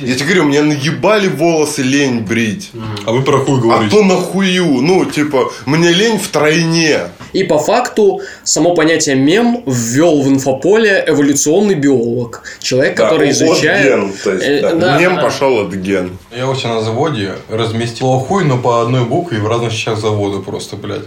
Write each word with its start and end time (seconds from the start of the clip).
Я 0.00 0.14
тебе 0.14 0.24
говорю, 0.26 0.44
мне 0.44 0.62
наебали 0.62 1.28
волосы 1.28 1.82
лень 1.82 2.20
брить. 2.20 2.70
А 3.06 3.12
вы 3.12 3.22
про 3.22 3.38
хуй 3.38 3.58
А 3.58 3.60
говорите. 3.62 3.94
то 3.96 4.02
нахую. 4.02 4.64
Ну, 4.82 5.04
типа, 5.04 5.52
мне 5.66 5.90
лень 5.90 6.18
втройне. 6.18 7.00
И 7.32 7.44
по 7.44 7.58
факту 7.58 8.20
само 8.42 8.74
понятие 8.74 9.14
мем 9.14 9.62
ввел 9.66 10.22
в 10.22 10.28
инфополе 10.28 11.04
эволюционный 11.06 11.74
биолог. 11.74 12.42
Человек, 12.60 12.96
который 12.96 13.26
Да, 13.28 13.32
изучает... 13.32 13.86
От 13.86 14.00
ген, 14.00 14.12
то 14.24 14.32
есть, 14.32 14.44
Э, 14.46 14.60
да. 14.62 14.74
да, 14.74 14.98
Мем 14.98 15.16
да. 15.16 15.22
пошел 15.22 15.60
от 15.60 15.72
ген. 15.74 16.18
Я 16.36 16.48
у 16.48 16.54
себя 16.54 16.70
на 16.74 16.80
заводе 16.82 17.34
разместил 17.48 18.06
хуй, 18.18 18.44
но 18.44 18.58
по 18.58 18.82
одной 18.82 19.04
букве 19.04 19.38
в 19.38 19.46
разных 19.46 19.72
частях 19.72 19.98
завода 19.98 20.38
просто, 20.40 20.76
блядь. 20.76 21.04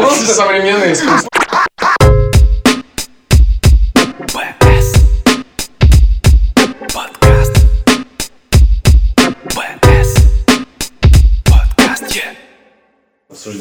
Просто 0.00 0.34
современное 0.34 0.92
искусство. 0.92 1.28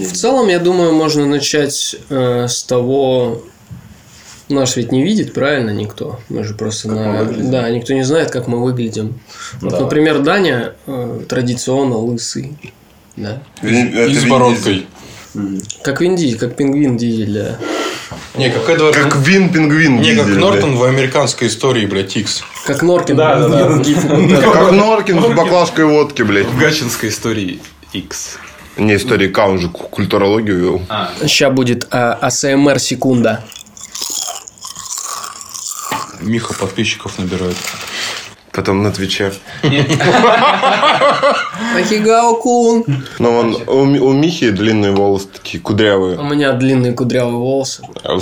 В 0.04 0.14
целом, 0.14 0.48
я 0.48 0.60
думаю, 0.60 0.94
можно 0.94 1.26
начать 1.26 1.96
э, 2.10 2.48
с 2.48 2.64
того, 2.64 3.44
нас 4.50 4.76
ведь 4.76 4.92
не 4.92 5.04
видит, 5.04 5.34
правильно, 5.34 5.72
никто. 5.72 6.20
Мы 6.30 6.44
же 6.44 6.54
просто 6.54 6.90
Как 6.90 6.98
на... 6.98 7.24
Да, 7.26 7.70
никто 7.70 7.94
не 7.94 8.04
знает, 8.04 8.32
как 8.32 8.48
мы 8.48 8.62
выглядим. 8.64 9.20
Вот, 9.62 9.72
Да. 9.72 9.80
например, 9.82 10.20
Даня 10.20 10.74
э, 10.86 11.22
традиционно 11.28 11.98
лысый. 11.98 12.58
Да. 13.16 13.42
И 13.62 14.14
с 14.16 14.26
бородкой. 14.26 14.88
Как 15.84 16.02
Вин 16.02 16.16
Дизель, 16.16 16.38
как 16.38 16.56
пингвин 16.56 16.98
Дизель, 16.98 17.34
да. 17.34 17.58
Не, 18.38 18.50
как 18.50 18.70
Эдвард... 18.70 18.96
Как 18.96 19.16
Вин 19.18 19.52
Пингвин. 19.52 20.00
Не, 20.02 20.16
как 20.16 20.28
Нортон 20.28 20.76
в 20.76 20.84
американской 20.84 21.48
истории, 21.48 21.86
блядь, 21.86 22.16
Икс. 22.16 22.44
Как 22.66 22.82
Норкин. 22.82 23.16
Да, 23.16 23.48
да, 23.48 23.68
да. 23.78 24.42
Как 24.52 24.72
Норкин 24.72 25.22
с 25.22 25.36
баклажкой 25.36 25.86
водки, 25.86 26.22
блядь. 26.22 26.48
В 26.48 26.58
гачинской 26.58 27.10
истории 27.10 27.60
X. 27.94 28.38
Не 28.78 28.96
истории 28.96 29.28
К, 29.28 29.46
он 29.48 29.60
же 29.60 29.70
ку- 29.70 29.84
культурологию 29.88 30.60
вел. 30.60 30.82
Сейчас 31.22 31.54
будет 31.54 31.88
а, 31.92 32.14
АСМР 32.22 32.80
секунда. 32.80 33.44
Миха 36.22 36.54
подписчиков 36.54 37.20
набирает. 37.20 37.58
Потом 38.52 38.84
на 38.84 38.92
Твиче. 38.92 39.34
Ахигао-кун. 41.76 42.86
Но 43.20 43.32
он, 43.40 43.56
у, 43.68 43.82
у 44.08 44.14
Михи 44.14 44.50
длинные 44.52 44.92
волосы 44.92 45.28
такие 45.34 45.60
кудрявые. 45.62 46.18
У 46.20 46.24
меня 46.24 46.54
длинные 46.54 46.94
кудрявые 46.94 47.36
волосы. 47.38 47.84
А 48.04 48.20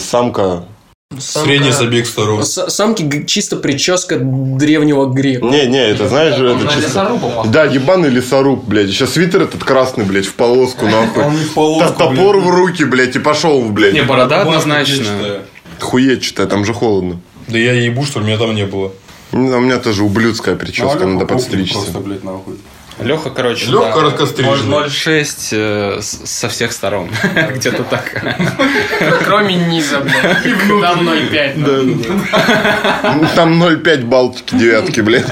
Самка... 1.20 1.50
Средний 1.50 1.72
забег 1.72 2.08
сторон. 2.08 2.44
С- 2.44 2.70
Самки 2.70 3.26
чисто 3.26 3.58
прическа 3.58 4.17
древнего 4.20 5.08
грека. 5.08 5.45
Не, 5.45 5.66
не, 5.68 5.78
это 5.90 6.08
знаешь 6.08 6.38
же, 6.38 6.50
это 6.52 6.73
чисто... 6.73 7.20
Да, 7.48 7.66
ебаный 7.66 8.09
лесоруб, 8.09 8.64
блядь. 8.64 8.88
Еще 8.88 9.08
свитер 9.08 9.42
этот 9.44 9.64
красный, 9.64 10.06
блядь, 10.06 10.26
в 10.26 10.34
полоску, 10.34 10.86
нахуй. 10.86 11.23
Он 11.23 11.36
в 11.36 11.53
полоску, 11.53 11.98
Та- 11.98 12.08
Топор 12.08 12.40
в 12.40 12.50
руки, 12.50 12.86
блядь, 12.86 13.16
и 13.16 13.20
пошел, 13.20 13.62
блядь. 13.64 13.94
Не, 13.94 14.03
борода 14.03 14.42
однозначно. 14.42 14.95
чистая. 14.98 15.42
Хуетчатая, 15.80 16.48
там 16.48 16.64
же 16.64 16.73
холодно. 16.73 17.20
Да 17.48 17.58
я 17.58 17.73
ебу, 17.73 18.06
что 18.06 18.20
ли, 18.20 18.28
меня 18.28 18.38
там 18.38 18.56
не 18.56 18.66
было. 18.66 18.92
Ну, 19.34 19.58
У 19.58 19.59
меня 19.62 19.78
тоже 19.80 20.03
ублюдская 20.03 20.56
прическа, 20.56 21.06
надо 21.06 21.25
подстричься. 21.25 21.73
Просто, 21.73 22.00
блядь, 22.00 22.23
нахуй. 22.23 22.56
Леха, 23.00 23.30
короче, 23.30 23.66
Лёха 23.67 23.88
да, 23.88 23.94
короткостриженный. 23.94 24.88
0,6 24.88 25.47
э, 25.52 26.02
со 26.02 26.50
всех 26.50 26.72
сторон. 26.72 27.09
Где-то 27.56 27.84
так. 27.84 28.23
Кроме 29.25 29.56
низа, 29.56 30.02
блядь. 30.02 30.44
Там 30.81 31.09
0,5. 31.09 31.53
Ну, 33.16 33.28
Там 33.36 33.64
0,5 33.64 34.06
Балтики, 34.06 34.56
девятки, 34.56 35.02
блядь. 35.02 35.31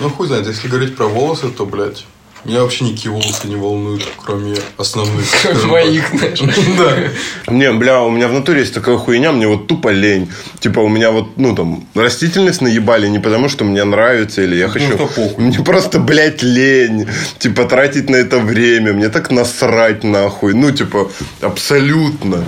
Ну, 0.00 0.10
хуй 0.10 0.26
знает, 0.26 0.46
если 0.46 0.68
говорить 0.68 0.96
про 0.96 1.06
волосы, 1.06 1.48
то, 1.50 1.66
блядь, 1.66 2.06
меня 2.44 2.62
вообще 2.62 2.84
никакие 2.84 3.10
волосы 3.10 3.46
не 3.46 3.56
волнуют, 3.56 4.06
кроме 4.22 4.54
основных. 4.76 5.24
Твоих, 5.62 6.08
знаешь. 6.10 6.40
Да. 6.76 7.52
Не, 7.52 7.72
бля, 7.72 8.02
у 8.02 8.10
меня 8.10 8.28
в 8.28 8.32
натуре 8.32 8.60
есть 8.60 8.74
такая 8.74 8.96
хуйня, 8.96 9.32
мне 9.32 9.46
вот 9.46 9.66
тупо 9.66 9.88
лень. 9.88 10.30
Типа, 10.60 10.80
у 10.80 10.88
меня 10.88 11.10
вот, 11.10 11.36
ну, 11.36 11.54
там, 11.54 11.86
растительность 11.94 12.60
наебали 12.60 13.08
не 13.08 13.18
потому, 13.18 13.48
что 13.48 13.64
мне 13.64 13.84
нравится 13.84 14.42
или 14.42 14.56
я 14.56 14.68
хочу... 14.68 14.86
что 14.86 14.96
похуй. 14.96 15.34
Мне 15.38 15.58
просто, 15.60 15.98
блядь, 15.98 16.42
лень. 16.42 17.06
Типа, 17.38 17.64
тратить 17.64 18.10
на 18.10 18.16
это 18.16 18.38
время. 18.38 18.92
Мне 18.92 19.08
так 19.08 19.30
насрать, 19.30 20.04
нахуй. 20.04 20.54
Ну, 20.54 20.70
типа, 20.70 21.10
абсолютно. 21.40 22.44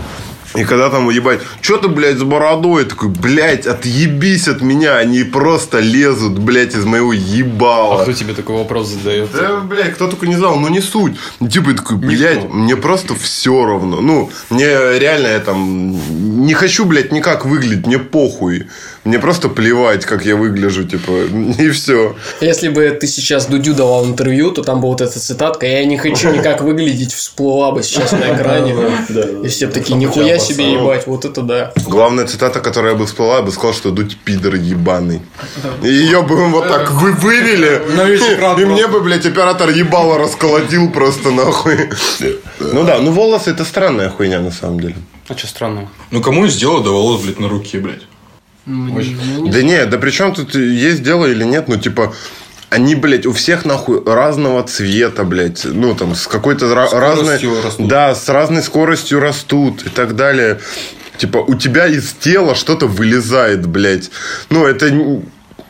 И 0.57 0.65
когда 0.65 0.91
там 0.91 1.11
ебать, 1.11 1.41
что 1.61 1.79
ты, 1.79 1.89
блядь, 1.89 2.19
с 2.19 2.23
бородой? 2.23 2.83
Я 2.83 2.89
такой, 2.89 3.09
блядь, 3.09 3.67
отъебись 3.67 4.49
от 4.49 4.63
меня. 4.63 4.97
Они 4.97 5.23
просто 5.25 5.81
лезут, 5.81 6.39
блядь, 6.39 6.75
из 6.75 6.85
моего 6.85 7.13
ебала. 7.13 8.01
А 8.01 8.03
кто 8.03 8.13
тебе 8.13 8.35
такой 8.35 8.57
вопрос 8.57 8.89
задает? 8.89 9.31
Да, 9.33 9.61
блядь, 9.61 9.95
кто 9.95 10.09
только 10.09 10.27
не 10.27 10.37
знал, 10.37 10.57
ну 10.57 10.69
не 10.69 10.81
суть. 10.81 11.17
Типа, 11.51 11.71
я 11.71 11.77
такой, 11.77 11.97
блядь, 11.97 12.49
мне 12.51 12.77
просто 12.77 13.15
все 13.15 13.65
равно. 13.65 14.01
Ну, 14.01 14.31
мне 14.51 14.99
реально 14.99 15.29
я 15.29 15.41
там 15.41 16.47
не 16.47 16.55
хочу, 16.55 16.85
блядь, 16.85 17.13
никак 17.13 17.45
выглядеть, 17.45 17.87
мне 17.87 17.99
похуй. 17.99 18.67
Мне 19.07 19.21
просто 19.21 19.49
плевать, 19.49 20.05
как 20.05 20.25
я 20.27 20.35
выгляжу, 20.35 20.83
типа, 20.83 21.13
и 21.59 21.71
все. 21.71 22.17
Если 22.41 22.69
бы 22.69 22.91
ты 22.91 23.07
сейчас 23.07 23.47
Дудю 23.47 23.73
давал 23.73 24.05
интервью, 24.05 24.51
то 24.51 24.65
там 24.65 24.81
была 24.81 24.93
вот 24.93 25.01
эта 25.01 25.21
цитатка 25.21 25.65
«Я 25.65 25.85
не 25.85 25.97
хочу 25.97 26.31
никак 26.31 26.61
выглядеть» 26.61 27.13
всплыла 27.15 27.71
бы 27.71 27.85
сейчас 27.85 28.11
на 28.11 28.35
экране. 28.35 28.75
И 29.45 29.47
все 29.47 29.69
такие 29.69 29.97
«Нихуя 29.97 30.41
себе 30.41 30.73
ебать, 30.73 31.07
вот 31.07 31.25
это 31.25 31.43
да». 31.43 31.73
Главная 31.87 32.27
цитата, 32.27 32.59
которая 32.59 32.97
бы 32.97 33.07
всплыла, 33.07 33.37
я 33.37 33.43
бы 33.43 33.53
сказал, 33.53 33.75
что 33.75 33.93
Дудь 33.93 34.17
пидор 34.25 34.57
ебаный. 34.57 35.21
И 35.85 35.89
ее 35.89 36.23
бы 36.23 36.49
вот 36.49 36.67
так 36.67 36.91
вы 36.91 37.13
вывели, 37.13 37.81
и 38.61 38.65
мне 38.65 38.89
бы, 38.89 39.01
блядь, 39.01 39.25
оператор 39.25 39.71
ебало 39.71 40.19
расколотил 40.19 40.91
просто 40.91 41.31
нахуй. 41.31 41.91
Ну 42.59 42.83
да, 42.83 42.99
ну 42.99 43.13
волосы 43.13 43.51
это 43.51 43.65
странная 43.65 44.11
хуйня 44.11 44.41
на 44.41 44.51
самом 44.51 44.81
деле. 44.81 44.97
А 45.29 45.37
что 45.37 45.47
странного? 45.47 45.89
Ну, 46.11 46.21
кому 46.21 46.49
сделал 46.49 46.83
до 46.83 46.91
волос, 46.91 47.23
блядь, 47.23 47.39
на 47.39 47.49
руке, 47.49 47.79
блядь? 47.79 48.03
Да 48.67 49.63
не, 49.63 49.87
да 49.87 49.99
при 49.99 50.11
чем 50.11 50.35
тут 50.35 50.55
есть 50.55 51.03
дело 51.03 51.27
или 51.27 51.45
нет, 51.45 51.69
ну 51.69 51.77
типа 51.77 52.15
они, 52.69 52.97
блядь, 52.97 53.27
у 53.27 53.33
всех 53.33 53.65
нахуй 53.65 54.03
разного 54.05 54.63
цвета, 54.65 55.23
блядь. 55.23 55.65
Ну, 55.65 55.95
там, 55.95 56.17
с 56.17 56.27
какой-то 56.27 56.67
ра- 56.67 56.91
разной... 56.93 57.37
Скоростью 57.37 57.63
растут. 57.63 57.89
Да, 57.89 58.15
с 58.15 58.29
разной 58.29 58.63
скоростью 58.63 59.21
растут 59.21 59.87
и 59.87 59.89
так 59.89 60.17
далее. 60.17 60.59
Типа, 61.17 61.39
у 61.39 61.55
тебя 61.55 61.87
из 61.87 62.13
тела 62.13 62.55
что-то 62.57 62.87
вылезает, 62.87 63.67
блядь. 63.67 64.11
Ну, 64.51 64.67
это 64.67 64.91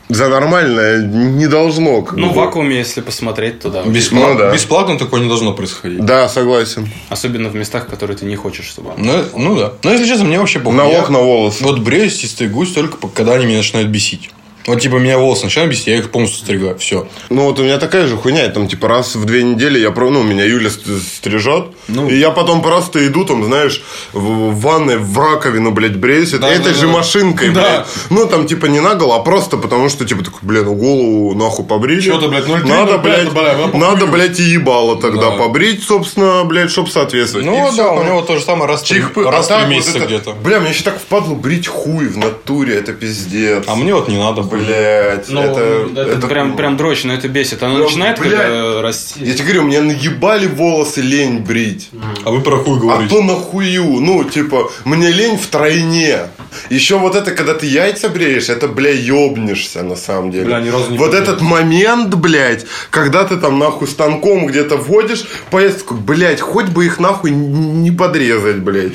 за 0.08 0.28
нормальное 0.28 1.02
не 1.02 1.46
должно. 1.46 2.02
как 2.02 2.16
Ну, 2.16 2.28
бы. 2.28 2.32
в 2.32 2.36
вакууме, 2.36 2.76
если 2.76 3.00
посмотреть, 3.00 3.60
то 3.60 3.70
да. 3.70 3.82
Бесплатно, 3.82 4.32
Ну, 4.34 4.38
да. 4.38 4.52
бесплатно 4.54 4.98
такое 4.98 5.20
не 5.20 5.28
должно 5.28 5.52
происходить. 5.52 6.04
Да, 6.04 6.28
согласен. 6.28 6.88
Особенно 7.08 7.48
в 7.48 7.54
местах, 7.54 7.88
которые 7.88 8.16
ты 8.16 8.24
не 8.24 8.36
хочешь, 8.36 8.66
чтобы... 8.66 8.92
Ну, 8.96 9.24
ну 9.36 9.56
да. 9.56 9.72
Но 9.82 9.92
если 9.92 10.06
честно, 10.06 10.24
мне 10.24 10.38
вообще 10.38 10.58
похуй. 10.60 10.76
На 10.76 10.84
Я 10.88 11.00
окна 11.02 11.18
волосы. 11.18 11.64
Вот 11.64 11.80
бреюсь 11.80 12.22
и 12.22 12.26
стригусь 12.26 12.72
только 12.72 12.96
когда 13.08 13.34
они 13.34 13.46
меня 13.46 13.58
начинают 13.58 13.88
бесить. 13.88 14.30
Вот, 14.66 14.80
типа, 14.80 14.96
меня 14.96 15.16
волосы 15.18 15.44
начинают 15.44 15.70
бесить, 15.70 15.86
я 15.86 15.96
их 15.96 16.10
полностью 16.10 16.40
стригаю. 16.42 16.76
Все. 16.78 17.06
Ну, 17.30 17.44
вот 17.44 17.60
у 17.60 17.62
меня 17.62 17.78
такая 17.78 18.08
же 18.08 18.16
хуйня. 18.16 18.48
Там, 18.48 18.66
типа, 18.66 18.88
раз 18.88 19.14
в 19.14 19.24
две 19.24 19.44
недели 19.44 19.78
я... 19.78 19.92
про- 19.92 20.10
Ну, 20.10 20.24
меня 20.24 20.44
Юля 20.44 20.70
ст- 20.70 20.82
стрижет. 21.16 21.66
Ну. 21.88 22.08
И 22.08 22.16
я 22.16 22.30
потом 22.30 22.62
просто 22.62 23.06
иду, 23.06 23.24
там, 23.24 23.44
знаешь, 23.44 23.82
в, 24.12 24.18
в 24.50 24.60
ванной, 24.60 24.96
в 24.98 25.18
раковину, 25.18 25.70
блядь, 25.70 25.96
бреюсь. 25.96 26.30
Это- 26.32 26.42
Да, 26.42 26.48
этой 26.50 26.72
да, 26.72 26.78
же 26.80 26.86
да. 26.86 26.92
машинкой, 26.92 27.50
Да. 27.50 27.60
блядь. 27.60 27.86
Ну, 28.10 28.26
там, 28.26 28.46
типа, 28.46 28.66
не 28.66 28.80
наголо, 28.80 29.16
а 29.16 29.18
просто 29.20 29.56
потому, 29.56 29.88
что, 29.88 30.04
типа, 30.04 30.24
такой, 30.24 30.40
блин, 30.42 30.64
ну, 30.64 30.74
голову 30.74 31.34
нахуй 31.34 31.64
побрили. 31.64 32.00
Чё-то, 32.00 32.28
блядь, 32.28 32.46
0,3, 32.46 32.66
Надо, 32.68 32.92
0,5, 32.94 33.02
блядь, 33.02 33.32
бля, 33.32 33.68
надо, 33.78 34.06
блядь, 34.06 34.40
и 34.40 34.42
ебало 34.42 35.00
тогда 35.00 35.30
Да. 35.30 35.36
побрить, 35.36 35.82
собственно, 35.84 36.42
блядь, 36.44 36.70
чтоб 36.70 36.88
соответствовать. 36.88 37.46
Ну, 37.46 37.72
И 37.72 37.76
да, 37.76 37.92
у 37.92 37.96
там. 37.98 38.06
него 38.06 38.22
то 38.22 38.36
же 38.36 38.42
самое 38.44 38.68
раз, 38.70 38.82
в 38.82 38.88
три- 38.88 38.98
Чих-пых. 39.00 39.30
раз 39.30 39.50
А 39.50 39.56
три 39.58 39.64
вот 39.66 39.70
месяца 39.70 39.98
это- 39.98 40.06
где-то. 40.06 40.32
Бля, 40.32 40.60
мне 40.60 40.70
еще 40.70 40.82
так 40.82 40.98
впадло 40.98 41.34
брить 41.34 41.68
хуй 41.68 42.08
в 42.08 42.18
натуре, 42.18 42.74
это 42.76 42.92
пиздец. 42.92 43.64
А 43.66 43.74
мне 43.76 43.94
вот 43.94 44.08
не 44.08 44.18
надо, 44.18 44.42
блядь. 44.42 44.66
Блять, 44.66 45.28
Ну, 45.28 45.40
это, 45.40 45.88
это, 46.00 46.26
прям, 46.26 46.56
прям 46.56 46.76
дрочь, 46.76 47.04
но 47.04 47.14
это 47.14 47.28
бесит. 47.28 47.62
Оно 47.62 47.78
Ну, 47.78 47.84
начинает 47.84 48.18
блядь. 48.18 48.32
когда 48.32 48.82
расти. 48.82 49.20
Я 49.24 49.34
тебе 49.34 49.44
говорю, 49.44 49.62
мне 49.64 49.80
наебали 49.80 50.46
волосы 50.46 51.00
лень 51.00 51.38
брить. 51.40 51.75
А 52.24 52.30
вы 52.30 52.40
про 52.40 52.56
хуй 52.56 52.76
А 52.76 52.80
говорите. 52.80 53.14
то 53.14 53.22
нахую. 53.22 54.00
Ну, 54.00 54.24
типа, 54.24 54.70
мне 54.84 55.10
лень 55.10 55.38
втройне. 55.38 56.28
Еще 56.70 56.98
вот 56.98 57.14
это, 57.14 57.32
когда 57.32 57.54
ты 57.54 57.66
яйца 57.66 58.08
бреешь, 58.08 58.48
это, 58.48 58.68
бля, 58.68 58.90
ебнешься 58.90 59.82
на 59.82 59.96
самом 59.96 60.30
деле. 60.30 60.46
Бля, 60.46 60.60
ни 60.60 60.68
разу 60.68 60.90
не 60.90 60.98
вот 60.98 61.10
побрил. 61.10 61.22
этот 61.22 61.40
момент, 61.40 62.14
блядь, 62.14 62.66
когда 62.90 63.24
ты 63.24 63.36
там 63.36 63.58
нахуй 63.58 63.88
станком 63.88 64.46
где-то 64.46 64.76
вводишь, 64.76 65.24
поездку, 65.50 65.94
блядь, 65.94 66.40
хоть 66.40 66.66
бы 66.66 66.86
их 66.86 66.98
нахуй 66.98 67.30
не 67.30 67.90
подрезать, 67.90 68.58
блядь. 68.58 68.92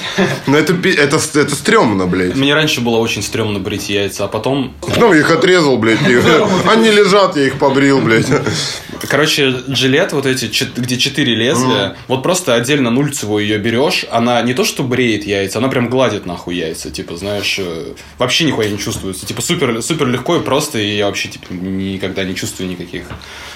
Но 0.48 0.58
это, 0.58 0.74
это, 0.74 1.18
это 1.18 1.56
стрёмно, 1.56 2.08
блядь. 2.08 2.36
Мне 2.36 2.54
раньше 2.54 2.82
было 2.82 2.98
очень 2.98 3.22
стрёмно 3.24 3.60
брить 3.60 3.90
яйца, 3.90 4.26
а 4.26 4.28
потом... 4.28 4.74
Ну, 4.98 5.14
их 5.14 5.32
отрезал, 5.32 5.78
блядь. 5.78 6.00
Они 6.68 6.92
лежат, 6.92 7.36
я 7.38 7.48
их 7.48 7.60
побрил, 7.60 8.00
блядь. 8.02 8.28
Короче, 9.08 9.54
жилет 9.68 10.14
вот 10.14 10.26
эти, 10.26 10.50
где 10.78 10.98
четыре 10.98 11.36
лезвия, 11.36 11.96
вот 12.08 12.24
просто 12.24 12.56
отдельно 12.56 12.92
нульцевую 12.92 13.44
ее 13.44 13.58
берешь, 13.58 14.06
она 14.12 14.42
не 14.42 14.54
то 14.54 14.64
что 14.64 14.84
бреет 14.84 15.26
яйца, 15.26 15.60
она 15.60 15.68
прям 15.70 15.90
гладит 15.90 16.26
нахуй 16.26 16.56
яйца, 16.56 16.92
типа, 16.92 17.18
знаешь, 17.18 17.51
э, 17.60 17.94
вообще 18.18 18.46
нихуя 18.46 18.70
не 18.70 18.78
чувствуется. 18.78 19.26
Типа 19.26 19.42
супер, 19.42 19.82
супер 19.82 20.08
легко 20.08 20.36
и 20.38 20.42
просто, 20.42 20.80
и 20.80 20.96
я 20.98 21.06
вообще 21.08 21.30
типа 21.30 21.52
никогда 21.52 22.24
не 22.24 22.36
чувствую 22.36 22.70
никаких 22.70 23.04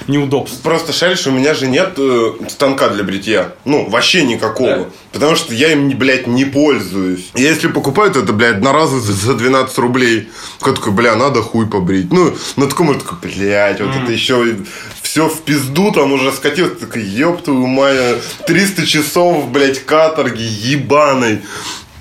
неудобств. 0.08 0.62
Просто 0.62 0.94
шаришь, 0.94 1.28
у 1.28 1.32
меня 1.32 1.54
же 1.54 1.68
нет 1.68 1.94
э, 1.98 2.32
станка 2.50 2.90
для 2.90 3.04
бритья. 3.04 3.54
Ну, 3.66 3.90
вообще 3.90 4.24
никакого. 4.24 4.78
Да. 4.78 4.86
Потому 5.12 5.36
что 5.36 5.54
я 5.54 5.72
им, 5.72 5.90
блядь, 5.98 6.28
не 6.28 6.46
пользуюсь. 6.46 7.30
Я 7.36 7.50
если 7.50 7.68
покупаю, 7.68 8.12
то 8.12 8.20
это, 8.20 8.34
блядь, 8.34 8.56
одноразово 8.58 9.00
за- 9.02 9.14
за 9.14 9.34
12 9.34 9.78
рублей. 9.78 10.30
Я 10.66 10.74
такой, 10.74 10.92
бля, 10.94 11.16
надо 11.16 11.42
хуй 11.42 11.68
побрить. 11.68 12.12
Ну, 12.12 12.36
на 12.56 12.68
таком 12.68 12.92
я 12.92 13.00
такой, 13.00 13.18
блядь, 13.22 13.80
вот 13.82 13.96
это 13.96 14.12
еще 14.12 14.56
все 15.02 15.30
в 15.30 15.42
пизду 15.44 15.92
там 15.92 16.12
уже 16.12 16.32
скатилось. 16.32 16.74
Ты 16.80 16.86
Такой, 16.88 17.04
ёб 17.04 17.42
твою 17.44 17.68
мать, 17.68 18.18
300 18.48 18.86
часов, 18.86 19.50
блядь, 19.50 19.86
каторги 19.86 20.44
ебаной. 20.44 21.42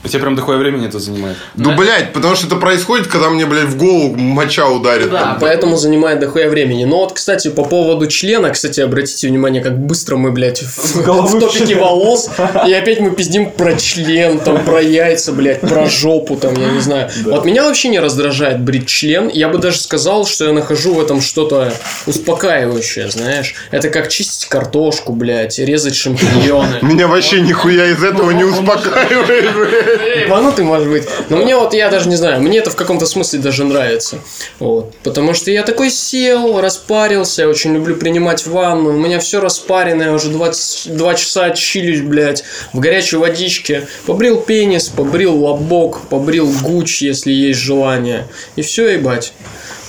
У 0.04 0.08
тебя 0.08 0.20
прям 0.20 0.36
такое 0.36 0.58
времени 0.58 0.86
это 0.86 0.98
занимает. 0.98 1.38
Ну, 1.54 1.74
блядь, 1.74 2.12
потому 2.12 2.34
что 2.34 2.46
это 2.46 2.56
происходит, 2.56 3.06
когда 3.06 3.30
мне, 3.30 3.46
блядь, 3.46 3.68
в 3.68 3.78
голову 3.78 4.14
моча 4.16 4.68
ударит. 4.68 5.10
Да, 5.10 5.20
там. 5.20 5.38
поэтому 5.40 5.76
занимает 5.76 6.20
дохуя 6.20 6.50
времени. 6.50 6.84
Но 6.84 6.98
вот, 6.98 7.14
кстати, 7.14 7.48
по 7.48 7.64
поводу 7.64 8.06
члена, 8.06 8.50
кстати, 8.50 8.80
обратите 8.80 9.28
внимание, 9.28 9.62
как 9.62 9.78
быстро 9.78 10.16
мы, 10.16 10.30
блядь, 10.30 10.62
в, 10.62 10.96
в 10.96 11.40
топике 11.40 11.76
волос. 11.76 12.28
И 12.68 12.72
опять 12.74 13.00
мы 13.00 13.12
пиздим 13.12 13.50
про 13.50 13.76
член, 13.76 14.40
там, 14.40 14.62
про 14.62 14.82
яйца, 14.82 15.32
блядь, 15.32 15.62
про 15.62 15.86
жопу, 15.86 16.36
там, 16.36 16.54
я 16.54 16.68
не 16.68 16.80
знаю. 16.80 17.10
Вот 17.24 17.46
меня 17.46 17.64
вообще 17.64 17.88
не 17.88 17.98
раздражает 17.98 18.60
брить 18.60 18.86
член. 18.86 19.28
Я 19.28 19.48
бы 19.48 19.56
даже 19.56 19.78
сказал, 19.78 20.26
что 20.26 20.44
я 20.44 20.52
нахожу 20.52 20.92
в 20.92 21.00
этом 21.00 21.22
что-то 21.22 21.72
успокаивающее, 22.04 23.10
знаешь. 23.10 23.54
Это 23.70 23.88
как 23.88 24.08
чистить 24.08 24.50
картошку, 24.50 25.14
блядь, 25.14 25.58
резать 25.58 25.96
шампиньоны. 25.96 26.80
Меня 26.82 27.08
вообще 27.08 27.40
нихуя 27.40 27.86
из 27.86 28.04
этого 28.04 28.32
не 28.32 28.44
успокаивает, 28.44 29.54
блядь. 29.54 29.93
Ебанутый, 29.96 30.64
может 30.64 30.88
быть. 30.88 31.04
Но 31.28 31.38
мне 31.38 31.56
вот, 31.56 31.74
я 31.74 31.90
даже 31.90 32.08
не 32.08 32.16
знаю, 32.16 32.40
мне 32.40 32.58
это 32.58 32.70
в 32.70 32.76
каком-то 32.76 33.06
смысле 33.06 33.40
даже 33.40 33.64
нравится. 33.64 34.18
Вот. 34.58 34.94
Потому 35.02 35.34
что 35.34 35.50
я 35.50 35.62
такой 35.62 35.90
сел, 35.90 36.60
распарился, 36.60 37.42
я 37.42 37.48
очень 37.48 37.74
люблю 37.74 37.96
принимать 37.96 38.46
ванну, 38.46 38.90
у 38.90 38.98
меня 38.98 39.18
все 39.18 39.40
распаренное, 39.40 40.12
уже 40.12 40.30
22 40.30 41.14
часа 41.14 41.50
чилюсь, 41.50 42.00
блядь, 42.00 42.44
в 42.72 42.80
горячей 42.80 43.16
водичке. 43.16 43.86
Побрил 44.06 44.40
пенис, 44.40 44.88
побрил 44.88 45.34
лобок, 45.36 46.02
побрил 46.08 46.52
гуч, 46.62 47.02
если 47.02 47.32
есть 47.32 47.60
желание. 47.60 48.26
И 48.56 48.62
все, 48.62 48.88
ебать. 48.88 49.32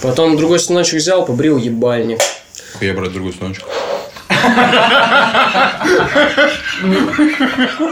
Потом 0.01 0.38
другой 0.38 0.60
станочек 0.60 0.96
взял, 0.96 1.25
побрил 1.25 1.58
ебальник. 1.58 2.19
Я 2.81 2.94
брать 2.94 3.13
другой 3.13 3.34
станочек. 3.34 3.66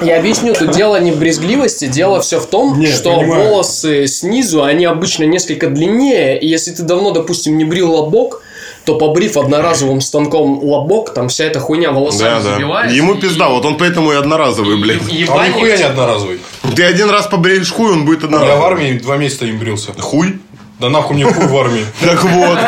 Я 0.02 0.18
объясню, 0.20 0.54
тут 0.54 0.72
дело 0.72 1.00
не 1.00 1.12
в 1.12 1.18
брезгливости, 1.20 1.86
дело 1.86 2.22
все 2.22 2.40
в 2.40 2.46
том, 2.48 2.80
Нет, 2.80 2.94
что 2.96 3.18
понимаю. 3.20 3.50
волосы 3.50 4.08
снизу, 4.08 4.64
они 4.64 4.86
обычно 4.86 5.24
несколько 5.24 5.68
длиннее, 5.68 6.40
и 6.40 6.48
если 6.48 6.72
ты 6.72 6.84
давно, 6.84 7.12
допустим, 7.12 7.58
не 7.58 7.66
брил 7.66 7.92
лобок, 7.92 8.42
то 8.86 8.98
побрив 8.98 9.38
одноразовым 9.38 10.02
станком 10.02 10.60
лобок, 10.62 11.14
там 11.14 11.30
вся 11.30 11.46
эта 11.46 11.60
хуйня 11.62 11.92
волосами 11.92 12.30
Да, 12.30 12.40
да. 12.42 12.54
забивается. 12.56 12.96
Ему 12.96 13.14
и- 13.14 13.22
пизда, 13.22 13.48
вот 13.50 13.66
он 13.66 13.78
поэтому 13.78 14.12
и 14.12 14.16
одноразовый, 14.16 14.78
блядь. 14.78 15.02
А 15.30 15.48
нихуя 15.48 15.78
не 15.78 15.84
одноразовый. 15.84 16.40
Ты 16.76 16.84
один 16.84 17.10
раз 17.10 17.28
побреешь 17.28 17.72
хуй, 17.72 17.92
он 17.94 18.04
будет 18.06 18.24
Я 18.24 18.28
в 18.28 18.34
одноразовый. 18.34 18.66
армии 18.66 19.00
два 19.00 19.16
месяца 19.18 19.46
им 19.46 19.58
брился. 19.58 19.94
Хуй? 20.00 20.40
Да 20.80 20.90
нахуй 20.90 21.16
мне 21.16 21.24
хуй 21.26 21.48
в 21.48 21.56
армии. 21.56 21.86
Так 22.02 22.22
вот. 22.26 22.60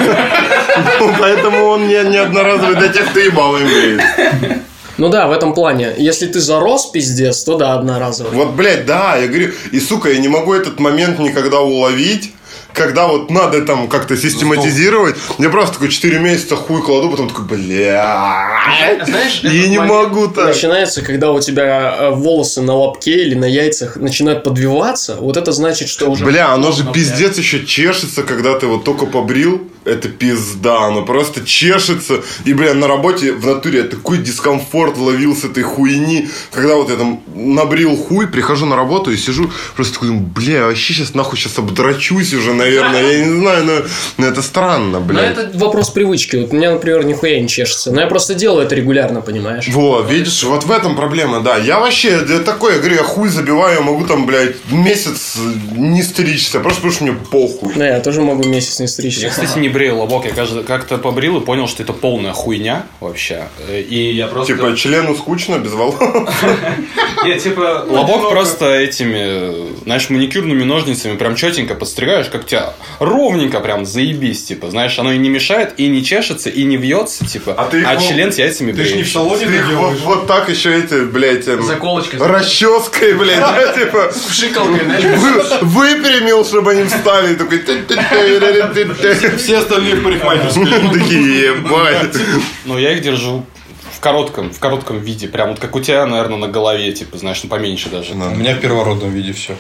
Ну, 1.00 1.12
Поэтому 1.20 1.66
он 1.66 1.88
не, 1.88 2.04
не 2.10 2.18
одноразовый 2.18 2.76
для 2.76 2.90
тех, 2.90 3.10
кто 3.10 3.20
ебало 3.20 3.58
им 3.58 3.68
бреет. 3.68 4.02
Ну 4.98 5.10
да, 5.10 5.28
в 5.28 5.32
этом 5.32 5.54
плане. 5.54 5.94
Если 5.98 6.26
ты 6.28 6.40
зарос, 6.40 6.86
пиздец, 6.88 7.44
то 7.44 7.58
да, 7.58 7.74
одноразовый. 7.74 8.32
Вот, 8.34 8.52
блядь, 8.52 8.86
да, 8.86 9.18
я 9.18 9.28
говорю, 9.28 9.52
и, 9.72 9.80
сука, 9.80 10.10
я 10.10 10.20
не 10.20 10.30
могу 10.30 10.54
этот 10.54 10.80
момент 10.80 11.20
никогда 11.20 11.60
уловить, 11.60 12.32
когда 12.76 13.08
вот 13.08 13.30
надо 13.30 13.62
там 13.66 13.88
как-то 13.88 14.16
систематизировать. 14.16 15.16
Я 15.38 15.50
просто 15.50 15.76
такой 15.76 15.90
4 15.90 16.20
месяца 16.20 16.56
хуй 16.56 16.82
кладу, 16.82 17.10
потом 17.10 17.30
такой, 17.30 17.46
бля, 17.46 18.50
Знаешь, 19.06 19.42
этот 19.44 19.70
не 19.70 19.80
могу 19.80 20.28
так. 20.28 20.48
Начинается, 20.48 21.02
когда 21.02 21.32
у 21.32 21.40
тебя 21.40 21.96
э, 21.98 22.10
волосы 22.12 22.62
на 22.62 22.74
лобке 22.74 23.24
или 23.24 23.36
на 23.36 23.46
яйцах 23.46 23.96
начинают 23.98 24.44
подвиваться, 24.44 25.16
вот 25.20 25.38
это 25.38 25.52
значит, 25.52 25.90
что 25.90 26.10
уже... 26.10 26.26
Бля, 26.26 26.52
оно 26.52 26.72
же 26.72 26.86
пиздец 26.92 27.38
еще 27.38 27.66
чешется, 27.66 28.24
когда 28.24 28.58
ты 28.60 28.68
вот 28.68 28.84
только 28.84 29.06
побрил. 29.06 29.70
Это 29.86 30.10
пизда, 30.10 30.86
оно 30.88 31.06
просто 31.06 31.46
чешется. 31.46 32.22
И, 32.44 32.54
бля, 32.54 32.74
на 32.74 32.88
работе 32.88 33.34
в 33.34 33.46
натуре 33.46 33.80
я 33.80 33.86
такой 33.86 34.18
дискомфорт 34.18 34.98
ловил 34.98 35.36
с 35.36 35.44
этой 35.44 35.64
хуйни. 35.64 36.28
Когда 36.52 36.76
вот 36.76 36.90
я 36.90 36.96
там 36.96 37.22
набрил 37.36 37.96
хуй, 37.96 38.28
прихожу 38.28 38.66
на 38.66 38.76
работу 38.76 39.12
и 39.12 39.18
сижу, 39.18 39.52
просто 39.76 39.94
такой, 39.94 40.12
бля, 40.12 40.56
я 40.60 40.66
вообще 40.66 40.94
сейчас 40.94 41.14
нахуй 41.14 41.38
сейчас 41.38 41.60
обдрачусь 41.60 42.34
уже, 42.34 42.54
наверное. 42.54 43.12
Я 43.14 43.26
не 43.26 43.40
знаю, 43.40 43.66
но, 43.66 43.74
но 44.18 44.26
это 44.28 44.42
странно, 44.42 45.00
Но 45.00 45.06
бля. 45.06 45.22
это 45.22 45.52
вопрос 45.54 45.92
привычки. 45.92 46.38
Вот 46.38 46.52
у 46.52 46.56
меня, 46.56 46.72
например, 46.72 47.06
нихуя 47.06 47.40
не 47.40 47.48
чешется. 47.48 47.92
Но 47.92 48.02
я 48.02 48.08
просто 48.08 48.34
делаю 48.34 48.66
это 48.66 48.74
регулярно, 48.76 49.22
понимаешь? 49.22 49.68
Вот, 49.68 50.10
видишь, 50.10 50.44
вот 50.44 50.64
в 50.64 50.72
этом 50.72 50.96
проблема, 50.96 51.42
да. 51.42 51.58
Я 51.58 51.80
вообще 51.80 52.26
я 52.28 52.40
такой, 52.40 52.74
я 52.74 52.80
говорю, 52.80 52.96
я 52.96 53.04
хуй 53.04 53.30
забиваю, 53.30 53.76
я 53.76 53.82
могу 53.82 54.06
там, 54.06 54.26
блядь, 54.26 54.56
месяц 54.72 55.36
не 55.76 56.02
стричься, 56.02 56.60
просто 56.60 56.82
потому 56.82 56.94
что 56.94 57.04
мне 57.04 57.14
похуй. 57.14 57.74
Да, 57.76 57.88
я 57.88 58.00
тоже 58.00 58.22
могу 58.22 58.44
месяц 58.48 58.80
не 58.80 58.88
стричься. 58.88 59.22
Я, 59.22 59.30
кстати, 59.30 59.60
не 59.60 59.70
брею 59.76 59.98
лобок. 59.98 60.26
Я 60.26 60.64
как-то 60.64 60.98
побрил 60.98 61.38
и 61.38 61.46
понял, 61.46 61.68
что 61.68 61.84
это 61.84 61.92
полная 61.92 62.32
хуйня 62.32 62.86
вообще. 63.02 63.50
И 63.70 64.12
я 64.16 64.28
просто... 64.28 64.56
Типа, 64.56 64.76
члену 64.76 65.16
скучно 65.16 65.58
без 65.58 65.74
волос. 65.74 65.96
Нет, 67.26 67.44
типа, 67.44 67.86
лобок 67.88 68.30
просто 68.30 68.74
этими, 68.74 69.84
знаешь, 69.84 70.10
маникюрными 70.10 70.64
ножницами 70.64 71.18
прям 71.18 71.36
четенько 71.36 71.76
подстригаешь, 71.76 72.28
как 72.28 72.46
тебя 72.46 72.74
ровненько 73.00 73.60
прям 73.60 73.86
заебись, 73.86 74.46
типа, 74.46 74.70
знаешь, 74.70 74.98
оно 74.98 75.12
и 75.12 75.18
не 75.18 75.30
мешает, 75.30 75.74
и 75.78 75.88
не 75.88 76.04
чешется, 76.04 76.50
и 76.50 76.64
не 76.64 76.78
вьется, 76.78 77.26
типа, 77.26 77.54
А 77.58 77.66
ты 77.66 77.84
а 77.84 77.98
член 77.98 78.32
с 78.32 78.38
яйцами 78.38 78.72
Ты 78.72 78.86
же 78.86 78.96
не 78.96 79.04
в 79.04 79.10
салоне 79.10 79.46
Ты 79.46 79.76
вот, 79.76 80.28
так 80.28 80.50
еще 80.50 80.74
эти, 80.78 81.04
блядь, 81.04 81.48
эм, 81.48 81.64
Заколочкой. 81.64 82.20
расческой, 82.20 83.14
блядь, 83.14 83.76
типа, 83.76 84.12
Шикалкой, 84.32 84.80
выпрямил, 85.62 86.46
чтобы 86.46 86.72
они 86.72 86.84
встали, 86.86 87.34
и 87.34 87.36
такой... 87.36 87.62
Все 89.38 89.65
остальные 89.66 89.96
в 89.96 90.04
парикмахерской. 90.04 90.66
Такие, 90.94 91.48
ебать. 91.48 92.18
Но 92.66 92.78
я 92.80 92.94
их 92.94 93.02
держу 93.02 93.46
в 93.92 94.00
коротком, 94.00 94.52
в 94.52 94.60
коротком 94.60 95.00
виде, 95.00 95.28
прям 95.28 95.50
вот 95.50 95.60
как 95.60 95.76
у 95.76 95.82
тебя, 95.82 96.06
наверное, 96.06 96.38
на 96.38 96.48
голове, 96.48 96.92
типа, 96.92 97.18
знаешь, 97.18 97.42
ну 97.44 97.50
поменьше 97.50 97.90
даже. 97.90 98.14
У 98.14 98.16
меня 98.16 98.56
в 98.56 98.60
первородном 98.60 99.12
виде 99.12 99.34
все. 99.34 99.58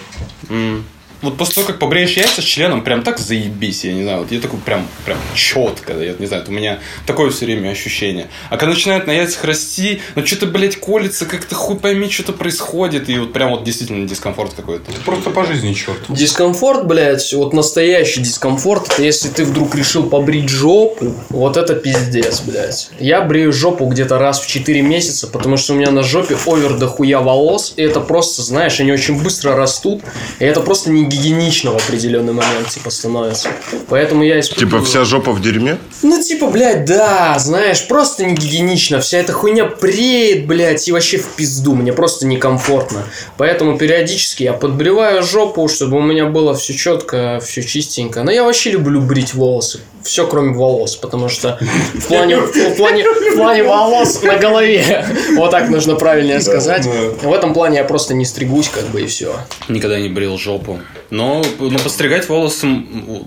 Вот 1.26 1.38
после 1.38 1.56
того, 1.56 1.66
как 1.66 1.80
побреешь 1.80 2.18
яйца 2.18 2.44
с 2.44 2.46
членом, 2.46 2.84
прям 2.84 3.02
так 3.02 3.18
заебись, 3.18 3.84
я 3.84 3.94
не 3.94 4.04
знаю, 4.04 4.20
вот 4.20 4.32
я 4.32 4.40
такой 4.40 4.60
прям, 4.60 4.88
прям 5.06 5.18
четко, 5.34 5.94
я 5.94 6.14
не 6.20 6.28
знаю, 6.28 6.44
это 6.44 6.52
у 6.52 6.54
меня 6.54 6.78
такое 7.08 7.32
все 7.32 7.46
время 7.46 7.70
ощущение. 7.70 8.28
А 8.52 8.58
когда 8.58 8.76
начинает 8.76 9.08
на 9.08 9.12
яйцах 9.12 9.44
расти, 9.44 10.02
ну 10.14 10.24
что-то, 10.24 10.46
блядь, 10.46 10.80
колется, 10.80 11.26
как-то 11.26 11.56
хуй 11.56 11.80
пойми, 11.80 12.12
что-то 12.12 12.34
происходит, 12.34 13.10
и 13.10 13.18
вот 13.18 13.34
прям 13.34 13.50
вот 13.50 13.64
действительно 13.64 14.08
дискомфорт 14.08 14.54
какой-то. 14.54 14.92
Просто 15.04 15.32
по 15.32 15.46
жизни 15.46 15.74
черт. 15.74 15.98
Дискомфорт, 16.10 16.86
блядь, 16.86 17.34
вот 17.34 17.54
настоящий 17.54 18.22
дискомфорт, 18.22 18.92
это 18.92 19.02
если 19.02 19.30
ты 19.30 19.46
вдруг 19.46 19.74
решил 19.74 20.08
побрить 20.08 20.50
жопу, 20.50 21.16
вот 21.30 21.58
это 21.58 21.74
пиздец, 21.74 22.42
блядь. 22.42 22.90
Я 23.00 23.22
брею 23.22 23.52
жопу 23.52 23.88
где-то 23.88 24.20
раз 24.20 24.40
в 24.42 24.48
4 24.48 24.80
месяца, 24.84 25.26
потому 25.26 25.58
что 25.58 25.74
у 25.74 25.76
меня 25.76 25.90
на 25.90 26.04
жопе 26.04 26.38
овер 26.46 26.78
дохуя 26.78 27.20
волос, 27.20 27.74
и 27.78 27.82
это 27.82 28.00
просто, 28.00 28.44
знаешь, 28.44 28.80
они 28.80 28.92
очень 28.92 29.20
быстро 29.20 29.56
растут, 29.56 30.04
и 30.38 30.46
это 30.46 30.62
просто 30.62 30.92
не 30.92 31.15
гигиенично 31.16 31.72
в 31.72 31.76
определенный 31.76 32.34
момент, 32.34 32.70
типа, 32.70 32.90
становится. 32.90 33.50
Поэтому 33.90 34.24
я 34.24 34.40
использую... 34.40 34.70
Типа, 34.70 34.84
вся 34.84 35.06
жопа 35.06 35.32
в 35.32 35.42
дерьме? 35.42 35.78
Ну, 36.04 36.22
типа, 36.22 36.48
блядь, 36.48 36.86
да, 36.86 37.36
знаешь, 37.40 37.88
просто 37.88 38.26
не 38.26 38.36
гигиенично. 38.36 39.00
Вся 39.00 39.20
эта 39.20 39.34
хуйня 39.34 39.66
преет, 39.66 40.46
блядь, 40.46 40.88
и 40.88 40.92
вообще 40.92 41.18
в 41.18 41.28
пизду. 41.36 41.76
Мне 41.76 41.94
просто 41.94 42.26
некомфортно. 42.28 43.04
Поэтому 43.38 43.78
периодически 43.78 44.44
я 44.44 44.54
подбриваю 44.54 45.24
жопу, 45.24 45.68
чтобы 45.68 45.98
у 45.98 46.02
меня 46.02 46.26
было 46.26 46.54
все 46.54 46.74
четко, 46.74 47.40
все 47.44 47.64
чистенько. 47.64 48.24
Но 48.24 48.32
я 48.32 48.44
вообще 48.44 48.72
люблю 48.72 49.02
брить 49.02 49.34
волосы. 49.34 49.80
Все, 50.04 50.28
кроме 50.28 50.56
волос, 50.56 50.96
потому 50.96 51.30
что 51.30 51.58
в 51.96 52.08
плане, 52.08 52.38
в 52.38 52.76
плане, 52.78 53.04
в 53.04 53.36
плане 53.36 53.64
волос 53.64 54.22
на 54.22 54.38
голове. 54.38 55.04
Вот 55.36 55.50
так 55.50 55.68
нужно 55.70 55.96
правильнее 55.96 56.42
сказать. 56.42 56.86
В 56.86 57.34
этом 57.34 57.56
плане 57.56 57.78
я 57.78 57.84
просто 57.84 58.14
не 58.14 58.24
стригусь, 58.24 58.70
как 58.70 58.86
бы, 58.90 59.02
и 59.02 59.08
все. 59.08 59.36
Никогда 59.68 60.00
не 60.00 60.10
брил 60.10 60.38
жопу. 60.38 60.80
Но, 61.10 61.44
но 61.60 61.78
постригать 61.80 62.28
волосы 62.30 62.68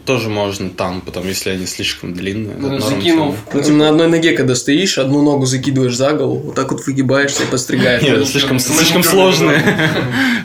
тоже 0.04 0.28
можно 0.28 0.70
там, 0.70 1.00
потом, 1.00 1.26
если 1.28 1.50
они 1.50 1.66
слишком 1.66 2.12
длинные. 2.12 2.56
норм 2.56 2.80
Закинув. 2.80 3.37
Ну, 3.52 3.61
типа, 3.62 3.76
на 3.76 3.88
одной 3.88 4.08
ноге, 4.08 4.32
когда 4.32 4.54
стоишь, 4.54 4.99
одну 4.99 5.23
ногу 5.23 5.47
закидываешь 5.47 5.94
за 5.97 6.12
голову, 6.12 6.38
вот 6.38 6.54
так 6.54 6.73
вот 6.73 6.85
выгибаешься 6.87 7.44
и 7.44 7.47
подстригаешь. 7.47 8.02
Нет, 8.02 8.26
слишком, 8.26 8.58
слишком 8.58 9.02
сложные. 9.02 9.61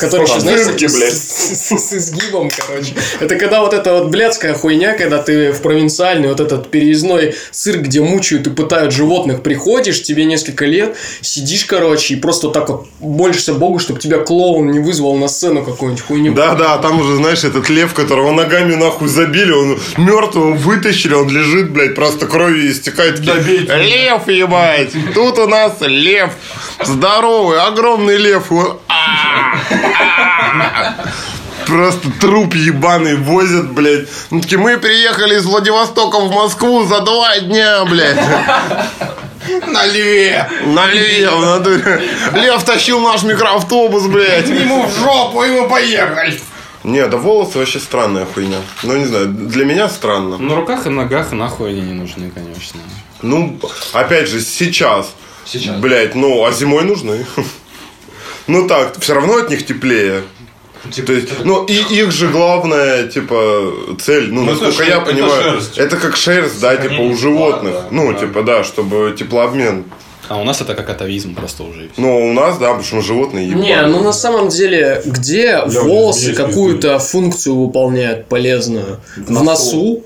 Который 0.00 0.24
еще, 0.24 0.40
знаешь, 0.40 1.12
с- 1.12 1.92
изгибом, 1.92 2.50
короче. 2.50 2.94
Это 3.20 3.36
когда 3.36 3.60
вот 3.60 3.74
эта 3.74 3.94
вот 3.94 4.10
блядская 4.10 4.54
хуйня, 4.54 4.94
когда 4.94 5.22
ты 5.22 5.52
в 5.52 5.62
провинциальный 5.62 6.28
вот 6.28 6.40
этот 6.40 6.70
переездной 6.70 7.34
цирк, 7.50 7.82
где 7.82 8.00
мучают 8.00 8.46
и 8.46 8.50
пытают 8.50 8.92
животных, 8.92 9.42
приходишь, 9.42 10.02
тебе 10.02 10.24
несколько 10.24 10.66
лет, 10.66 10.96
сидишь, 11.20 11.64
короче, 11.64 12.14
и 12.14 12.16
просто 12.16 12.48
так 12.48 12.68
вот 12.68 12.86
молишься 13.00 13.54
Богу, 13.54 13.78
чтобы 13.78 14.00
тебя 14.00 14.18
клоун 14.18 14.70
не 14.70 14.78
вызвал 14.78 15.16
на 15.16 15.28
сцену 15.28 15.64
какую-нибудь 15.64 16.04
хуйню. 16.04 16.34
Да, 16.34 16.49
да, 16.54 16.78
там 16.78 17.00
уже, 17.00 17.16
знаешь, 17.16 17.44
этот 17.44 17.68
лев, 17.68 17.94
которого 17.94 18.32
ногами 18.32 18.74
нахуй 18.74 19.08
забили, 19.08 19.52
он 19.52 19.78
мертвым 19.96 20.56
вытащили, 20.56 21.14
он 21.14 21.28
лежит, 21.28 21.70
блядь, 21.70 21.94
просто 21.94 22.26
кровью 22.26 22.70
истекает. 22.70 23.16
Такие, 23.24 23.60
Лев, 23.60 24.28
ебать! 24.28 24.92
Тут 25.14 25.38
у 25.38 25.46
нас 25.46 25.76
лев. 25.80 26.30
Здоровый, 26.82 27.60
огромный 27.60 28.16
лев. 28.16 28.50
А! 28.88 29.54
А! 29.68 30.94
Просто 31.66 32.10
труп 32.20 32.54
ебаный 32.54 33.16
возят, 33.16 33.70
блядь. 33.72 34.08
Ну, 34.30 34.40
такие, 34.40 34.58
мы 34.58 34.76
приехали 34.78 35.36
из 35.36 35.44
Владивостока 35.44 36.18
в 36.18 36.32
Москву 36.32 36.84
за 36.84 37.00
два 37.00 37.38
дня, 37.38 37.84
блядь. 37.84 38.18
На 39.66 39.86
льве! 39.86 40.48
На 40.66 40.86
леве, 40.86 41.30
в 41.30 41.40
натуре. 41.40 42.02
Лев 42.34 42.62
тащил 42.64 43.00
наш 43.00 43.22
микроавтобус, 43.22 44.06
блядь. 44.06 44.48
Ему 44.48 44.86
в 44.86 44.98
жопу, 44.98 45.42
и 45.44 45.48
мы 45.48 45.68
поехали! 45.68 46.40
Не, 46.82 47.06
да 47.08 47.18
волосы 47.18 47.58
вообще 47.58 47.78
странная 47.78 48.24
хуйня. 48.24 48.58
Ну, 48.82 48.96
не 48.96 49.04
знаю, 49.04 49.28
для 49.28 49.64
меня 49.64 49.88
странно. 49.88 50.38
На 50.38 50.56
руках 50.56 50.86
и 50.86 50.90
ногах 50.90 51.32
нахуй 51.32 51.70
они 51.70 51.82
не 51.82 51.92
нужны, 51.92 52.30
конечно. 52.30 52.80
Ну, 53.20 53.58
опять 53.92 54.28
же, 54.28 54.40
сейчас. 54.40 55.12
Сейчас. 55.44 55.76
Блять, 55.76 56.14
ну, 56.14 56.44
а 56.44 56.52
зимой 56.52 56.84
нужны. 56.84 57.26
Ну 58.46 58.66
так, 58.66 58.98
все 59.00 59.14
равно 59.14 59.36
от 59.36 59.50
них 59.50 59.64
теплее. 59.66 60.22
То 61.06 61.12
есть, 61.12 61.28
ну, 61.44 61.64
и 61.66 61.74
их 61.74 62.10
же 62.10 62.28
главная, 62.28 63.06
типа, 63.06 63.72
цель, 64.00 64.32
ну, 64.32 64.44
Ну, 64.44 64.52
это 64.52 64.64
насколько 64.64 64.82
шер- 64.82 64.88
я 64.88 64.96
это 65.02 65.06
понимаю, 65.12 65.42
шерсть. 65.42 65.78
это 65.78 65.96
как 65.96 66.16
шерсть, 66.16 66.60
да, 66.60 66.76
типа, 66.76 67.00
у 67.02 67.14
животных. 67.16 67.72
да, 67.74 67.84
ну, 67.90 68.12
да. 68.12 68.18
типа, 68.18 68.42
да, 68.42 68.64
чтобы 68.64 69.14
теплообмен. 69.18 69.84
А 70.28 70.40
у 70.40 70.44
нас 70.44 70.60
это 70.60 70.74
как 70.74 70.88
атовизм 70.88 71.34
просто 71.34 71.64
уже. 71.64 71.90
Но 71.96 72.16
у 72.18 72.32
нас, 72.32 72.56
да, 72.58 72.68
потому 72.68 72.84
что 72.84 72.96
мы 72.96 73.02
животные 73.02 73.46
Не, 73.48 73.70
ебаные. 73.72 73.86
ну 73.88 74.02
на 74.02 74.12
самом 74.12 74.48
деле, 74.48 75.02
где 75.04 75.60
волосы 75.66 76.26
есть 76.28 76.36
какую-то 76.36 76.98
функцию 77.00 77.56
выполняют 77.56 78.26
полезную? 78.28 79.00
В 79.16 79.42
носу, 79.42 80.02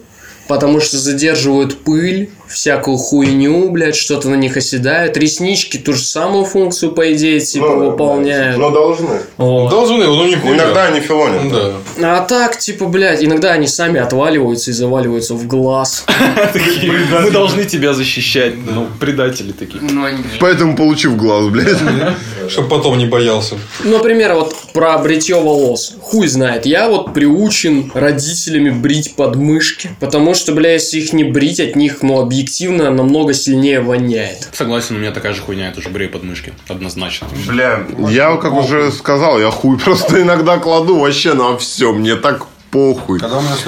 потому 0.49 0.81
что 0.81 0.97
задерживают 0.99 1.85
пыль, 1.85 2.31
всякую 2.49 2.97
хуйню, 2.97 3.71
блядь, 3.71 3.97
что-то 3.97 4.29
на 4.29 4.35
них 4.35 4.57
оседает. 4.57 5.17
Реснички 5.17 5.79
ту 5.79 5.93
же 5.93 6.03
самую 6.03 6.45
функцию, 6.45 6.93
по 6.93 7.13
идее, 7.13 7.41
типа, 7.41 7.67
Ну, 7.67 7.81
да, 7.81 7.87
выполняют. 7.91 8.59
Но 8.59 8.71
должны. 8.71 9.19
Вот. 9.37 9.71
Должны, 9.71 10.05
ну 10.05 10.27
нихуя. 10.27 10.55
Иногда 10.55 10.85
они 10.87 11.01
филонят. 11.01 11.53
Да. 11.99 12.17
А 12.17 12.21
так, 12.21 12.59
типа, 12.59 12.87
блядь, 12.87 13.23
иногда 13.23 13.53
они 13.53 13.67
сами 13.67 14.01
отваливаются 14.01 14.71
и 14.71 14.75
заваливаются 14.75 15.35
в 15.35 15.47
глаз. 15.47 16.07
Мы 17.25 17.31
должны 17.31 17.65
тебя 17.65 17.93
защищать. 17.95 18.55
Ну, 18.57 18.87
предатели 19.01 19.53
такие. 19.53 19.83
Ну, 19.83 20.07
Поэтому 20.41 20.77
получив 20.77 21.17
глаз, 21.17 21.47
блядь. 21.47 21.79
Чтобы 22.49 22.69
потом 22.69 22.99
не 22.99 23.07
боялся. 23.07 23.57
Ну, 23.83 23.95
Например, 24.05 24.35
вот 24.35 24.55
про 24.75 24.99
бритье 24.99 25.41
волос. 25.41 25.95
Хуй 26.03 26.27
знает. 26.27 26.67
Я 26.67 26.89
вот 26.89 27.15
приучен 27.15 27.91
родителями 27.95 28.71
брить 28.71 29.15
подмышки. 29.17 29.91
Потому 29.99 30.35
что, 30.35 30.53
бля, 30.53 30.73
если 30.75 30.99
их 30.99 31.13
не 31.13 31.25
брить, 31.25 31.59
от 31.61 31.75
них, 31.75 32.03
ну, 32.03 32.21
объективно 32.35 32.91
намного 32.91 33.33
сильнее 33.33 33.81
воняет. 33.81 34.49
Согласен, 34.53 34.97
у 34.97 34.99
меня 34.99 35.13
такая 35.13 35.35
же 35.35 35.41
хуйня, 35.41 35.69
я 35.69 35.73
тоже 35.73 35.89
брею 35.89 36.11
подмышки. 36.11 36.53
Однозначно. 36.69 37.29
Бля, 37.47 37.87
я, 38.09 38.37
как 38.37 38.53
уже 38.55 38.91
сказал, 38.91 39.39
я 39.39 39.51
хуй 39.51 39.79
просто 39.85 40.21
иногда 40.21 40.59
кладу 40.59 40.99
вообще 40.99 41.35
на 41.35 41.57
все. 41.57 41.93
Мне 41.93 42.17
так 42.17 42.47
похуй. 42.73 43.21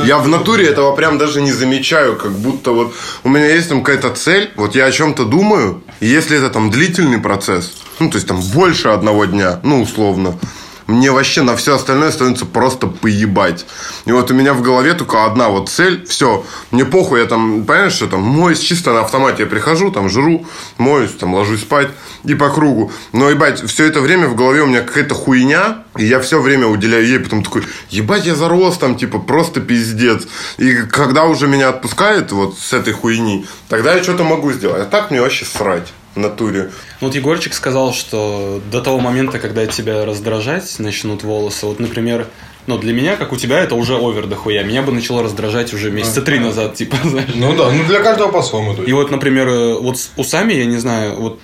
Я 0.05 0.19
в 0.19 0.27
натуре 0.27 0.67
этого 0.67 0.97
прям 0.97 1.17
даже 1.17 1.41
не 1.41 1.53
замечаю, 1.53 2.17
как 2.17 2.33
будто 2.33 2.73
вот 2.73 2.93
у 3.23 3.29
меня 3.29 3.47
есть 3.47 3.69
там 3.69 3.85
какая-то 3.85 4.11
цель, 4.11 4.51
вот 4.57 4.75
я 4.75 4.87
о 4.87 4.91
чем-то 4.91 5.25
думаю, 5.25 5.81
и 6.01 6.07
если 6.07 6.37
это 6.37 6.51
там 6.51 6.71
длительный 6.71 7.21
процесс, 7.21 7.73
ну, 8.01 8.11
то 8.11 8.17
есть 8.17 8.27
там 8.27 8.41
больше 8.53 8.89
одного 8.89 9.27
дня, 9.27 9.61
ну, 9.63 9.83
условно, 9.83 10.37
мне 10.87 11.11
вообще 11.11 11.43
на 11.43 11.57
все 11.57 11.75
остальное 11.75 12.11
становится 12.13 12.47
просто 12.47 12.87
поебать. 12.87 13.67
И 14.05 14.13
вот 14.13 14.31
у 14.31 14.35
меня 14.35 14.55
в 14.55 14.63
голове 14.63 14.95
только 14.95 15.25
одна 15.25 15.49
вот 15.49 15.69
цель. 15.69 16.07
Все, 16.07 16.45
мне 16.71 16.85
похуй, 16.85 17.21
я 17.21 17.27
там, 17.27 17.65
понимаешь, 17.65 17.95
что 17.95 18.07
там, 18.07 18.23
моюсь 18.23 18.61
чисто 18.61 18.93
на 18.93 19.01
автомате. 19.01 19.43
Я 19.43 19.49
прихожу, 19.49 19.91
там, 19.91 20.09
жру, 20.09 20.47
моюсь, 20.79 21.13
там, 21.13 21.35
ложусь 21.35 21.63
спать 21.63 21.89
и 22.25 22.35
по 22.35 22.51
кругу. 22.51 22.93
Но, 23.13 23.31
ебать, 23.31 23.61
все 23.69 23.85
это 23.87 24.01
время 24.01 24.29
в 24.29 24.37
голове 24.37 24.63
у 24.63 24.67
меня 24.67 24.83
какая-то 24.83 25.15
хуйня, 25.15 25.85
и 25.97 26.05
я 26.05 26.21
все 26.21 26.41
время 26.41 26.67
уделяю 26.67 27.07
ей, 27.07 27.19
потом 27.19 27.43
такой, 27.43 27.65
ебать, 27.91 28.27
я 28.27 28.35
зарос 28.35 28.79
там, 28.79 28.97
типа, 28.97 29.19
просто 29.19 29.61
пиздец. 29.61 30.27
И 30.59 30.75
когда 30.91 31.25
уже 31.25 31.49
меня 31.49 31.71
отпускает 31.71 32.31
вот 32.33 32.59
с 32.59 32.73
этой 32.73 32.93
хуйни, 32.93 33.47
тогда 33.69 33.95
я 33.95 34.03
что-то 34.03 34.25
могу 34.25 34.53
сделать. 34.53 34.83
А 34.83 34.87
так 34.87 35.11
мне 35.11 35.21
вообще 35.21 35.45
срать 35.45 35.93
в 36.17 36.19
натуре. 36.19 36.71
Вот 37.01 37.15
Егорчик 37.15 37.55
сказал, 37.55 37.93
что 37.93 38.61
до 38.71 38.81
того 38.81 38.99
момента, 38.99 39.39
когда 39.39 39.67
тебя 39.67 40.05
раздражать 40.05 40.79
начнут 40.79 41.23
волосы, 41.23 41.67
вот, 41.67 41.79
например, 41.79 42.27
ну, 42.67 42.79
для 42.79 42.93
меня, 42.93 43.17
как 43.17 43.33
у 43.33 43.37
тебя, 43.37 43.61
это 43.61 43.77
уже 43.77 43.95
овер 43.97 44.27
дохуя. 44.27 44.65
Меня 44.65 44.83
бы 44.83 44.91
начало 44.91 45.23
раздражать 45.23 45.73
уже 45.73 45.91
месяца 45.91 46.23
три 46.23 46.41
назад, 46.41 46.75
типа, 46.75 46.97
знаешь. 47.05 47.31
Ну 47.35 47.55
да, 47.55 47.71
ну 47.71 47.85
для 47.85 48.01
каждого 48.01 48.33
по-своему. 48.33 48.75
И 48.83 48.93
вот, 48.93 49.11
например, 49.11 49.49
э, 49.49 49.75
вот 49.75 49.99
с 49.99 50.11
усами, 50.17 50.55
я 50.55 50.65
не 50.65 50.79
знаю, 50.79 51.15
вот 51.21 51.41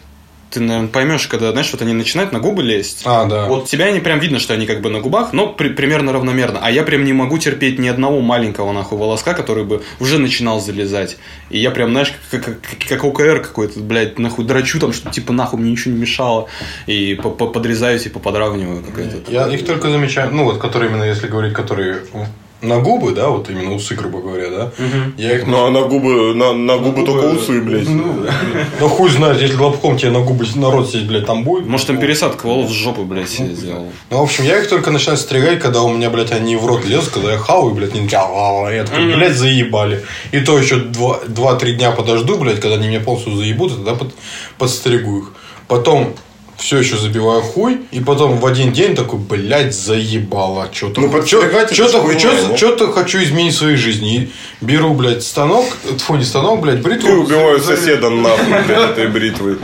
ты, 0.52 0.60
наверное, 0.60 0.88
поймешь, 0.88 1.26
когда, 1.28 1.50
знаешь, 1.52 1.70
вот 1.72 1.82
они 1.82 1.92
начинают 1.94 2.32
на 2.32 2.38
губы 2.40 2.62
лезть. 2.62 3.02
А, 3.04 3.24
да. 3.24 3.46
Вот 3.46 3.66
тебя 3.68 3.90
не 3.90 4.00
прям 4.00 4.18
видно, 4.20 4.38
что 4.38 4.54
они 4.54 4.66
как 4.66 4.80
бы 4.80 4.90
на 4.90 5.00
губах, 5.00 5.32
но 5.32 5.48
при- 5.48 5.70
примерно 5.70 6.12
равномерно. 6.12 6.58
А 6.62 6.70
я 6.70 6.82
прям 6.82 7.04
не 7.04 7.12
могу 7.12 7.38
терпеть 7.38 7.78
ни 7.78 7.88
одного 7.88 8.20
маленького 8.20 8.72
нахуй 8.72 8.98
волоска, 8.98 9.34
который 9.34 9.64
бы 9.64 9.82
уже 10.00 10.18
начинал 10.18 10.60
залезать. 10.60 11.16
И 11.50 11.58
я 11.58 11.70
прям, 11.70 11.90
знаешь, 11.90 12.12
как, 12.30 12.44
как, 12.44 12.58
как 12.88 13.04
ОКР 13.04 13.40
какой-то, 13.40 13.80
блядь, 13.80 14.18
нахуй 14.18 14.44
драчу 14.44 14.78
там, 14.78 14.92
что 14.92 15.10
типа 15.10 15.32
нахуй 15.32 15.58
мне 15.60 15.70
ничего 15.72 15.94
не 15.94 16.00
мешало. 16.00 16.48
И 16.86 17.14
по- 17.14 17.30
по- 17.30 17.46
подрезаю, 17.48 17.98
типа 17.98 18.18
подравниваю. 18.20 18.84
Я 19.28 19.48
их 19.48 19.64
только 19.66 19.90
замечаю, 19.90 20.32
ну 20.34 20.44
вот, 20.44 20.58
которые 20.58 20.90
именно, 20.90 21.04
если 21.04 21.26
говорить, 21.28 21.54
которые 21.54 22.02
на 22.62 22.78
губы, 22.78 23.12
да, 23.12 23.28
вот 23.28 23.50
именно 23.50 23.74
усы, 23.74 23.94
грубо 23.94 24.20
говоря, 24.20 24.48
да. 24.50 24.70
Я 25.16 25.36
их 25.36 25.46
Ну, 25.46 25.66
а 25.66 25.70
на 25.70 25.82
губы, 25.82 26.34
на, 26.34 26.52
на 26.52 26.78
губы 26.78 27.04
только 27.04 27.26
усы, 27.26 27.60
блядь. 27.60 27.88
Ну, 27.88 28.24
ну 28.80 28.88
хуй 28.88 29.10
знает, 29.10 29.40
если 29.40 29.56
лобком 29.56 29.98
тебе 29.98 30.12
на 30.12 30.20
губы 30.20 30.46
народ 30.54 30.88
сесть, 30.90 31.06
блядь, 31.06 31.26
там 31.26 31.42
будет. 31.44 31.66
Может, 31.66 31.88
там 31.88 31.98
пересадка 31.98 32.46
волос 32.46 32.70
в 32.70 32.74
жопу, 32.74 33.04
блядь, 33.04 33.28
себе 33.28 33.54
сделал. 33.54 33.88
Ну, 34.10 34.18
в 34.18 34.22
общем, 34.22 34.44
я 34.44 34.58
их 34.58 34.68
только 34.68 34.90
начинаю 34.90 35.18
стригать, 35.18 35.60
когда 35.60 35.82
у 35.82 35.92
меня, 35.92 36.08
блядь, 36.08 36.30
они 36.32 36.56
в 36.56 36.64
рот 36.66 36.84
лезут, 36.84 37.10
когда 37.14 37.32
я 37.32 37.38
хаваю, 37.38 37.74
блядь, 37.74 37.94
они 37.94 38.08
такие, 38.08 38.76
я 38.76 38.84
такой, 38.84 39.14
блядь, 39.16 39.36
заебали. 39.36 40.04
И 40.30 40.40
то 40.40 40.56
еще 40.58 40.76
два- 40.76 41.20
два-три 41.26 41.74
дня 41.74 41.90
подожду, 41.90 42.38
блядь, 42.38 42.60
когда 42.60 42.76
они 42.76 42.88
меня 42.88 43.00
полностью 43.00 43.34
заебут, 43.36 43.72
и 43.72 43.74
тогда 43.76 43.94
под- 43.94 44.14
подстригу 44.58 45.18
их. 45.18 45.32
Потом 45.68 46.14
все 46.62 46.78
еще 46.78 46.96
забиваю 46.96 47.42
хуй, 47.42 47.80
и 47.90 48.00
потом 48.00 48.38
в 48.38 48.46
один 48.46 48.72
день 48.72 48.94
такой, 48.94 49.18
блядь, 49.18 49.74
заебало. 49.74 50.68
Что-то 50.72 51.00
Ну, 51.00 51.10
подстригать 51.10 51.74
что-то, 51.74 52.56
что-то, 52.56 52.92
хочу 52.92 53.22
изменить 53.22 53.54
в 53.54 53.58
своей 53.58 53.76
жизни. 53.76 54.16
И 54.16 54.30
беру, 54.60 54.94
блядь, 54.94 55.24
станок, 55.24 55.66
тьфу, 55.98 56.14
не 56.14 56.24
станок, 56.24 56.60
блядь, 56.60 56.80
бритву. 56.80 57.08
Ты 57.08 57.14
убиваю 57.14 57.60
соседа 57.60 58.10
нахуй, 58.10 58.62
блядь, 58.66 58.90
этой 58.90 59.08
бритвой. 59.08 59.56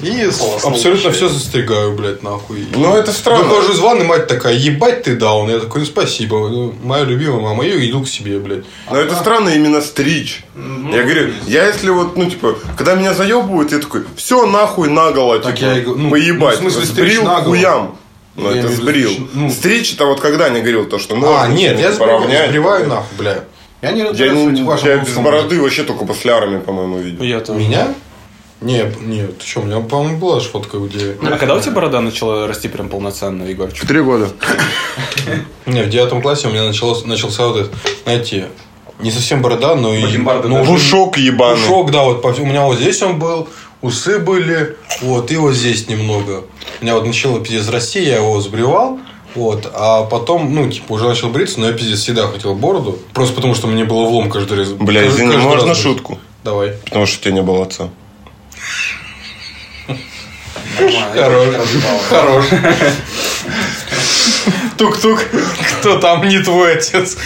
И 0.00 0.30
абсолютно 0.64 1.10
все 1.12 1.28
застригаю, 1.28 1.92
блядь, 1.94 2.22
нахуй. 2.22 2.66
Ну, 2.74 2.96
это 2.96 3.12
странно. 3.12 3.44
Выхожу 3.44 3.72
из 3.74 3.78
ванны, 3.80 4.04
мать 4.04 4.26
такая, 4.26 4.54
ебать 4.54 5.02
ты 5.02 5.14
даун. 5.14 5.50
Я 5.50 5.58
такой, 5.58 5.82
ну, 5.82 5.86
спасибо. 5.86 6.48
Ну, 6.48 6.74
Моя 6.82 7.04
любимая 7.04 7.40
мама, 7.40 7.64
я 7.64 7.76
иду 7.88 8.02
к 8.02 8.08
себе, 8.08 8.38
блядь. 8.38 8.64
Но 8.90 8.98
это 8.98 9.14
странно 9.14 9.50
именно 9.50 9.82
стричь. 9.82 10.42
Я 10.56 11.02
говорю, 11.02 11.32
я 11.46 11.66
если 11.66 11.90
вот, 11.90 12.16
ну, 12.16 12.30
типа, 12.30 12.56
когда 12.76 12.94
меня 12.94 13.12
заебывают, 13.14 13.72
я 13.72 13.78
такой, 13.78 14.04
все 14.16 14.46
нахуй 14.46 14.88
наголо, 14.88 15.38
Так 15.38 15.56
типа, 15.56 15.66
я 15.66 15.78
и 15.78 15.80
говорю, 15.82 15.97
ну, 15.98 16.10
поебать. 16.10 16.60
ну, 16.60 16.68
в 16.68 16.72
смысле, 16.72 16.86
сбрил 16.86 17.24
наголо? 17.24 17.44
хуям. 17.44 17.96
Ну, 18.36 18.50
это 18.50 18.68
в 18.68 18.72
сбрил. 18.72 19.10
ну. 19.34 19.50
Стричь 19.50 19.94
это 19.94 20.06
вот 20.06 20.20
когда 20.20 20.48
не 20.48 20.60
говорил 20.60 20.86
то, 20.86 20.98
что 20.98 21.16
А, 21.16 21.18
ножницы 21.48 21.60
нет, 21.60 21.80
я 21.80 21.90
поравнять. 21.90 22.50
сбриваю 22.50 22.88
нахуй, 22.88 23.18
бля. 23.18 23.44
Я 23.82 23.92
не 23.92 24.00
Я, 24.00 24.06
в 24.06 24.52
не, 24.52 24.88
я 24.88 24.96
без 24.98 25.14
бороды 25.14 25.60
вообще 25.60 25.84
только 25.84 26.04
после 26.04 26.32
армии, 26.32 26.58
по-моему, 26.58 26.98
видел. 26.98 27.22
Я 27.22 27.40
тоже. 27.40 27.58
Меня? 27.60 27.88
Не, 28.60 28.92
нет, 29.00 29.38
ты 29.38 29.46
что, 29.46 29.60
у 29.60 29.64
меня, 29.64 29.78
по-моему, 29.78 30.18
была 30.18 30.40
же 30.40 30.48
фотка, 30.48 30.78
где... 30.78 31.16
А 31.22 31.38
когда 31.38 31.54
у 31.54 31.60
тебя 31.60 31.72
борода 31.72 32.00
начала 32.00 32.48
расти 32.48 32.66
прям 32.66 32.88
полноценно, 32.88 33.44
Егорчик? 33.44 33.86
Три 33.86 34.00
года. 34.00 34.30
Не, 35.66 35.82
в 35.82 35.88
девятом 35.88 36.20
классе 36.20 36.48
у 36.48 36.50
меня 36.50 36.64
начался 36.64 37.46
вот 37.46 37.56
этот, 37.56 37.72
знаете, 38.02 38.48
не 38.98 39.12
совсем 39.12 39.42
борода, 39.42 39.76
но 39.76 39.94
и... 39.94 40.16
Ну. 40.18 40.64
Пушок 40.64 41.18
ебаный. 41.18 41.62
Пушок, 41.62 41.92
да, 41.92 42.02
вот 42.02 42.24
у 42.24 42.44
меня 42.44 42.64
вот 42.64 42.78
здесь 42.78 43.00
он 43.00 43.20
был, 43.20 43.48
усы 43.82 44.18
были, 44.18 44.76
вот, 45.02 45.30
и 45.30 45.36
вот 45.36 45.54
здесь 45.54 45.88
немного. 45.88 46.44
У 46.80 46.84
меня 46.84 46.94
вот 46.94 47.06
начало 47.06 47.40
пиздец 47.40 47.68
расти, 47.68 48.02
я 48.02 48.16
его 48.16 48.40
сбривал, 48.40 48.98
Вот, 49.34 49.70
а 49.74 50.04
потом, 50.04 50.52
ну, 50.54 50.68
типа, 50.70 50.94
уже 50.94 51.06
начал 51.06 51.28
бриться, 51.28 51.60
но 51.60 51.66
я 51.66 51.72
пиздец 51.72 52.00
всегда 52.00 52.26
хотел 52.28 52.54
бороду. 52.54 52.98
Просто 53.12 53.34
потому, 53.34 53.54
что 53.54 53.66
мне 53.66 53.84
было 53.84 54.04
влом 54.06 54.30
каждый 54.30 54.58
раз. 54.58 54.68
Бля, 54.70 55.02
каждый- 55.02 55.16
извини, 55.16 55.32
каждый 55.34 55.46
можно 55.46 55.68
раз 55.68 55.78
шутку? 55.78 56.18
Давай. 56.44 56.70
Потому 56.84 57.06
что 57.06 57.18
у 57.18 57.22
тебя 57.22 57.32
не 57.34 57.42
было 57.42 57.62
отца. 57.64 57.88
Хорош. 61.14 61.54
Хорош. 62.08 62.44
Тук-тук. 64.76 65.24
Кто 65.80 65.98
там 65.98 66.26
не 66.28 66.38
твой 66.38 66.74
отец? 66.74 67.16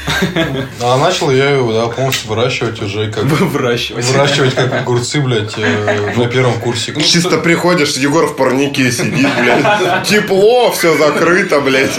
А 0.81 0.97
начал 0.97 1.31
я 1.31 1.51
его, 1.51 1.73
да, 1.73 1.87
полностью 1.89 2.29
выращивать 2.29 2.81
уже 2.81 3.11
как... 3.11 3.25
Выращивать. 3.25 4.05
Выращивать 4.07 4.55
как 4.55 4.73
огурцы, 4.73 5.21
блядь, 5.21 5.55
э, 5.59 6.15
на 6.17 6.27
первом 6.27 6.59
курсе. 6.61 6.93
Ну, 6.95 7.01
Чисто 7.01 7.39
приходишь, 7.39 7.93
Егор 7.97 8.27
в 8.27 8.37
парнике 8.37 8.91
сидит, 8.91 9.29
блядь. 9.39 10.09
Тепло, 10.09 10.73
все 10.73 10.97
закрыто, 10.97 11.61
блядь. 11.61 11.99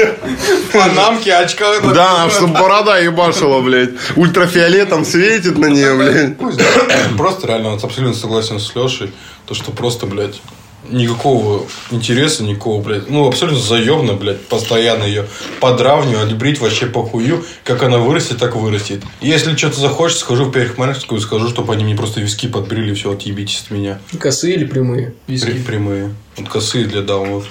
Панамки, 0.72 1.30
очка. 1.30 1.80
Да, 1.94 2.30
чтобы 2.30 2.54
борода 2.60 2.98
ебашила, 2.98 3.62
блядь. 3.62 3.92
Ультрафиолетом 4.16 5.06
светит 5.06 5.58
на 5.58 5.68
нее, 5.68 5.96
блядь. 5.96 6.38
Пусть, 6.38 6.58
да. 6.58 6.66
Просто 7.18 7.48
реально 7.48 7.74
абсолютно 7.74 8.14
согласен 8.14 8.60
с 8.60 8.76
Лешей. 8.76 9.12
То, 9.46 9.54
что 9.54 9.72
просто, 9.72 10.06
блядь, 10.06 10.42
никакого 10.90 11.66
интереса, 11.92 12.44
никакого, 12.44 12.82
блядь, 12.82 13.10
ну, 13.10 13.28
абсолютно 13.28 13.60
заебно, 13.62 14.14
блядь, 14.14 14.42
постоянно 14.48 15.04
ее 15.04 15.28
подравнивать, 15.60 16.34
брить 16.34 16.60
вообще 16.60 16.86
похую. 16.88 17.46
Как 17.64 17.84
она 17.84 17.98
вырастет, 17.98 18.38
так 18.38 18.56
вырастет. 18.56 19.02
Если 19.22 19.56
что-то 19.56 19.80
захочешь, 19.80 20.18
схожу 20.18 20.46
в 20.46 20.52
парикмахерскую 20.52 21.20
и 21.20 21.24
скажу, 21.24 21.50
чтобы 21.50 21.74
они 21.74 21.84
мне 21.84 21.96
просто 21.96 22.22
виски 22.22 22.48
подбрили, 22.48 22.94
все, 22.94 23.12
отъебитесь 23.14 23.64
от 23.66 23.72
меня. 23.72 24.00
Косые 24.20 24.56
или 24.56 24.66
прямые? 24.66 25.14
При- 25.28 25.60
прямые. 25.64 26.14
Вот 26.38 26.50
косые 26.50 26.86
для 26.86 27.02
даунов. 27.02 27.46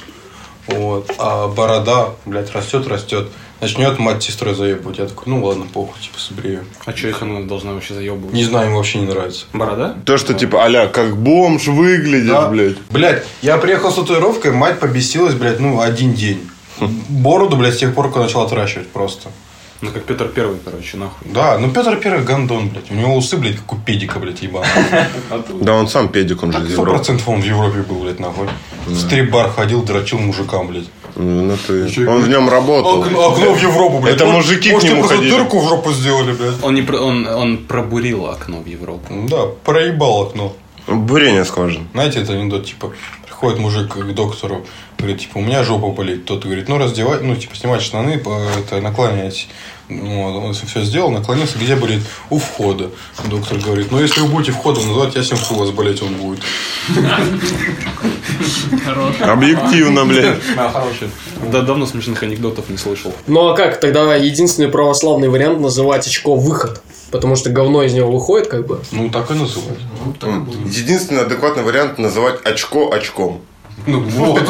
Вот. 0.66 1.10
А 1.18 1.48
борода, 1.48 2.10
блядь, 2.24 2.52
растет, 2.52 2.86
растет. 2.86 3.28
Начнет 3.62 3.98
мать 4.00 4.22
сестрой 4.24 4.54
заебывать. 4.56 4.98
Я 4.98 5.06
такой, 5.06 5.24
ну 5.32 5.44
ладно, 5.44 5.66
похуй, 5.72 6.00
типа, 6.02 6.18
собрею. 6.18 6.64
А 6.84 6.92
что 6.96 7.06
их 7.08 7.22
она 7.22 7.42
должна 7.42 7.72
вообще 7.74 7.94
заебывать? 7.94 8.34
Не 8.34 8.42
знаю, 8.42 8.70
им 8.70 8.74
вообще 8.76 8.98
не 8.98 9.06
нравится. 9.06 9.46
Борода? 9.52 9.94
То, 10.04 10.18
что 10.18 10.34
типа, 10.34 10.64
аля, 10.64 10.88
как 10.88 11.16
бомж 11.16 11.68
выглядишь, 11.68 12.28
Да. 12.28 12.48
блядь. 12.48 12.76
Блядь, 12.90 13.24
я 13.40 13.56
приехал 13.58 13.92
с 13.92 13.94
татуировкой, 13.94 14.50
мать 14.50 14.80
побесилась, 14.80 15.34
блядь, 15.34 15.60
ну, 15.60 15.80
один 15.80 16.12
день. 16.12 16.40
Бороду, 17.08 17.56
блядь, 17.56 17.74
с 17.74 17.78
тех 17.78 17.94
пор, 17.94 18.08
как 18.10 18.22
начал 18.22 18.42
отращивать 18.42 18.88
просто. 18.88 19.30
Ну, 19.80 19.90
как 19.90 20.04
Петр 20.04 20.26
Первый, 20.28 20.58
короче, 20.64 20.96
нахуй. 20.96 21.28
Да, 21.32 21.58
ну 21.58 21.70
Петр 21.70 21.96
Первый 21.96 22.24
гандон, 22.24 22.68
блядь. 22.68 22.90
У 22.90 22.94
него 22.94 23.16
усы, 23.16 23.36
блядь, 23.36 23.56
как 23.56 23.72
у 23.72 23.76
педика, 23.76 24.18
блядь, 24.18 24.42
ебаного. 24.42 24.68
Да 25.60 25.74
он 25.74 25.86
сам 25.88 26.08
педик, 26.08 26.42
он 26.42 26.52
же 26.52 26.58
из 26.64 26.72
Европы. 26.72 26.90
процентов 26.90 27.28
он 27.28 27.40
в 27.40 27.44
Европе 27.44 27.82
был, 27.82 28.00
блядь, 28.00 28.18
нахуй. 28.18 28.48
В 28.86 28.98
стрип-бар 28.98 29.50
ходил, 29.50 29.82
дрочил 29.84 30.18
мужикам, 30.18 30.66
блядь. 30.68 30.86
Ну, 31.14 31.56
ты- 31.66 32.08
Он 32.08 32.22
в 32.22 32.28
нем 32.28 32.48
работал. 32.48 33.02
Окно, 33.02 33.28
окно 33.32 33.52
в 33.52 33.62
Европу, 33.62 33.98
блядь. 33.98 34.14
Это 34.16 34.24
Может, 34.26 34.36
мужики 34.50 34.70
к 34.70 34.72
может, 34.72 34.88
нему 34.88 35.00
просто 35.00 35.16
ходили. 35.16 35.30
дырку 35.36 35.58
в 35.60 35.68
жопу 35.68 35.92
сделали, 35.92 36.32
блядь. 36.32 36.62
Он, 36.62 36.74
не 36.74 36.82
про- 36.82 36.98
он, 36.98 37.26
он 37.26 37.58
пробурил 37.58 38.26
окно 38.26 38.58
в 38.60 38.66
Европу. 38.66 39.12
Да, 39.28 39.46
проебал 39.64 40.22
окно. 40.22 40.52
Бурение 40.86 41.44
скважин. 41.44 41.88
Знаете, 41.92 42.20
это 42.20 42.32
анекдот, 42.32 42.66
типа, 42.66 42.92
приходит 43.24 43.58
мужик 43.58 43.94
к 43.94 44.14
доктору, 44.14 44.66
говорит, 44.98 45.20
типа, 45.20 45.38
у 45.38 45.40
меня 45.40 45.64
жопа 45.64 45.88
болит. 45.88 46.24
Тот 46.24 46.44
говорит, 46.44 46.68
ну, 46.68 46.78
раздевай, 46.78 47.20
ну, 47.22 47.34
типа, 47.36 47.56
снимать 47.56 47.82
штаны, 47.82 48.20
это, 48.58 48.80
наклоняйтесь. 48.80 49.48
Ну, 49.88 50.22
он 50.22 50.54
все 50.54 50.82
сделал, 50.82 51.10
наклонился, 51.10 51.58
где 51.58 51.76
болит? 51.76 52.02
У 52.30 52.38
входа. 52.38 52.90
Доктор 53.28 53.58
говорит, 53.58 53.90
ну, 53.90 54.00
если 54.00 54.20
вы 54.20 54.28
будете 54.28 54.52
входом 54.52 54.86
называть, 54.86 55.14
ясен 55.16 55.36
хуй 55.36 55.56
у 55.56 55.60
вас 55.60 55.70
болеть 55.70 56.02
он 56.02 56.14
будет. 56.14 56.40
Объективно, 59.20 60.04
блядь. 60.06 60.38
Да, 61.50 61.62
давно 61.62 61.86
смешных 61.86 62.22
анекдотов 62.22 62.70
не 62.70 62.78
слышал. 62.78 63.12
Ну 63.26 63.48
а 63.48 63.56
как? 63.56 63.80
Тогда 63.80 64.14
единственный 64.14 64.68
православный 64.68 65.28
вариант 65.28 65.60
называть 65.60 66.06
очко 66.06 66.36
выход. 66.36 66.80
Потому 67.12 67.36
что 67.36 67.50
говно 67.50 67.82
из 67.82 67.92
него 67.92 68.10
выходит, 68.10 68.48
как 68.48 68.66
бы. 68.66 68.80
Ну, 68.90 69.10
так 69.10 69.30
и 69.30 69.34
называть. 69.34 69.78
Единственный 70.66 71.22
адекватный 71.22 71.62
вариант 71.62 71.98
называть 71.98 72.40
очко 72.42 72.90
очком. 72.90 73.42
Ну, 73.86 74.00
вот. 74.16 74.40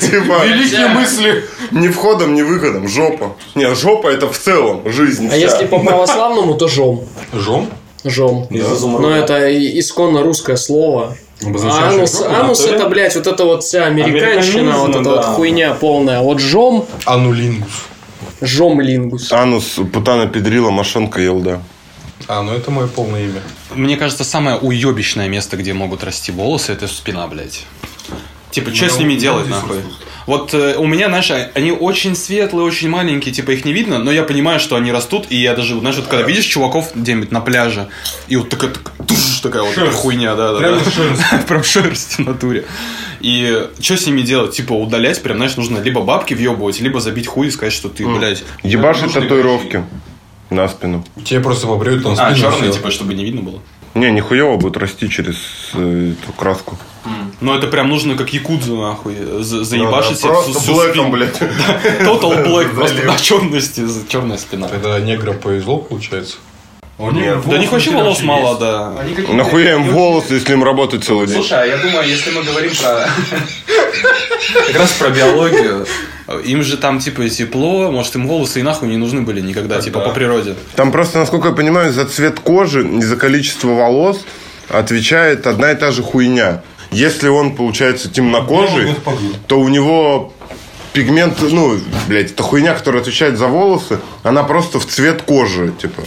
Типа, 0.00 0.44
Великие 0.46 0.88
мысли. 0.88 1.44
ни 1.70 1.88
входом, 1.88 2.34
ни 2.34 2.42
выходом. 2.42 2.88
Жопа. 2.88 3.36
Не, 3.54 3.74
жопа 3.74 4.08
это 4.08 4.28
в 4.30 4.38
целом 4.38 4.90
жизнь 4.90 5.26
А 5.26 5.30
вся. 5.30 5.36
если 5.36 5.66
по 5.66 5.78
православному, 5.84 6.54
то 6.54 6.66
жом. 6.66 7.04
Жом? 7.32 7.68
Жом. 8.04 8.46
Но 8.50 9.14
это 9.14 9.50
исконно 9.78 10.22
русское 10.22 10.56
слово. 10.56 11.16
Анус, 11.42 12.20
анус 12.22 12.60
натуре? 12.60 12.76
это, 12.78 12.88
блядь, 12.88 13.14
вот 13.16 13.26
это 13.26 13.44
вот 13.44 13.62
вся 13.64 13.84
американщина, 13.84 14.78
вот 14.78 14.96
эта 14.96 15.08
вот 15.08 15.24
хуйня 15.24 15.74
полная. 15.74 16.20
Вот 16.20 16.40
жом, 16.40 16.86
Анулингус. 17.04 17.70
жом 18.40 18.80
лингус. 18.80 19.30
Анус, 19.32 19.78
путана, 19.92 20.26
педрила, 20.26 20.70
машонка, 20.70 21.20
елда. 21.20 21.60
А, 22.28 22.42
ну 22.42 22.52
это 22.52 22.70
мое 22.70 22.86
полное 22.86 23.24
имя. 23.24 23.40
Мне 23.74 23.96
кажется, 23.96 24.22
самое 24.22 24.58
уебищное 24.58 25.28
место, 25.28 25.56
где 25.56 25.72
могут 25.72 26.04
расти 26.04 26.30
волосы, 26.30 26.72
это 26.72 26.86
спина, 26.86 27.26
блядь. 27.26 27.64
Типа, 28.50 28.74
что 28.74 28.88
с 28.88 28.98
ними 28.98 29.14
делать, 29.14 29.48
нахуй? 29.48 29.78
Вот 30.26 30.52
э, 30.52 30.76
у 30.76 30.86
меня, 30.86 31.08
знаешь, 31.08 31.30
они 31.54 31.72
очень 31.72 32.14
светлые, 32.14 32.66
очень 32.66 32.90
маленькие, 32.90 33.32
типа 33.32 33.52
их 33.52 33.64
не 33.64 33.72
видно, 33.72 33.98
но 33.98 34.12
я 34.12 34.22
понимаю, 34.22 34.60
что 34.60 34.76
они 34.76 34.92
растут, 34.92 35.24
и 35.30 35.36
я 35.36 35.54
даже, 35.54 35.78
знаешь, 35.80 35.96
вот 35.96 36.06
когда 36.06 36.26
видишь 36.26 36.44
чуваков 36.44 36.90
где-нибудь 36.94 37.32
на 37.32 37.40
пляже, 37.40 37.88
и 38.26 38.36
вот 38.36 38.50
такая, 38.50 38.70
такая, 38.72 38.94
туш, 39.06 39.40
такая 39.42 39.62
вот 39.62 39.78
эта 39.78 39.90
хуйня, 39.90 40.34
да, 40.34 40.52
да, 40.52 40.58
Прям 40.58 40.78
да. 40.78 40.90
шерсть. 40.90 41.22
Прям 41.48 41.64
шерсть 41.64 42.14
в 42.16 42.18
натуре. 42.18 42.66
И 43.20 43.68
что 43.80 43.96
с 43.96 44.04
ними 44.06 44.20
делать? 44.20 44.54
Типа 44.54 44.74
удалять, 44.74 45.22
прям, 45.22 45.38
знаешь, 45.38 45.56
нужно 45.56 45.78
либо 45.78 46.02
бабки 46.02 46.34
въебывать, 46.34 46.78
либо 46.80 47.00
забить 47.00 47.26
хуй 47.26 47.46
и 47.46 47.50
сказать, 47.50 47.72
что 47.72 47.88
ты, 47.88 48.06
блядь. 48.06 48.44
Ебашить 48.62 49.04
нужны 49.04 49.22
татуировки 49.22 49.82
на 50.50 50.68
спину. 50.68 51.04
Тебе 51.24 51.40
просто 51.40 51.66
побреют 51.66 52.02
там 52.02 52.12
А, 52.12 52.16
спину. 52.16 52.36
черные, 52.36 52.70
всё. 52.70 52.78
типа, 52.78 52.90
чтобы 52.90 53.14
не 53.14 53.24
видно 53.24 53.42
было. 53.42 53.60
Не, 53.94 54.10
нихуево 54.12 54.56
будет 54.56 54.76
расти 54.76 55.08
через 55.10 55.36
э, 55.74 56.12
эту 56.22 56.32
краску. 56.32 56.78
Ну, 57.40 57.54
это 57.54 57.68
прям 57.68 57.88
нужно 57.88 58.16
как 58.16 58.32
якудзу, 58.32 58.76
нахуй, 58.76 59.14
за- 59.40 59.64
заебашить 59.64 60.18
себе 60.18 60.30
Ну 60.30 60.42
Просто 60.42 60.60
всю 60.60 60.74
блэком, 60.74 60.92
спину. 60.92 61.08
блядь. 61.10 61.40
Total 62.00 62.46
black, 62.46 62.68
просто 62.74 63.02
на 63.04 63.16
черности, 63.16 63.84
черная 64.08 64.36
спина. 64.38 64.68
Тогда 64.68 65.00
негра 65.00 65.32
повезло, 65.32 65.78
получается. 65.78 66.36
Нет. 66.98 67.38
Да 67.46 67.56
у 67.56 67.58
них 67.58 67.70
вообще 67.70 67.92
волос 67.92 68.22
мало, 68.22 68.58
да. 68.58 68.92
Нахуя 69.32 69.74
им 69.74 69.84
волосы, 69.84 70.34
если 70.34 70.52
им 70.52 70.64
работать 70.64 71.04
целый 71.04 71.26
день? 71.28 71.36
Слушай, 71.36 71.62
а 71.62 71.66
я 71.66 71.76
думаю, 71.78 72.06
если 72.08 72.30
мы 72.32 72.42
говорим 72.42 72.72
про... 72.74 73.08
Как 74.66 74.76
раз 74.76 74.92
про 74.92 75.08
биологию. 75.10 75.86
Им 76.44 76.62
же 76.62 76.76
там, 76.76 76.98
типа, 77.00 77.28
тепло, 77.28 77.90
может, 77.90 78.14
им 78.16 78.28
волосы 78.28 78.60
и 78.60 78.62
нахуй 78.62 78.88
не 78.88 78.98
нужны 78.98 79.22
были 79.22 79.40
никогда, 79.40 79.80
типа, 79.80 80.00
по 80.00 80.10
природе. 80.10 80.54
Там 80.76 80.92
просто, 80.92 81.18
насколько 81.18 81.48
я 81.48 81.54
понимаю, 81.54 81.92
за 81.92 82.04
цвет 82.04 82.40
кожи 82.40 82.86
и 82.86 83.02
за 83.02 83.16
количество 83.16 83.68
волос 83.68 84.24
отвечает 84.68 85.46
одна 85.46 85.72
и 85.72 85.74
та 85.74 85.90
же 85.90 86.02
хуйня. 86.02 86.62
Если 86.90 87.28
он, 87.28 87.56
получается, 87.56 88.10
темнокожий, 88.10 88.94
то 89.46 89.58
у 89.58 89.68
него 89.68 90.32
пигмент, 90.92 91.38
ну, 91.40 91.78
блядь, 92.08 92.32
это 92.32 92.42
хуйня, 92.42 92.74
которая 92.74 93.02
отвечает 93.02 93.38
за 93.38 93.46
волосы, 93.46 93.98
она 94.22 94.42
просто 94.42 94.80
в 94.80 94.86
цвет 94.86 95.22
кожи, 95.22 95.72
типа. 95.80 96.02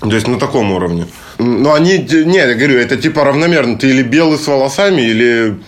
То 0.00 0.14
есть 0.14 0.28
на 0.28 0.38
таком 0.38 0.72
уровне. 0.72 1.06
Но 1.38 1.74
они, 1.74 1.98
не, 1.98 2.38
я 2.38 2.54
говорю, 2.54 2.78
это 2.78 2.96
типа 2.96 3.24
равномерно. 3.24 3.78
Ты 3.78 3.90
или 3.90 4.02
белый 4.02 4.38
с 4.38 4.46
волосами, 4.46 5.02
или 5.02 5.58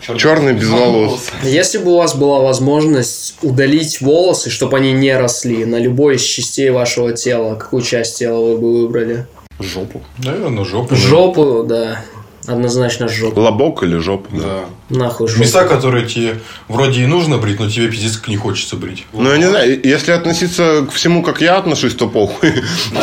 черный 0.00 0.52
без 0.52 0.68
волос. 0.68 1.30
Если 1.42 1.78
бы 1.78 1.92
у 1.92 1.96
вас 1.98 2.14
была 2.14 2.40
возможность 2.40 3.36
удалить 3.42 4.00
волосы, 4.00 4.50
чтобы 4.50 4.78
они 4.78 4.92
не 4.92 5.16
росли 5.16 5.64
на 5.64 5.76
любой 5.78 6.16
из 6.16 6.22
частей 6.22 6.70
вашего 6.70 7.12
тела, 7.12 7.54
какую 7.54 7.82
часть 7.82 8.18
тела 8.18 8.40
вы 8.40 8.58
бы 8.58 8.82
выбрали? 8.82 9.26
Жопу. 9.58 10.02
Наверное, 10.18 10.64
жопу. 10.64 10.94
Жопу, 10.94 11.64
да. 11.64 12.02
Однозначно 12.46 13.06
жопу. 13.06 13.40
Лобок 13.40 13.82
или 13.82 13.98
жопа. 13.98 14.28
Да. 14.32 14.64
Нахуй 14.88 15.28
жопу. 15.28 15.40
Места, 15.40 15.64
которые 15.64 16.06
тебе 16.06 16.40
вроде 16.68 17.02
и 17.02 17.06
нужно 17.06 17.36
брить, 17.36 17.60
но 17.60 17.68
тебе 17.68 17.88
пиздец 17.88 18.16
как 18.16 18.28
не 18.28 18.36
хочется 18.36 18.76
брить. 18.76 19.06
Ну, 19.12 19.30
я 19.30 19.36
не 19.36 19.48
знаю, 19.48 19.80
если 19.84 20.12
относиться 20.12 20.86
к 20.88 20.92
всему, 20.92 21.22
как 21.22 21.42
я 21.42 21.58
отношусь, 21.58 21.94
то 21.94 22.08
похуй. 22.08 22.54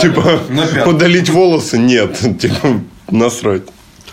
Типа, 0.01 0.39
удалить 0.85 1.29
волосы 1.29 1.77
нет. 1.77 2.17
Типа, 2.39 2.81
насрать. 3.11 3.63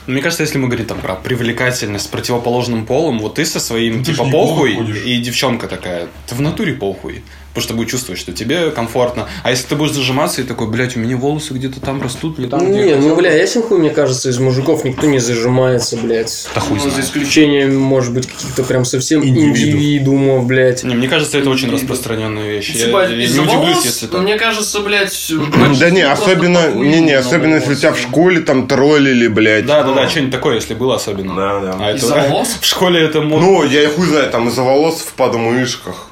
Мне 0.06 0.20
кажется, 0.20 0.42
если 0.42 0.58
мы 0.58 0.68
говорим 0.68 0.86
там 0.86 1.00
про 1.00 1.14
привлекательность 1.14 2.04
с 2.04 2.08
противоположным 2.08 2.84
полом, 2.84 3.18
вот 3.18 3.36
ты 3.36 3.46
со 3.46 3.58
своим 3.58 4.04
ж 4.04 4.08
типа 4.08 4.24
похуй 4.30 4.74
и 5.04 5.18
девчонка 5.18 5.66
такая, 5.66 6.08
ты 6.26 6.34
в 6.34 6.40
натуре 6.40 6.74
похуй. 6.74 7.22
Потому 7.54 7.62
что 7.64 7.74
будет 7.74 7.88
чувствовать, 7.88 8.18
что 8.20 8.32
тебе 8.32 8.70
комфортно. 8.72 9.28
А 9.44 9.50
если 9.50 9.68
ты 9.68 9.76
будешь 9.76 9.92
зажиматься 9.92 10.40
и 10.40 10.44
такой, 10.44 10.66
блядь, 10.66 10.96
у 10.96 11.00
меня 11.00 11.16
волосы 11.16 11.54
где-то 11.54 11.78
там 11.80 12.02
растут, 12.02 12.36
не 12.38 12.46
там, 12.48 12.68
Не, 12.68 12.94
ну, 12.96 13.00
хотел». 13.00 13.16
бля, 13.16 13.32
ясен 13.32 13.62
хуй, 13.62 13.78
мне 13.78 13.90
кажется, 13.90 14.28
из 14.28 14.38
мужиков 14.40 14.82
никто 14.84 15.06
не 15.06 15.20
зажимается, 15.20 15.96
блядь. 15.96 16.48
Да 16.52 16.60
хуй 16.60 16.78
Ну, 16.78 16.82
за 16.82 16.90
знает. 16.90 17.04
исключением, 17.04 17.78
может 17.78 18.12
быть, 18.12 18.26
каких-то 18.26 18.64
прям 18.64 18.84
совсем 18.84 19.20
Индивидуумов. 19.22 19.58
индивидуумов, 19.58 20.46
блядь. 20.46 20.82
Не, 20.82 20.96
мне 20.96 21.06
кажется, 21.06 21.38
это 21.38 21.48
очень 21.48 21.70
распространенная 21.70 22.48
вещь. 22.50 22.70
Я, 22.74 22.86
Типа, 22.86 23.08
я 23.08 23.16
не 23.16 23.24
удивлюсь, 23.24 23.46
волос, 23.52 23.84
если 23.84 24.06
так. 24.08 24.20
мне 24.22 24.36
кажется, 24.36 24.80
блядь... 24.80 25.32
Да 25.78 25.90
не, 25.90 26.02
особенно, 26.02 26.72
не, 26.74 27.00
не, 27.00 27.12
особенно 27.12 27.54
если 27.54 27.76
тебя 27.76 27.92
в 27.92 27.98
школе 28.00 28.40
там 28.40 28.66
троллили, 28.66 29.28
блядь. 29.28 29.64
Да, 29.66 29.84
да, 29.84 29.92
да, 29.94 30.08
что-нибудь 30.08 30.32
такое, 30.32 30.56
если 30.56 30.74
было 30.74 30.96
особенно. 30.96 31.36
Да, 31.36 31.60
да. 31.60 31.76
А 31.78 31.92
Из-за 31.94 32.14
волос? 32.16 32.56
В 32.60 32.64
школе 32.66 33.00
это 33.00 33.20
модно. 33.20 33.46
Ну, 33.46 33.64
я 33.64 33.84
и 33.84 33.86
хуй 33.86 34.06
знаю, 34.08 34.28
там 34.30 34.48
из-за 34.48 34.62
волос 34.62 35.02
в 35.02 35.12
подмышках. 35.14 36.08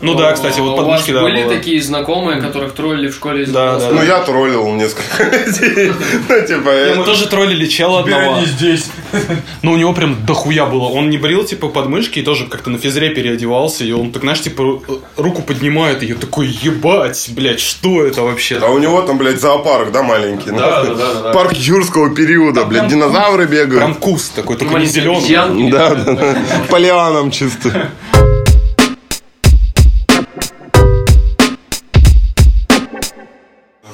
Ну 0.00 0.14
да, 0.14 0.32
кстати, 0.32 0.60
вот 0.60 0.72
У 0.74 0.76
подмышки, 0.76 1.10
да, 1.12 1.22
были 1.22 1.46
такие 1.48 1.82
знакомые, 1.82 2.40
которых 2.40 2.72
троллили 2.72 3.08
в 3.08 3.14
школе 3.14 3.44
Да, 3.46 3.78
да, 3.78 3.90
Ну, 3.90 4.02
я 4.02 4.20
троллил 4.20 4.66
несколько 4.72 5.24
людей. 5.24 5.92
Ну, 6.28 6.40
типа, 6.46 6.68
Не, 6.70 6.94
Мы 6.94 7.02
э, 7.02 7.04
тоже 7.04 7.28
троллили 7.28 7.66
чела 7.66 8.00
одного. 8.00 8.36
они 8.36 8.46
здесь. 8.46 8.86
Ну, 9.62 9.72
у 9.72 9.76
него 9.76 9.92
прям 9.92 10.24
дохуя 10.24 10.64
было. 10.66 10.84
Он 10.88 11.10
не 11.10 11.18
брил, 11.18 11.44
типа, 11.44 11.68
подмышки 11.68 12.20
и 12.20 12.22
тоже 12.22 12.46
как-то 12.46 12.70
на 12.70 12.78
физре 12.78 13.10
переодевался. 13.10 13.84
И 13.84 13.92
он 13.92 14.10
так, 14.10 14.22
знаешь, 14.22 14.40
типа, 14.40 14.62
ру- 14.62 15.02
руку 15.16 15.42
поднимает, 15.42 16.02
и 16.02 16.06
я 16.06 16.14
такой, 16.14 16.46
ебать, 16.46 17.28
блядь, 17.32 17.60
что 17.60 18.04
это 18.04 18.22
вообще? 18.22 18.58
а 18.62 18.70
у 18.70 18.78
него 18.78 19.02
там, 19.02 19.18
блядь, 19.18 19.38
зоопарк, 19.40 19.92
да, 19.92 20.02
маленький? 20.02 20.50
Да, 20.50 20.82
да, 20.84 20.94
да, 20.94 21.14
да. 21.24 21.32
Парк 21.32 21.52
юрского 21.52 22.14
периода, 22.14 22.64
блядь, 22.64 22.80
прям 22.82 22.88
динозавры 22.90 23.46
Прям 23.46 23.68
бегают. 23.68 23.98
куст 23.98 24.34
такой, 24.34 24.56
только 24.56 24.78
не 24.78 24.86
зеленый. 24.86 25.70
Да, 25.70 25.94
да, 25.94 26.12
да. 26.14 26.36
По 26.70 26.76
лианам 26.76 27.30
чисто. 27.30 27.90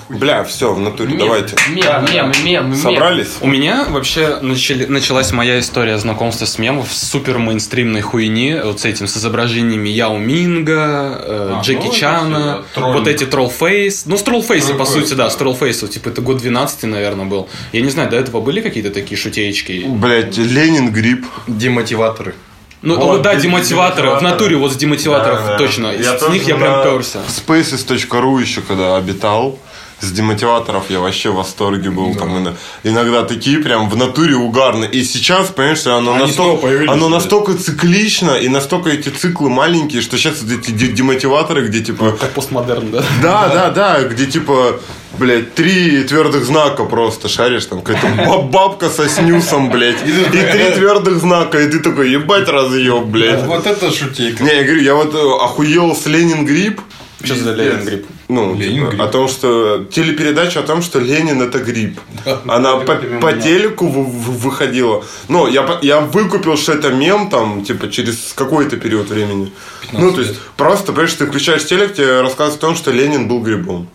Бля, 0.08 0.44
все, 0.44 0.72
в 0.72 0.78
натуре, 0.78 1.10
Мем, 1.10 1.18
давайте. 1.18 1.56
Мем, 1.68 2.04
мем, 2.12 2.32
мем, 2.44 2.70
мем. 2.70 2.76
Собрались? 2.76 3.36
У 3.40 3.48
меня 3.48 3.86
вообще 3.88 4.38
начали- 4.40 4.86
началась 4.86 5.32
моя 5.32 5.58
история 5.58 5.98
знакомства 5.98 6.44
с 6.46 6.58
мемов 6.58 6.92
с 6.92 7.08
супер 7.10 7.38
мейнстримной 7.38 8.02
хуйни, 8.02 8.54
вот 8.62 8.80
с 8.80 8.84
этим, 8.84 9.08
с 9.08 9.16
изображениями 9.16 9.88
Яо 9.88 10.16
Минга, 10.18 11.18
э, 11.22 11.54
А, 11.58 11.60
Джеки 11.62 11.86
ну, 11.86 11.92
Чана, 11.92 12.36
это 12.36 12.64
троллинг. 12.74 12.98
вот 12.98 13.08
эти 13.08 13.24
троллфейс. 13.26 14.06
Ну, 14.06 14.16
с 14.16 14.22
троллфейса, 14.22 14.74
по 14.74 14.84
сути, 14.84 15.14
да, 15.14 15.24
да. 15.24 15.30
с 15.30 15.36
троллфейса, 15.36 15.88
типа, 15.88 16.10
это 16.10 16.20
год 16.20 16.36
12 16.38 16.86
наверное, 16.86 17.26
был. 17.26 17.48
Я 17.72 17.80
не 17.80 17.90
знаю, 17.90 18.08
до 18.08 18.16
этого 18.16 18.40
были 18.40 18.60
какие-то 18.60 18.90
такие 18.90 19.18
шутеечки? 19.18 19.84
Блять, 19.88 20.36
Ленин 20.38 20.92
грипп. 20.92 21.26
Демотиваторы. 21.48 22.34
Ну, 22.82 22.94
Вот, 22.94 23.04
вот, 23.04 23.22
да, 23.22 23.34
де- 23.34 23.42
демотиваторы. 23.42 24.10
В 24.10 24.22
натуре 24.22 24.54
вот 24.56 24.72
с 24.72 24.76
демотиваторов 24.76 25.40
Да, 25.40 25.46
да. 25.52 25.58
точно. 25.58 25.86
Я 25.88 26.16
с 26.16 26.20
тоже 26.20 26.32
них 26.34 26.46
я 26.46 26.54
прям 26.54 26.84
перся. 26.84 27.18
Spaces.ru 27.26 28.40
еще 28.40 28.60
когда 28.60 28.96
обитал. 28.96 29.58
С 30.00 30.12
демотиваторов 30.12 30.90
я 30.90 31.00
вообще 31.00 31.30
в 31.30 31.36
восторге 31.36 31.88
был. 31.90 32.14
Там 32.14 32.36
ино- 32.36 32.54
иногда 32.84 33.22
такие 33.22 33.58
прям 33.60 33.88
в 33.88 33.96
натуре 33.96 34.34
угарные. 34.34 34.90
И 34.90 35.02
сейчас, 35.04 35.48
понимаешь, 35.48 35.86
оно, 35.86 36.12
Они 36.14 36.26
настолько, 36.26 36.92
оно 36.92 37.08
настолько 37.08 37.54
циклично 37.54 38.32
и 38.32 38.48
настолько 38.48 38.90
эти 38.90 39.08
циклы 39.08 39.48
маленькие, 39.48 40.02
что 40.02 40.18
сейчас 40.18 40.42
эти 40.42 40.70
де- 40.70 40.88
демотиваторы, 40.88 41.66
где 41.66 41.80
типа... 41.80 42.12
Как 42.12 42.30
постмодерн, 42.32 42.90
да? 42.90 43.02
Да, 43.22 43.48
да, 43.48 43.70
да, 43.70 44.02
где 44.02 44.26
типа, 44.26 44.80
блядь, 45.18 45.54
три 45.54 46.04
твердых 46.04 46.44
знака 46.44 46.84
просто 46.84 47.28
шаришь, 47.28 47.64
там 47.64 47.80
какая-то 47.80 48.22
баб- 48.28 48.50
бабка 48.50 48.90
со 48.90 49.08
снюсом, 49.08 49.70
блядь, 49.70 50.06
и 50.06 50.12
три 50.30 50.72
твердых 50.74 51.18
знака, 51.20 51.58
и 51.58 51.70
ты 51.70 51.78
такой, 51.78 52.10
ебать 52.10 52.48
разъеб, 52.48 53.04
блядь. 53.04 53.44
Вот 53.46 53.66
это 53.66 53.90
шутейка. 53.90 54.44
Не, 54.44 54.56
я 54.56 54.62
говорю, 54.64 54.82
я 54.82 54.94
вот 54.94 55.14
э, 55.14 55.44
охуел 55.44 55.96
с 55.96 56.04
Ленин 56.04 56.44
Грипп. 56.44 56.82
Что 57.24 57.34
за 57.34 57.54
Ленин 57.54 57.82
грипп? 57.82 58.06
Ну, 58.28 58.54
Ленин 58.56 58.74
типа, 58.80 58.88
грипп. 58.90 59.02
о 59.02 59.06
том, 59.06 59.28
что 59.28 59.84
телепередача 59.84 60.60
о 60.60 60.62
том, 60.62 60.82
что 60.82 60.98
Ленин 60.98 61.40
это 61.42 61.58
грипп. 61.60 62.00
Она 62.48 62.76
по, 62.76 62.96
по 63.20 63.32
телеку 63.32 63.86
вы- 63.86 64.04
вы- 64.04 64.32
выходила. 64.32 65.04
Ну, 65.28 65.46
я, 65.46 65.78
я 65.82 66.00
выкупил, 66.00 66.56
что 66.56 66.72
это 66.72 66.90
мем 66.90 67.30
там, 67.30 67.64
типа, 67.64 67.88
через 67.88 68.32
какой-то 68.34 68.76
период 68.78 69.08
времени. 69.10 69.52
Ну, 69.92 70.10
то 70.12 70.20
есть, 70.20 70.32
лет. 70.32 70.40
просто, 70.56 70.86
понимаешь, 70.92 71.12
ты 71.12 71.26
включаешь 71.26 71.64
телек, 71.64 71.94
тебе 71.94 72.20
рассказывают 72.20 72.58
о 72.58 72.66
том, 72.66 72.74
что 72.74 72.90
Ленин 72.90 73.28
был 73.28 73.40
грибом. 73.40 73.88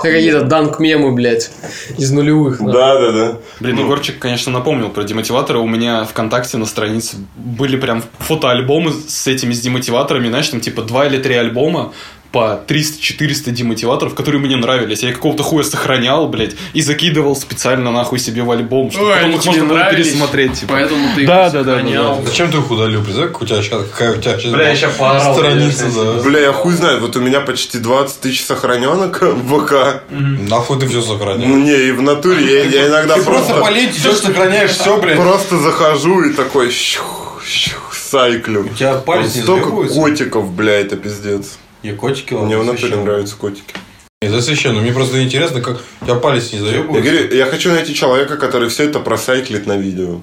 Какие-то 0.00 0.42
данк-мемы, 0.42 1.12
блядь, 1.12 1.50
из 1.98 2.12
нулевых. 2.12 2.58
Да, 2.60 2.98
да, 3.00 3.12
да. 3.12 3.38
Блин, 3.60 3.78
Егорчик, 3.78 4.18
конечно, 4.18 4.52
напомнил 4.52 4.90
про 4.90 5.02
демотиваторы. 5.02 5.58
У 5.58 5.66
меня 5.66 6.04
ВКонтакте 6.04 6.56
на 6.58 6.66
странице 6.66 7.16
были 7.36 7.76
прям 7.76 8.02
фотоальбомы 8.18 8.92
с 9.08 9.26
этими 9.26 9.52
с 9.52 9.60
демотиваторами. 9.60 10.28
Знаешь, 10.28 10.48
там 10.48 10.60
типа 10.60 10.82
два 10.82 11.06
или 11.06 11.18
три 11.18 11.34
альбома 11.34 11.92
по 12.34 12.60
300-400 12.66 13.52
демотиваторов, 13.52 14.16
которые 14.16 14.40
мне 14.40 14.56
нравились. 14.56 15.04
Я 15.04 15.10
их 15.10 15.14
какого-то 15.14 15.44
хуя 15.44 15.62
сохранял, 15.62 16.26
блядь, 16.26 16.56
и 16.72 16.82
закидывал 16.82 17.36
специально 17.36 17.92
нахуй 17.92 18.18
себе 18.18 18.42
в 18.42 18.50
альбом, 18.50 18.90
чтобы 18.90 19.10
Ой, 19.10 19.14
потом 19.14 19.30
их 19.30 19.44
можно 19.46 19.64
было 19.66 19.84
пересмотреть. 19.88 20.60
Типа. 20.60 20.72
Поэтому 20.72 21.14
ты 21.14 21.20
их 21.20 21.26
Да, 21.28 21.48
да, 21.50 21.62
да, 21.62 21.78
да, 21.78 21.82
да. 21.84 22.22
Зачем 22.26 22.50
ты 22.50 22.58
их 22.58 22.68
удалил? 22.68 23.02
Представляешь, 23.04 23.32
как 23.32 23.42
у 23.42 23.46
тебя 23.46 23.62
сейчас, 23.62 23.82
какая 23.88 24.18
у 24.18 24.20
тебя 24.20 24.36
сейчас 24.36 24.52
Бля, 24.52 24.72
я 24.72 24.88
поорал, 24.88 25.34
страница, 25.36 25.84
да. 25.94 26.22
Бля, 26.24 26.40
я 26.40 26.52
хуй 26.52 26.72
знает, 26.74 27.00
вот 27.00 27.14
у 27.14 27.20
меня 27.20 27.40
почти 27.40 27.78
20 27.78 28.18
тысяч 28.20 28.44
сохраненок 28.44 29.22
в 29.22 29.60
ВК. 29.60 30.02
Нахуй 30.10 30.80
ты 30.80 30.88
все 30.88 30.98
Ну, 30.98 31.02
сохранял? 31.04 31.48
не, 31.48 31.72
и 31.88 31.92
в 31.92 32.02
натуре 32.02 32.44
я, 32.44 32.64
я 32.64 32.88
иногда 32.88 33.14
Ты 33.14 33.22
просто 33.22 33.52
просто, 33.54 33.64
по 33.64 33.70
ленте 33.72 34.00
идешь, 34.00 34.16
сохраняешь 34.16 34.72
все, 34.72 35.00
блядь. 35.00 35.20
просто 35.20 35.58
захожу 35.58 36.24
и 36.24 36.32
такой 36.32 36.72
щух, 36.72 37.40
щух, 37.46 37.94
сайклю. 37.94 38.62
У 38.64 38.68
тебя 38.70 38.94
палец 38.94 39.36
не 39.36 39.42
Столько 39.42 39.70
котиков, 39.70 40.50
бля, 40.52 40.80
это 40.80 40.96
пиздец. 40.96 41.58
Я 41.84 41.94
котики 41.94 42.32
Мне 42.32 42.56
в 42.56 42.64
натуре 42.64 42.96
нравятся 42.96 43.36
котики. 43.36 43.74
Не, 44.22 44.40
священно. 44.40 44.80
Мне 44.80 44.90
просто 44.90 45.22
интересно, 45.22 45.60
как 45.60 45.80
у 46.00 46.04
тебя 46.06 46.14
палец 46.14 46.50
не 46.50 46.60
Я 46.60 46.64
заебывается. 46.64 47.10
говорю, 47.10 47.36
я 47.36 47.44
хочу 47.44 47.70
найти 47.70 47.94
человека, 47.94 48.38
который 48.38 48.70
все 48.70 48.84
это 48.84 49.00
просайклит 49.00 49.66
на 49.66 49.76
видео. 49.76 50.20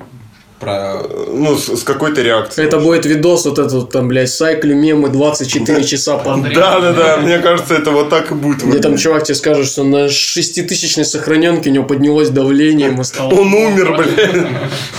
Про... 0.60 1.04
Ну, 1.28 1.56
с, 1.56 1.68
с 1.68 1.84
какой-то 1.84 2.24
реакцией. 2.24 2.66
Это 2.66 2.80
будет 2.80 3.06
видос 3.06 3.46
вот 3.46 3.60
этот 3.60 3.92
там, 3.92 4.08
блядь, 4.08 4.32
сайклю 4.32 4.76
мемы 4.76 5.10
24 5.10 5.84
часа 5.84 6.18
подряд. 6.18 6.56
Да, 6.56 6.80
да, 6.80 6.94
да. 6.94 7.18
Мне 7.18 7.38
кажется, 7.38 7.76
это 7.76 7.92
вот 7.92 8.10
так 8.10 8.32
и 8.32 8.34
будет. 8.34 8.64
Где 8.64 8.80
там 8.80 8.98
чувак 8.98 9.26
тебе 9.26 9.36
скажет, 9.36 9.68
что 9.68 9.84
на 9.84 10.10
шеститысячной 10.10 11.06
сохраненке 11.06 11.70
у 11.70 11.74
него 11.74 11.84
поднялось 11.86 12.30
давление, 12.30 12.88
ему 12.88 13.04
стало... 13.04 13.30
Он 13.36 13.54
умер, 13.54 13.98
блядь. 13.98 14.48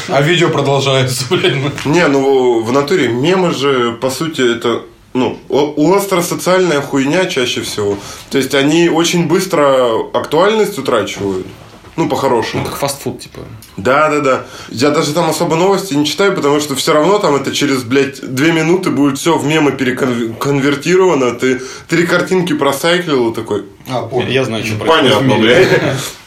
А 0.08 0.22
видео 0.22 0.48
продолжается, 0.48 1.24
блядь. 1.28 1.56
Не, 1.86 2.06
ну 2.06 2.62
в 2.62 2.70
натуре 2.70 3.08
мемы 3.08 3.52
же, 3.52 3.98
по 4.00 4.10
сути, 4.10 4.58
это 4.58 4.82
ну, 5.14 5.38
о- 5.48 5.94
остросоциальная 5.96 6.80
хуйня 6.80 7.26
чаще 7.26 7.60
всего. 7.62 7.96
То 8.30 8.38
есть 8.38 8.54
они 8.54 8.88
очень 8.88 9.26
быстро 9.26 9.88
актуальность 10.12 10.78
утрачивают. 10.78 11.46
Ну, 11.94 12.08
по-хорошему. 12.08 12.64
Как 12.64 12.76
фастфуд, 12.76 13.20
типа. 13.20 13.40
Да, 13.76 14.08
да, 14.08 14.20
да. 14.20 14.46
Я 14.70 14.90
даже 14.90 15.12
там 15.12 15.28
особо 15.28 15.56
новости 15.56 15.92
не 15.92 16.06
читаю, 16.06 16.34
потому 16.34 16.58
что 16.58 16.74
все 16.74 16.94
равно 16.94 17.18
там 17.18 17.34
это 17.34 17.54
через, 17.54 17.82
блядь, 17.82 18.18
две 18.34 18.52
минуты 18.52 18.88
будет 18.90 19.18
все 19.18 19.36
в 19.36 19.44
мемы 19.44 19.72
переконвертировано. 19.72 21.32
Ты 21.32 21.60
три 21.88 22.06
картинки 22.06 22.54
просайклил 22.54 23.30
и 23.30 23.34
такой. 23.34 23.64
А, 23.90 24.02
понял. 24.06 24.28
Я 24.28 24.44
знаю, 24.44 24.64
что 24.64 24.76
Понятно, 24.84 25.36
блядь. 25.36 25.68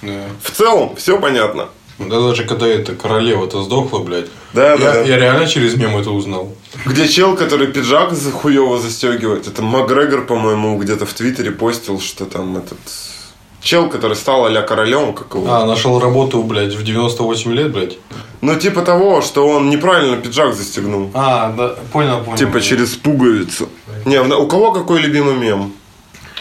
В 0.43 0.51
целом, 0.51 0.95
все 0.97 1.19
понятно. 1.19 1.69
Да 1.97 2.19
даже 2.19 2.43
когда 2.43 2.67
эта 2.67 2.93
королева-то 2.93 3.63
сдохла, 3.63 3.99
блядь. 3.99 4.27
Да, 4.53 4.77
да, 4.77 4.83
Я, 4.83 4.93
да. 4.93 5.01
я 5.03 5.17
реально 5.17 5.47
через 5.47 5.75
мем 5.75 5.95
это 5.97 6.11
узнал. 6.11 6.53
Где 6.85 7.07
чел, 7.07 7.35
который 7.35 7.67
пиджак 7.67 8.13
за 8.13 8.31
хуево 8.31 8.79
застегивает. 8.79 9.47
Это 9.47 9.61
Макгрегор, 9.61 10.25
по-моему, 10.25 10.77
где-то 10.77 11.05
в 11.05 11.13
Твиттере 11.13 11.51
постил, 11.51 11.99
что 11.99 12.25
там 12.25 12.57
этот... 12.57 12.77
Чел, 13.61 13.89
который 13.89 14.15
стал 14.15 14.45
а-ля 14.45 14.61
королем, 14.61 15.13
как 15.13 15.33
его. 15.33 15.51
А, 15.51 15.65
нашел 15.65 15.99
работу, 15.99 16.43
блядь, 16.43 16.75
в 16.75 16.83
98 16.83 17.51
лет, 17.53 17.71
блядь. 17.71 17.97
Ну, 18.41 18.55
типа 18.59 18.83
того, 18.83 19.21
что 19.21 19.47
он 19.47 19.71
неправильно 19.71 20.17
пиджак 20.17 20.53
застегнул. 20.53 21.09
А, 21.15 21.51
да, 21.57 21.75
понял, 21.91 22.23
понял. 22.23 22.37
Типа 22.37 22.61
через 22.61 22.89
пуговицу. 22.89 23.69
Не, 24.05 24.21
у 24.21 24.45
кого 24.47 24.71
какой 24.71 25.01
любимый 25.01 25.35
мем? 25.35 25.73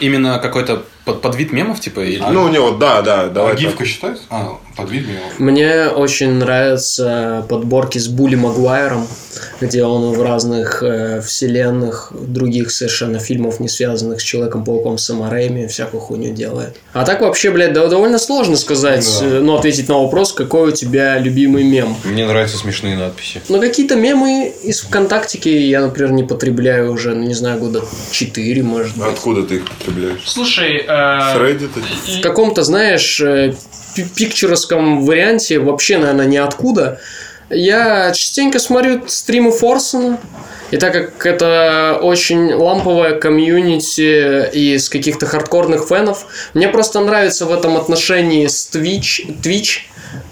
Именно 0.00 0.38
какой-то 0.38 0.84
под, 1.06 1.22
подвид 1.22 1.52
мемов, 1.52 1.80
типа? 1.80 2.00
Или... 2.00 2.22
Ну, 2.30 2.44
у 2.44 2.48
него, 2.48 2.72
да, 2.72 3.00
да, 3.00 3.28
давай. 3.28 3.52
а 3.52 3.54
так. 3.54 3.64
гифка 3.64 3.86
считается? 3.86 4.24
А, 4.28 4.58
под 4.76 4.90
мемов. 4.90 5.38
Мне 5.38 5.86
очень 5.88 6.32
нравятся 6.32 7.44
подборки 7.48 7.98
с 7.98 8.08
Були 8.08 8.34
Магуайром, 8.34 9.06
где 9.60 9.84
он 9.84 10.12
в 10.12 10.22
разных 10.22 10.82
э, 10.82 11.20
вселенных, 11.20 12.12
других 12.12 12.70
совершенно 12.70 13.18
фильмов, 13.18 13.60
не 13.60 13.68
связанных 13.68 14.20
с 14.20 14.24
Человеком-пауком, 14.24 14.98
Сэма 14.98 15.30
Рэйми, 15.30 15.66
всякую 15.66 16.00
хуйню 16.00 16.34
делает. 16.34 16.76
А 16.92 17.04
так 17.04 17.20
вообще, 17.20 17.50
блядь, 17.50 17.72
да, 17.72 17.86
довольно 17.88 18.18
сложно 18.18 18.56
сказать, 18.56 19.06
Да. 19.20 19.26
э, 19.26 19.40
ну, 19.40 19.56
ответить 19.56 19.88
на 19.88 19.98
вопрос, 19.98 20.32
какой 20.32 20.68
у 20.68 20.72
тебя 20.72 21.18
любимый 21.18 21.64
мем. 21.64 21.96
Мне 22.04 22.26
нравятся 22.26 22.56
смешные 22.58 22.96
надписи. 22.96 23.40
Но 23.48 23.60
какие-то 23.60 23.96
мемы 23.96 24.52
из 24.62 24.80
ВКонтактики 24.80 25.48
я, 25.48 25.80
например, 25.82 26.12
не 26.12 26.22
потребляю 26.24 26.92
уже, 26.92 27.14
ну, 27.14 27.24
не 27.24 27.34
знаю, 27.34 27.58
года 27.58 27.82
4, 28.10 28.62
может 28.62 28.96
быть. 28.96 29.06
Откуда 29.06 29.42
ты 29.44 29.56
их 29.56 29.64
потребляешь? 29.68 30.22
Слушай, 30.26 30.80
С 30.86 31.36
э, 31.36 31.38
Reddit? 31.38 31.70
в 32.18 32.20
каком-то, 32.22 32.62
знаешь, 32.62 33.20
э, 33.20 33.54
пикчеровском 33.94 35.04
варианте, 35.04 35.58
вообще, 35.58 35.98
наверное, 35.98 36.26
ниоткуда, 36.26 37.00
я 37.50 38.12
частенько 38.12 38.58
смотрю 38.58 39.02
стримы 39.06 39.52
Форсона, 39.52 40.18
и 40.70 40.76
так 40.76 40.92
как 40.92 41.26
это 41.26 41.98
очень 42.02 42.52
ламповое 42.52 43.18
комьюнити 43.18 44.50
из 44.50 44.88
каких-то 44.88 45.26
хардкорных 45.26 45.86
фенов, 45.86 46.26
мне 46.54 46.68
просто 46.68 47.00
нравится 47.00 47.46
в 47.46 47.52
этом 47.52 47.76
отношении 47.76 48.46
с 48.46 48.70
Twitch, 48.72 49.40
Twitch 49.42 49.80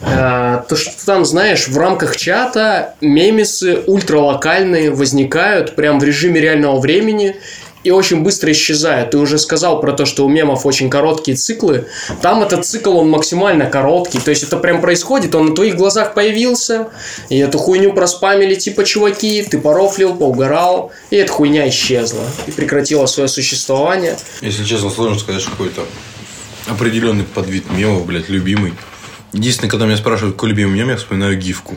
э, 0.01 0.63
то, 0.69 0.77
что 0.77 1.07
там, 1.07 1.25
знаешь, 1.25 1.69
в 1.69 1.79
рамках 1.79 2.17
чата 2.17 2.95
мемесы 3.01 3.83
ультралокальные 3.87 4.91
возникают 4.91 5.77
прям 5.77 6.01
в 6.01 6.05
режиме 6.05 6.41
реального 6.41 6.81
времени, 6.81 7.37
и 7.85 7.91
очень 7.91 8.23
быстро 8.23 8.53
исчезает. 8.53 9.11
Ты 9.11 9.19
уже 9.19 9.39
сказал 9.39 9.81
про 9.81 9.93
то, 9.93 10.05
что 10.05 10.25
у 10.25 10.29
мемов 10.29 10.67
очень 10.67 10.91
короткие 10.91 11.37
циклы. 11.37 11.87
Там 12.21 12.43
этот 12.43 12.65
цикл, 12.65 12.97
он 12.97 13.09
максимально 13.09 13.67
короткий. 13.67 14.19
То 14.19 14.31
есть 14.31 14.43
это 14.43 14.57
прям 14.57 14.81
происходит, 14.81 15.35
он 15.35 15.47
на 15.47 15.55
твоих 15.55 15.77
глазах 15.77 16.15
появился, 16.15 16.89
и 17.29 17.39
эту 17.39 17.59
хуйню 17.59 17.93
проспамили 17.93 18.55
типа 18.55 18.85
чуваки, 18.85 19.43
ты 19.43 19.59
порофлил, 19.59 20.15
поугарал, 20.15 20.93
и 21.11 21.17
эта 21.17 21.33
хуйня 21.33 21.69
исчезла. 21.69 22.25
И 22.47 22.51
прекратила 22.51 23.07
свое 23.07 23.29
существование. 23.29 24.17
Если 24.41 24.65
честно, 24.65 24.91
сложно 24.91 25.19
сказать, 25.19 25.43
что 25.43 25.51
какой-то 25.51 25.85
определенный 26.67 27.25
подвид 27.25 27.71
мемов, 27.71 28.07
блядь, 28.07 28.29
любимый. 28.29 28.75
Единственное, 29.33 29.71
когда 29.71 29.87
меня 29.87 29.97
спрашивают, 29.97 30.37
какой 30.37 30.51
любимый 30.51 30.75
мем, 30.75 30.91
я 30.91 30.97
вспоминаю 30.97 31.39
гифку. 31.39 31.77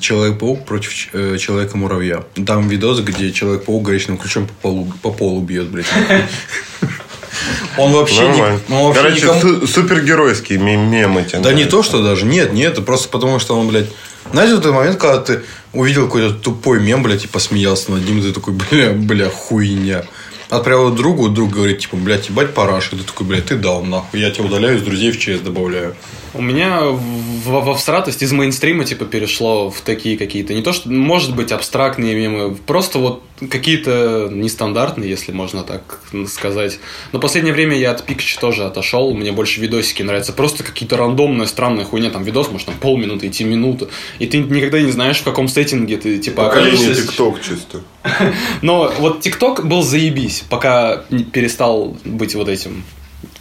Человек-паук 0.00 0.64
против 0.66 0.92
э, 1.12 1.36
Человека-муравья. 1.38 2.24
Там 2.46 2.68
видос, 2.68 3.00
где 3.00 3.30
Человек-паук 3.32 3.82
горячим 3.84 4.18
ключом 4.18 4.46
по 4.48 4.52
полу, 4.62 4.92
по 5.02 5.10
полу 5.10 5.40
бьет, 5.40 5.68
блядь. 5.68 5.86
Он 7.76 7.92
вообще, 7.92 8.20
не, 8.20 8.28
Нормально. 8.28 8.60
он 8.70 8.82
вообще 8.84 9.02
Короче, 9.02 9.20
никому- 9.22 9.40
су- 9.40 9.66
супергеройские 9.66 10.58
мем- 10.58 10.88
мемы 10.88 11.24
тебе 11.24 11.40
Да 11.40 11.50
не 11.50 11.64
нравятся. 11.64 11.70
то, 11.76 11.82
что 11.82 12.02
даже. 12.02 12.24
Нет, 12.26 12.52
нет, 12.52 12.72
это 12.74 12.82
просто 12.82 13.08
потому, 13.08 13.38
что 13.40 13.58
он, 13.58 13.66
блядь... 13.68 13.86
Знаешь, 14.30 14.50
вот 14.50 14.60
этот 14.60 14.72
момент, 14.74 14.96
когда 14.98 15.18
ты 15.20 15.42
увидел 15.72 16.04
какой-то 16.06 16.34
тупой 16.34 16.80
мем, 16.80 17.02
блядь, 17.02 17.24
и 17.24 17.28
посмеялся 17.28 17.90
над 17.90 18.04
ним, 18.06 18.20
и 18.20 18.22
ты 18.22 18.32
такой, 18.32 18.54
бля, 18.54 18.90
бля, 18.92 19.28
хуйня. 19.28 20.04
Отправил 20.50 20.90
другу, 20.92 21.28
друг 21.28 21.50
говорит, 21.50 21.80
типа, 21.80 21.96
блядь, 21.96 22.28
ебать 22.28 22.54
параш. 22.54 22.92
И 22.92 22.96
ты 22.96 23.02
такой, 23.02 23.26
блядь, 23.26 23.46
ты 23.46 23.56
дал 23.56 23.82
нахуй. 23.84 24.20
Я 24.20 24.30
тебя 24.30 24.44
удаляю 24.44 24.76
из 24.78 24.82
друзей 24.82 25.10
в 25.10 25.18
ЧС 25.18 25.40
добавляю. 25.40 25.96
У 26.34 26.42
меня 26.42 26.80
во, 26.82 27.60
во 27.60 27.74
всратость 27.74 28.22
из 28.22 28.32
мейнстрима 28.32 28.84
типа 28.84 29.04
перешло 29.04 29.70
в 29.70 29.80
такие 29.82 30.18
какие-то, 30.18 30.52
не 30.52 30.62
то 30.62 30.72
что, 30.72 30.90
может 30.90 31.34
быть, 31.34 31.52
абстрактные 31.52 32.14
мемы, 32.14 32.56
просто 32.56 32.98
вот 32.98 33.22
какие-то 33.50 34.28
нестандартные, 34.32 35.08
если 35.08 35.30
можно 35.30 35.62
так 35.62 36.00
сказать. 36.28 36.80
Но 37.12 37.20
в 37.20 37.22
последнее 37.22 37.54
время 37.54 37.76
я 37.76 37.92
от 37.92 38.04
Пикача 38.04 38.40
тоже 38.40 38.64
отошел, 38.64 39.14
мне 39.14 39.30
больше 39.30 39.60
видосики 39.60 40.02
нравятся, 40.02 40.32
просто 40.32 40.64
какие-то 40.64 40.96
рандомные, 40.96 41.46
странные 41.46 41.86
хуйня, 41.86 42.10
там 42.10 42.24
видос, 42.24 42.50
может, 42.50 42.66
там 42.66 42.76
полминуты, 42.78 43.28
идти 43.28 43.44
минуту, 43.44 43.88
и 44.18 44.26
ты 44.26 44.38
никогда 44.38 44.80
не 44.80 44.90
знаешь, 44.90 45.18
в 45.18 45.24
каком 45.24 45.46
сеттинге 45.46 45.98
ты, 45.98 46.18
типа, 46.18 46.44
Поколение 46.44 46.74
окажешься. 46.74 47.06
ТикТок 47.06 47.42
чисто. 47.42 47.80
Но 48.62 48.92
вот 48.98 49.20
ТикТок 49.20 49.64
был 49.66 49.82
заебись, 49.82 50.42
пока 50.48 51.04
не 51.10 51.22
перестал 51.22 51.96
быть 52.04 52.34
вот 52.34 52.48
этим 52.48 52.82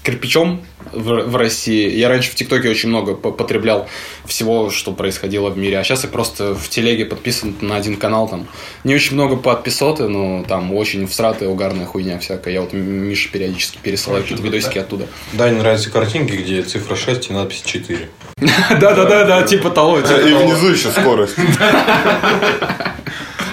кирпичом 0.04 0.62
в, 0.92 1.24
в 1.24 1.36
России. 1.36 1.90
Я 1.90 2.10
раньше 2.10 2.32
в 2.32 2.36
ТикТоке 2.36 2.70
очень 2.70 2.90
много 2.90 3.16
по- 3.16 3.32
потреблял 3.32 3.88
всего, 4.26 4.70
что 4.70 4.92
происходило 4.92 5.50
в 5.50 5.58
мире. 5.58 5.80
А 5.80 5.84
сейчас 5.84 6.04
я 6.04 6.10
просто 6.10 6.54
в 6.54 6.70
телеге 6.70 7.06
подписан 7.06 7.56
на 7.62 7.78
один 7.78 7.96
канал. 7.96 8.28
Там 8.28 8.48
не 8.84 8.94
очень 8.94 9.14
много 9.14 9.36
подписоты, 9.38 10.08
но 10.08 10.44
там 10.48 10.74
очень 10.74 11.08
всратая, 11.08 11.50
угарная 11.50 11.86
хуйня 11.86 12.20
всякая. 12.20 12.54
Я 12.54 12.62
вот 12.62 12.74
Миша 12.74 13.30
периодически 13.30 13.80
пересылаю 13.82 14.24
какие-то 14.24 14.44
видосики 14.44 14.78
оттуда. 14.78 15.08
Дане 15.32 15.58
нравятся 15.60 15.90
картинки, 15.90 16.34
где 16.34 16.62
цифра 16.64 16.96
6 16.96 17.30
и 17.30 17.34
надпись 17.34 17.64
4. 17.66 18.10
Да-да-да, 18.80 19.44
типа 19.44 19.70
того. 19.70 20.02
типа 20.02 20.20
И 20.20 20.34
внизу 20.34 20.68
еще 20.68 20.92
скорость. 20.92 21.36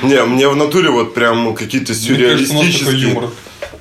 Не, 0.03 0.25
мне 0.25 0.49
в 0.49 0.57
натуре 0.57 0.91
вот 0.91 1.13
прям 1.15 1.55
какие-то 1.55 1.95
сюрреалистические, 1.95 3.21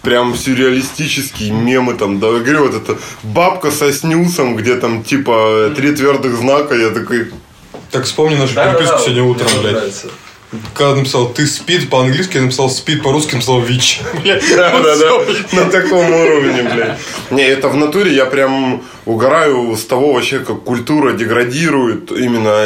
прям 0.01 0.35
сюрреалистические 0.35 1.51
мемы 1.51 1.93
там, 1.93 2.19
да, 2.19 2.27
я 2.27 2.39
говорю, 2.39 2.67
вот 2.67 2.75
это 2.75 2.97
бабка 3.23 3.71
со 3.71 3.91
снюсом, 3.91 4.55
где 4.55 4.75
там 4.75 5.03
типа 5.03 5.71
три 5.75 5.95
твердых 5.95 6.35
знака, 6.35 6.75
я 6.75 6.89
такой, 6.89 7.31
Так 7.91 8.05
вспомни 8.05 8.35
нашу 8.35 8.55
переписку 8.55 8.99
сегодня 8.99 9.23
утром, 9.23 9.49
блядь. 9.61 10.05
Когда 10.73 10.95
написал 10.95 11.29
ты 11.29 11.45
спид 11.45 11.91
по-английски, 11.91 12.37
я 12.37 12.41
написал 12.41 12.71
спид 12.71 13.03
по-русски, 13.03 13.35
написал 13.35 13.61
ВИЧ. 13.61 14.01
Да, 14.23 14.79
да, 14.79 14.95
да, 14.97 15.11
на 15.51 15.69
таком 15.69 16.11
уровне, 16.11 16.63
блядь. 16.63 16.97
Не, 17.29 17.43
это 17.43 17.67
в 17.69 17.75
натуре 17.75 18.15
я 18.15 18.25
прям 18.25 18.81
угораю 19.05 19.75
с 19.75 19.85
того 19.85 20.13
вообще, 20.13 20.39
как 20.39 20.63
культура 20.63 21.13
деградирует 21.13 22.11
именно, 22.11 22.65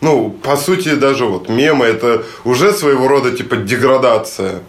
ну, 0.00 0.30
по 0.30 0.56
сути, 0.56 0.94
даже 0.94 1.24
вот 1.24 1.48
мемы, 1.48 1.86
это 1.86 2.22
уже 2.44 2.72
своего 2.72 3.08
рода 3.08 3.32
типа 3.32 3.56
деградация. 3.56 4.62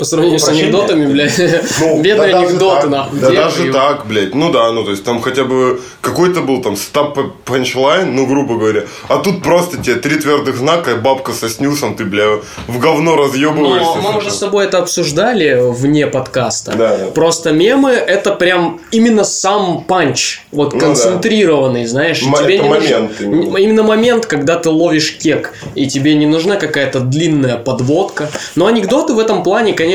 По 0.00 0.04
сравнению 0.06 0.38
с 0.40 0.48
анекдотами, 0.48 1.06
блядь. 1.12 1.38
Ну, 1.80 2.00
Бедные 2.02 2.32
да 2.32 2.38
анекдоты, 2.40 2.88
нахуй. 2.88 3.18
Да 3.20 3.30
даже 3.30 3.70
так, 3.72 4.06
блядь. 4.06 4.34
Ну 4.34 4.50
да, 4.50 4.72
ну 4.72 4.82
то 4.82 4.90
есть 4.92 5.04
там 5.04 5.20
хотя 5.20 5.44
бы 5.44 5.80
какой-то 6.00 6.40
был 6.40 6.62
там 6.62 6.74
стап 6.76 7.18
панчлайн, 7.44 8.14
ну 8.16 8.26
грубо 8.26 8.56
говоря. 8.56 8.84
А 9.08 9.18
тут 9.18 9.42
просто 9.42 9.76
тебе 9.76 9.96
три 9.96 10.16
твердых 10.16 10.56
знака, 10.56 10.92
и 10.92 10.94
бабка 10.94 11.32
со 11.32 11.50
снюсом, 11.50 11.94
ты, 11.96 12.04
бля, 12.04 12.38
в 12.66 12.78
говно 12.78 13.14
разъебываешься. 13.16 13.96
Но 14.02 14.12
мы 14.12 14.18
уже 14.18 14.30
с 14.30 14.38
тобой 14.38 14.64
это 14.64 14.78
обсуждали 14.78 15.58
вне 15.60 16.06
подкаста. 16.06 16.72
Да, 16.74 16.96
да. 16.96 17.06
Просто 17.06 17.52
мемы 17.52 17.90
это 17.90 18.32
прям 18.32 18.80
именно 18.90 19.24
сам 19.24 19.84
панч. 19.86 20.40
Вот 20.50 20.72
Ну 20.72 20.80
концентрированный, 20.80 21.84
знаешь. 21.84 22.22
и 22.22 22.26
М- 22.26 22.34
тебе 22.34 22.54
это 22.56 22.64
не 22.64 22.68
момент 22.70 23.20
нужен- 23.20 23.32
именно. 23.42 23.56
именно 23.58 23.82
момент, 23.82 24.24
когда 24.26 24.56
ты 24.56 24.70
ловишь 24.70 25.18
кек. 25.18 25.52
И 25.74 25.86
тебе 25.86 26.14
не 26.14 26.26
нужна 26.26 26.56
какая-то 26.56 27.00
длинная 27.00 27.58
подводка. 27.58 28.30
Но 28.56 28.66
анекдоты 28.66 29.12
в 29.12 29.18
этом 29.18 29.42
плане, 29.42 29.74
конечно, 29.74 29.89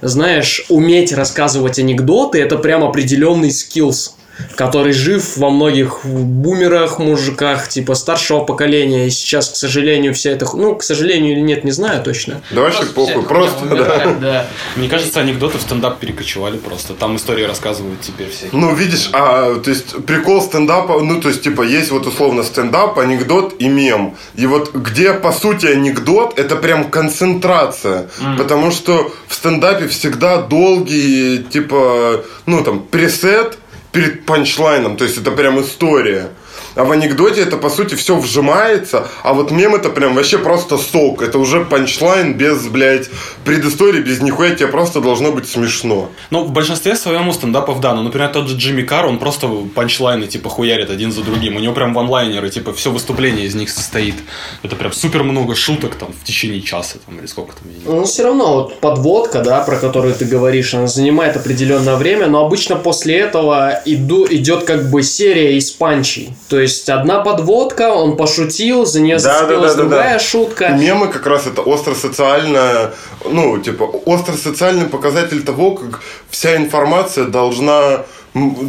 знаешь, 0.00 0.64
уметь 0.68 1.12
рассказывать 1.12 1.78
анекдоты, 1.78 2.40
это 2.40 2.56
прям 2.56 2.84
определенный 2.84 3.50
skills 3.50 4.16
который 4.54 4.92
жив 4.92 5.36
во 5.36 5.50
многих 5.50 6.04
бумерах, 6.04 6.98
мужиках, 6.98 7.68
типа 7.68 7.94
старшего 7.94 8.44
поколения. 8.44 9.06
И 9.06 9.10
сейчас, 9.10 9.50
к 9.50 9.56
сожалению, 9.56 10.14
вся 10.14 10.30
эта... 10.30 10.46
Ну, 10.54 10.74
к 10.76 10.82
сожалению 10.82 11.32
или 11.32 11.40
нет, 11.40 11.64
не 11.64 11.70
знаю 11.70 12.02
точно. 12.02 12.42
Да 12.50 12.62
вообще 12.62 12.86
похуй, 12.86 13.22
просто, 13.22 13.64
да. 13.66 14.16
да. 14.20 14.46
Мне 14.76 14.88
кажется, 14.88 15.20
анекдоты 15.20 15.58
в 15.58 15.62
стендап 15.62 15.98
перекочевали 15.98 16.56
просто. 16.56 16.94
Там 16.94 17.16
истории 17.16 17.44
рассказывают 17.44 18.00
теперь 18.00 18.30
все. 18.30 18.48
Ну, 18.52 18.74
видишь, 18.74 19.10
а, 19.12 19.58
то 19.60 19.70
есть, 19.70 20.04
прикол 20.06 20.40
стендапа, 20.40 21.00
ну, 21.00 21.20
то 21.20 21.28
есть, 21.28 21.42
типа, 21.42 21.62
есть 21.62 21.90
вот 21.90 22.06
условно 22.06 22.42
стендап, 22.42 22.98
анекдот 22.98 23.56
и 23.58 23.68
мем. 23.68 24.16
И 24.34 24.46
вот 24.46 24.74
где, 24.74 25.12
по 25.12 25.32
сути, 25.32 25.66
анекдот, 25.66 26.38
это 26.38 26.56
прям 26.56 26.90
концентрация. 26.90 28.08
Потому 28.38 28.70
что 28.70 29.12
в 29.28 29.34
стендапе 29.34 29.88
всегда 29.88 30.38
долгий, 30.38 31.44
типа, 31.50 32.24
ну, 32.46 32.62
там, 32.64 32.80
пресет 32.80 33.58
перед 33.96 34.26
панчлайном. 34.26 34.98
То 34.98 35.04
есть, 35.04 35.16
это 35.16 35.30
прям 35.30 35.58
история. 35.60 36.28
А 36.76 36.84
в 36.84 36.92
анекдоте 36.92 37.40
это, 37.40 37.56
по 37.56 37.70
сути, 37.70 37.94
все 37.94 38.16
вжимается, 38.16 39.08
а 39.22 39.32
вот 39.32 39.50
мем 39.50 39.74
это 39.74 39.88
прям 39.88 40.14
вообще 40.14 40.38
просто 40.38 40.76
сок. 40.76 41.22
Это 41.22 41.38
уже 41.38 41.64
панчлайн 41.64 42.34
без, 42.34 42.66
блядь, 42.66 43.08
предыстории, 43.44 44.00
без 44.00 44.20
нихуя, 44.20 44.54
тебе 44.54 44.68
просто 44.68 45.00
должно 45.00 45.32
быть 45.32 45.48
смешно. 45.48 46.10
Ну, 46.30 46.44
в 46.44 46.52
большинстве 46.52 46.94
своем 46.94 47.28
у 47.28 47.32
стендапов, 47.32 47.80
да. 47.80 47.94
Ну, 47.94 48.02
например, 48.02 48.28
тот 48.28 48.48
же 48.48 48.56
Джимми 48.56 48.82
Карр, 48.82 49.06
он 49.06 49.18
просто 49.18 49.48
панчлайны, 49.74 50.26
типа, 50.26 50.50
хуярит 50.50 50.90
один 50.90 51.12
за 51.12 51.22
другим. 51.22 51.56
У 51.56 51.60
него 51.60 51.72
прям 51.72 51.94
ванлайнеры, 51.94 52.50
типа, 52.50 52.74
все 52.74 52.90
выступление 52.90 53.46
из 53.46 53.54
них 53.54 53.70
состоит. 53.70 54.16
Это 54.62 54.76
прям 54.76 54.92
супер 54.92 55.22
много 55.22 55.54
шуток 55.54 55.94
там 55.94 56.12
в 56.12 56.24
течение 56.24 56.60
часа, 56.60 56.98
там, 57.06 57.18
или 57.18 57.26
сколько 57.26 57.54
там. 57.54 57.70
Ну, 57.86 58.04
все 58.04 58.24
равно, 58.24 58.54
вот 58.54 58.80
подводка, 58.80 59.40
да, 59.40 59.62
про 59.62 59.76
которую 59.76 60.14
ты 60.14 60.26
говоришь, 60.26 60.74
она 60.74 60.88
занимает 60.88 61.36
определенное 61.36 61.96
время, 61.96 62.26
но 62.26 62.44
обычно 62.44 62.76
после 62.76 63.16
этого 63.16 63.80
иду, 63.86 64.26
идет 64.28 64.64
как 64.64 64.90
бы 64.90 65.02
серия 65.02 65.56
из 65.56 65.70
панчей. 65.70 66.34
То 66.50 66.60
есть 66.60 66.65
одна 66.88 67.20
подводка, 67.20 67.92
он 67.92 68.16
пошутил, 68.16 68.86
за 68.86 69.00
нее 69.00 69.16
Да, 69.16 69.20
зацепилась 69.20 69.74
да, 69.74 69.76
да, 69.76 69.82
да, 69.82 69.88
другая 69.88 70.12
да. 70.14 70.18
шутка. 70.18 70.64
И 70.66 70.72
мемы 70.78 71.08
как 71.08 71.26
раз 71.26 71.46
это 71.46 71.62
остро-социальная, 71.62 72.92
ну, 73.24 73.58
типа, 73.58 73.84
остро-социальный 73.84 74.86
показатель 74.86 75.42
того, 75.42 75.72
как 75.72 76.00
вся 76.30 76.56
информация 76.56 77.24
должна, 77.26 78.04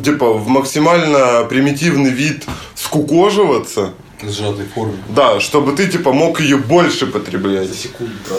типа, 0.04 0.34
в 0.34 0.48
максимально 0.48 1.46
примитивный 1.50 2.12
вид 2.12 2.46
скукоживаться. 2.76 3.94
Сжатой 4.24 4.66
форме. 4.66 4.96
Да, 5.10 5.40
чтобы 5.40 5.74
ты, 5.74 5.88
типа, 5.88 6.12
мог 6.12 6.42
ее 6.42 6.58
больше 6.58 7.06
потреблять. 7.06 7.70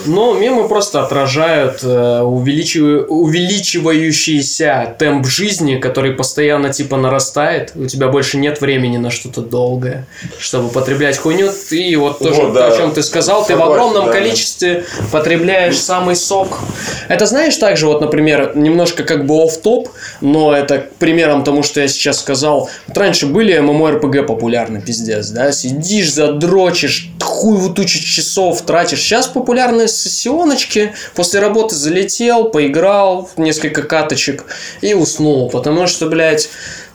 Но 0.05 0.33
мемы 0.33 0.67
просто 0.67 1.03
отражают 1.03 1.79
э, 1.83 2.21
увеличив- 2.21 3.05
увеличивающийся 3.07 4.95
темп 4.99 5.25
жизни, 5.27 5.75
который 5.77 6.11
постоянно 6.11 6.73
типа 6.73 6.97
нарастает. 6.97 7.71
У 7.75 7.85
тебя 7.85 8.09
больше 8.09 8.37
нет 8.37 8.61
времени 8.61 8.97
на 8.97 9.09
что-то 9.09 9.41
долгое, 9.41 10.05
чтобы 10.37 10.69
потреблять 10.69 11.17
хуйню. 11.17 11.49
Ты 11.69 11.95
вот 11.97 12.19
тоже 12.19 12.41
Вот, 12.41 12.53
да. 12.53 12.67
о 12.67 12.77
чем 12.77 12.91
ты 12.91 13.01
сказал, 13.03 13.45
ты 13.45 13.55
в 13.55 13.57
Согласен, 13.57 13.71
огромном 13.73 14.05
да. 14.07 14.11
количестве 14.11 14.85
потребляешь 15.11 15.77
самый 15.77 16.15
сок. 16.15 16.59
Это 17.07 17.25
знаешь 17.25 17.55
также 17.55 17.85
вот, 17.87 18.01
например, 18.01 18.51
немножко 18.55 19.03
как 19.03 19.25
бы 19.25 19.35
оф 19.43 19.57
топ 19.61 19.89
но 20.21 20.53
это 20.55 20.79
к 20.79 20.95
примерам 20.95 21.43
тому, 21.43 21.63
что 21.63 21.81
я 21.81 21.87
сейчас 21.87 22.19
сказал. 22.19 22.69
Вот 22.87 22.97
раньше 22.97 23.25
были 23.27 23.57
MMORPG 23.59 24.23
популярны, 24.23 24.81
пиздец, 24.81 25.29
да? 25.29 25.51
Сидишь, 25.69 26.11
задрочишь, 26.13 27.09
хуеву 27.21 27.71
тучу 27.73 27.99
часов 27.99 28.61
тратишь. 28.63 28.99
Сейчас 29.01 29.27
популярны 29.27 29.87
сессионочки. 29.87 30.93
После 31.15 31.39
работы 31.39 31.75
залетел, 31.75 32.45
поиграл, 32.45 33.29
несколько 33.37 33.83
каточек 33.83 34.45
и 34.81 34.93
уснул. 34.95 35.49
Потому 35.49 35.85
что, 35.85 36.07
блядь, 36.07 36.49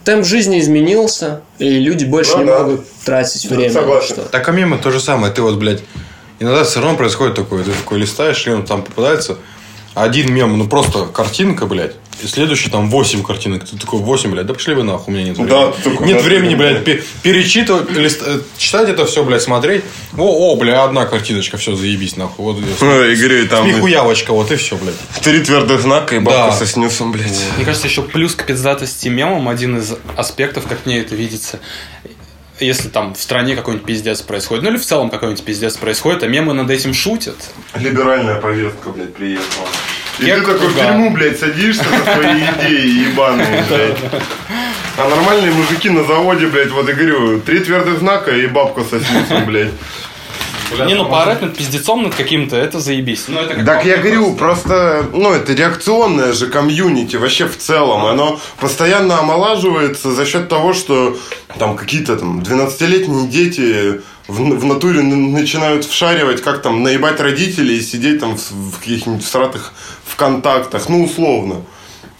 темп 0.05 0.25
жизни 0.27 0.59
изменился, 0.59 1.43
и 1.59 1.69
люди 1.79 2.05
больше 2.05 2.33
Ну 2.33 2.39
не 2.41 2.47
да. 2.47 2.59
могут 2.61 2.81
тратить 3.05 3.45
время. 3.47 3.69
на 3.69 3.81
согласен. 3.81 4.07
что-то. 4.15 4.29
Так 4.29 4.49
а 4.49 4.53
мемы 4.53 4.79
то 4.79 4.91
же 4.91 4.99
самое. 5.01 5.33
Ты 5.33 5.43
вот, 5.43 5.55
блядь, 5.57 5.83
иногда 6.41 6.65
все 6.65 6.81
равно 6.81 6.97
происходит 6.99 7.37
такое. 7.37 7.63
Ты 7.63 7.71
такой 7.71 7.99
листаешь, 8.01 8.45
и 8.47 8.51
он 8.51 8.65
там 8.65 8.83
попадается. 8.83 9.39
один 9.95 10.35
мем, 10.35 10.59
ну 10.59 10.67
просто 10.67 11.07
картинка, 11.07 11.67
блядь, 11.67 11.95
и 12.23 12.27
следующий 12.27 12.71
там 12.71 12.89
8 12.91 13.23
картинок. 13.23 13.65
Ты 13.69 13.77
такой, 13.77 14.01
8, 14.01 14.31
блядь, 14.31 14.47
да 14.47 14.55
пошли 14.55 14.75
вы 14.75 14.83
нахуй, 14.83 15.13
у 15.13 15.17
меня 15.17 15.29
нет 15.29 15.37
времени. 15.39 15.51
Да, 15.51 15.73
такой, 15.91 16.07
нет 16.07 16.17
да, 16.19 16.23
времени, 16.23 16.55
блядь, 16.55 16.85
пе- 16.85 17.03
перечитывать, 17.23 17.91
лист- 17.91 18.23
э, 18.25 18.41
читать 18.57 18.89
это 18.89 19.05
все, 19.07 19.25
блядь, 19.25 19.43
смотреть. 19.43 19.83
О, 20.17 20.53
о, 20.53 20.57
бля, 20.57 20.85
одна 20.85 21.07
картиночка, 21.07 21.57
все, 21.57 21.75
заебись, 21.75 22.17
нахуй. 22.17 22.45
Вот, 22.45 22.57
Ну, 22.81 23.05
и 23.05 23.15
говорю, 23.17 23.49
там 23.49 23.65
Смехуявочка, 23.65 24.33
вот 24.33 24.51
и 24.53 24.57
все, 24.57 24.77
блядь. 24.77 24.95
три 25.23 25.41
твердых 25.41 25.81
знака 25.81 26.17
и 26.17 26.19
бабка 26.19 26.51
Да. 26.51 26.53
со 26.53 26.67
снюсом, 26.67 27.13
блядь. 27.13 27.39
Мне 27.57 27.65
кажется, 27.65 27.87
еще 27.89 28.03
плюс 28.03 28.35
к 28.35 28.45
пиздатости 28.47 29.09
мемам 29.09 29.49
один 29.49 29.79
из 29.79 29.95
аспектов, 30.17 30.67
как 30.69 30.87
мне 30.87 31.01
это 31.01 31.15
видится. 31.15 31.59
Если 32.61 32.89
там 32.89 33.15
в 33.15 33.21
стране 33.21 33.57
какой-нибудь 33.57 33.85
пиздец 33.85 34.23
происходит, 34.23 34.63
ну 34.63 34.71
или 34.71 34.77
в 34.77 34.85
целом 34.87 35.11
какой-нибудь 35.11 35.45
пиздец 35.45 35.77
происходит, 35.77 36.23
а 36.23 36.29
мемы 36.29 36.55
над 36.55 36.71
этим 36.71 36.95
шутят. 36.95 37.35
Либеральная 37.75 38.41
повестка, 38.41 38.91
блядь, 38.91 39.13
приехала. 39.13 39.67
И 40.19 40.25
ты 40.27 40.41
такой 40.41 40.69
в 40.69 40.77
тюрьму, 40.77 41.11
блядь, 41.11 41.39
садишься 41.39 41.85
за 41.85 42.13
свои 42.15 42.43
идеи 42.43 43.09
ебаные, 43.09 43.65
блядь. 43.69 43.99
А 44.97 45.09
нормальные 45.09 45.53
мужики 45.53 45.91
на 45.91 46.05
заводе, 46.05 46.47
блядь, 46.47 46.71
вот 46.71 46.89
я 46.89 46.95
говорю, 46.95 47.41
три 47.41 47.61
твердых 47.61 47.99
знака 47.99 48.31
и 48.31 48.47
бабка 48.47 48.85
со 48.85 49.01
снюсом, 49.01 49.45
блядь. 49.47 49.73
Не, 50.87 50.95
ну 50.95 51.09
поорать 51.09 51.43
над 51.43 51.57
пиздецом 51.57 52.03
над 52.03 52.15
каким-то, 52.15 52.57
это 52.57 52.81
заебись. 52.81 53.25
Ну, 53.29 53.39
это 53.39 53.65
Так 53.65 53.85
я 53.85 53.99
говорю, 53.99 54.35
просто, 54.35 55.07
ну, 55.13 55.33
это 55.33 55.53
реакционное 55.53 56.33
же 56.33 56.47
комьюнити 56.47 57.17
вообще 57.17 57.47
в 57.47 57.57
целом. 57.57 58.05
Оно 58.07 58.41
постоянно 58.59 59.19
омолаживается 59.19 60.13
за 60.13 60.25
счет 60.25 60.49
того, 60.49 60.73
что 60.73 61.17
там 61.59 61.77
какие-то 61.77 62.17
там 62.17 62.41
12-летние 62.41 63.29
дети 63.29 64.01
в, 64.27 64.39
в 64.39 64.65
натуре 64.65 65.03
начинают 65.03 65.85
вшаривать, 65.85 66.43
как 66.43 66.63
там 66.63 66.83
наебать 66.83 67.21
родителей 67.21 67.79
и 67.79 67.83
сидеть 67.83 68.21
там 68.21 68.37
в, 68.37 68.51
в 68.51 68.79
каких-нибудь 68.79 69.25
всратых 69.25 69.73
ВКонтактах, 70.07 70.89
ну, 70.89 71.05
условно. 71.05 71.63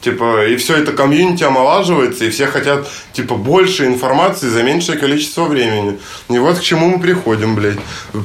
Типа, 0.05 0.47
и 0.47 0.57
все 0.57 0.77
это 0.77 0.93
комьюнити 0.93 1.45
омолаживается, 1.45 2.27
и 2.27 2.31
все 2.31 2.47
хотят, 2.47 2.87
типа, 3.15 3.37
больше 3.37 3.87
информации 3.87 4.49
за 4.49 4.63
меньшее 4.63 4.99
количество 4.99 5.45
времени. 5.45 5.99
И 6.29 6.39
вот 6.39 6.59
к 6.59 6.61
чему 6.61 6.89
мы 6.89 7.01
приходим, 7.01 7.55
блядь. 7.55 7.79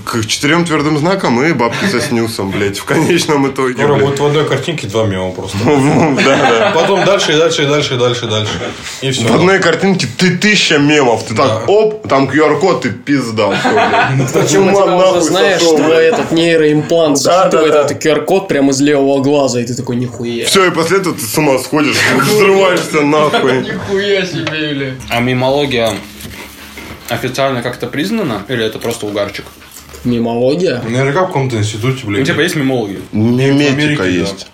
К 0.04 0.26
четырем 0.28 0.65
твердым 0.65 0.98
знакам 0.98 1.42
и 1.42 1.54
бабки 1.54 1.86
со 1.86 2.02
снюсом, 2.02 2.52
блядь, 2.52 2.78
в 2.78 2.84
конечном 2.84 3.50
итоге, 3.50 3.86
блядь. 3.88 4.02
будет 4.02 4.20
в 4.20 4.26
одной 4.26 4.46
картинке 4.46 4.88
два 4.88 5.06
мема 5.06 5.32
просто. 5.32 5.58
Да, 5.63 6.36
да. 6.36 6.72
Потом 6.76 7.06
дальше, 7.06 7.32
и 7.32 7.38
дальше, 7.38 7.63
и 7.63 7.68
дальше, 7.68 7.96
и 7.96 7.98
дальше, 7.98 8.26
и 8.26 8.30
дальше. 8.30 8.52
И 9.02 9.12
все. 9.12 9.28
В 9.28 9.36
одной 9.36 9.60
картинке 9.60 10.06
ты 10.18 10.36
тысяча 10.36 10.80
мемов. 10.80 11.24
Ты 11.24 11.34
так, 11.34 11.70
оп, 11.70 12.06
там 12.10 12.30
QR-код, 12.30 12.82
ты 12.84 12.92
пизда. 12.92 13.58
Почему 14.34 14.72
нахуй 14.72 15.22
знаешь, 15.22 15.62
блядь. 15.78 16.13
этот 16.13 16.32
нейроимплант 16.34 17.24
да. 17.24 17.48
этот 17.48 18.04
QR-код 18.04 18.50
прямо 18.50 18.72
из 18.72 18.82
левого 18.82 19.22
глаза, 19.22 19.62
и 19.62 19.65
ты 19.65 19.76
такой, 19.76 19.96
нихуя. 19.96 20.46
Все, 20.46 20.68
и 20.68 20.72
после 20.72 20.98
этого 20.98 21.15
ты 21.15 21.22
с 21.22 21.38
ума 21.38 21.58
сходишь, 21.70 21.98
взрываешься 22.24 23.02
нахуй. 23.02 23.62
Нихуя 23.62 24.26
себе, 24.26 24.74
бля. 24.74 24.96
А 25.10 25.20
мемология 25.20 25.94
официально 27.10 27.62
как-то 27.62 27.86
признана? 27.88 28.44
Или 28.48 28.66
это 28.66 28.80
просто 28.80 29.06
угарчик? 29.06 29.46
Мемология? 30.04 30.82
Наверняка 30.82 31.24
в 31.24 31.28
каком-то 31.28 31.58
институте, 31.58 32.02
Ну, 32.06 32.10
блядь. 32.12 32.26
типа, 32.28 32.42
есть 32.42 32.56
мемологи. 32.56 33.02
Меметика 33.12 34.04
есть. 34.04 34.48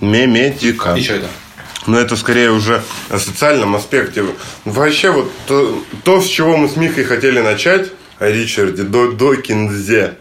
Меметика. 0.00 0.94
И 0.94 1.02
что 1.02 1.14
это? 1.14 1.26
Но 1.86 1.98
это 1.98 2.16
скорее 2.16 2.50
уже 2.50 2.82
о 3.10 3.18
социальном 3.18 3.74
аспекте. 3.76 4.24
Вообще 4.64 5.10
вот 5.10 5.30
то, 5.46 5.82
то, 6.04 6.20
с 6.20 6.26
чего 6.26 6.56
мы 6.56 6.68
с 6.68 6.76
Михой 6.76 7.04
хотели 7.04 7.40
начать, 7.40 7.90
о 8.18 8.28
Ричарде 8.28 8.82
До- 8.82 9.12
Докинзе. 9.12 10.14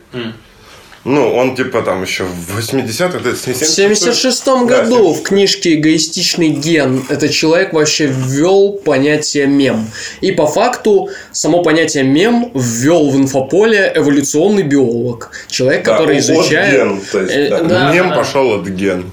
Ну, 1.06 1.36
он 1.36 1.56
типа 1.56 1.84
там 1.84 2.02
еще 2.02 2.24
в 2.24 2.58
80-х, 2.58 3.20
это 3.20 3.36
В 3.36 3.66
76 3.66 4.48
году 4.66 5.14
в 5.14 5.22
книжке 5.22 5.76
«Эгоистичный 5.76 6.50
ген» 6.50 7.06
этот 7.10 7.30
человек 7.30 7.74
вообще 7.74 8.08
ввел 8.08 8.72
понятие 8.74 9.46
мем. 9.46 9.88
И 10.22 10.32
по 10.32 10.48
факту 10.48 11.10
само 11.32 11.62
понятие 11.62 12.04
мем 12.04 12.50
ввел 12.56 13.12
в 13.12 13.18
инфополе 13.18 13.92
эволюционный 13.96 14.64
биолог. 14.64 15.30
Человек, 15.48 15.86
который 15.86 16.18
изучает... 16.18 16.74
ген, 16.74 17.02
то 17.12 17.22
есть, 17.22 17.36
Э, 17.36 17.50
да. 17.50 17.60
да, 17.62 17.94
Мем 17.94 18.10
да. 18.10 18.16
пошел 18.16 18.54
от 18.60 18.68
ген. 18.68 19.12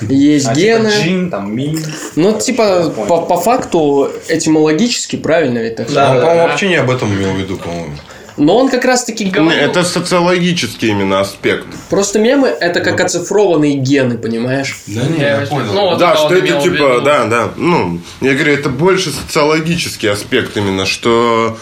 Есть 0.00 0.52
гены. 0.52 0.88
Джин, 0.88 1.30
там, 1.30 1.54
мим. 1.54 1.80
Ну, 2.16 2.38
типа, 2.38 2.90
по, 3.08 3.22
по 3.22 3.36
факту, 3.40 4.10
этимологически 4.28 5.16
правильно 5.16 5.58
ведь 5.58 5.76
так 5.76 5.86
Он, 5.86 5.92
сказать? 5.92 6.20
по-моему, 6.20 6.48
вообще 6.48 6.68
не 6.68 6.76
об 6.76 6.90
этом 6.90 7.12
имел 7.14 7.32
в 7.32 7.38
виду, 7.38 7.56
по-моему. 7.56 7.94
Но 8.36 8.56
он 8.56 8.68
как 8.68 8.84
раз-таки 8.84 9.24
говорил... 9.24 9.62
Это 9.62 9.82
социологический 9.82 10.90
именно 10.90 11.20
аспект. 11.20 11.66
Просто 11.88 12.18
мемы– 12.18 12.48
это 12.60 12.80
как 12.80 13.00
оцифрованные 13.00 13.74
гены, 13.74 14.18
понимаешь? 14.18 14.78
Да 14.86 15.02
не, 15.02 15.20
я 15.20 15.46
понял. 15.48 15.72
Ну, 15.72 15.80
вот 15.90 15.98
да, 15.98 16.16
что 16.16 16.34
это 16.34 16.60
типа, 16.60 17.00
да, 17.02 17.24
да. 17.24 17.52
Ну, 17.56 18.00
я 18.20 18.34
говорю, 18.34 18.52
это 18.52 18.68
больше 18.68 19.10
социологический 19.10 20.10
аспект 20.10 20.56
именно, 20.56 20.84
что 20.84 21.56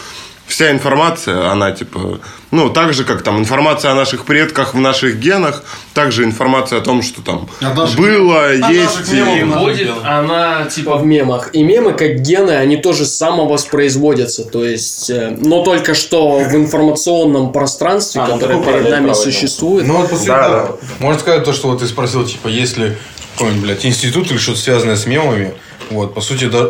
вся 0.47 0.71
информация, 0.71 1.49
она 1.51 1.71
типа, 1.71 2.19
ну, 2.51 2.69
так 2.69 2.93
же, 2.93 3.03
как 3.03 3.23
там 3.23 3.39
информация 3.39 3.91
о 3.91 3.95
наших 3.95 4.25
предках 4.25 4.73
в 4.73 4.79
наших 4.79 5.17
генах, 5.19 5.63
также 5.93 6.23
информация 6.23 6.79
о 6.79 6.81
том, 6.81 7.01
что 7.01 7.21
там 7.21 7.49
наших- 7.61 7.97
было, 7.99 8.49
от 8.51 8.69
есть. 8.71 9.11
и-. 9.11 9.43
Будет 9.43 9.91
она 10.03 10.65
типа 10.65 10.97
в 10.97 11.05
мемах. 11.05 11.49
И 11.53 11.63
мемы, 11.63 11.93
как 11.93 12.21
гены, 12.21 12.51
они 12.51 12.77
тоже 12.77 13.05
самовоспроизводятся. 13.05 14.43
То 14.45 14.63
есть, 14.63 15.09
э, 15.09 15.35
но 15.41 15.63
только 15.63 15.93
что 15.93 16.39
в 16.39 16.55
информационном 16.55 17.51
пространстве, 17.51 18.21
А, 18.21 18.27
ну, 18.27 18.33
которое 18.39 18.63
перед 18.63 18.89
нами 18.89 19.05
проводим. 19.07 19.15
существует. 19.31 19.87
Ну, 19.87 19.97
вот, 19.97 20.09
по 20.09 20.15
сути, 20.15 20.27
Да, 20.27 20.49
да. 20.49 20.71
Можно 20.99 21.19
сказать 21.19 21.43
то, 21.43 21.53
что 21.53 21.69
вот 21.69 21.79
ты 21.79 21.87
спросил, 21.87 22.25
типа, 22.25 22.47
если 22.47 22.97
какой-нибудь, 23.35 23.63
блядь, 23.63 23.85
институт 23.85 24.29
или 24.31 24.37
что-то 24.37 24.59
связанное 24.59 24.95
с 24.95 25.05
мемами, 25.05 25.53
вот, 25.89 26.13
по 26.13 26.21
сути, 26.21 26.45
да, 26.45 26.69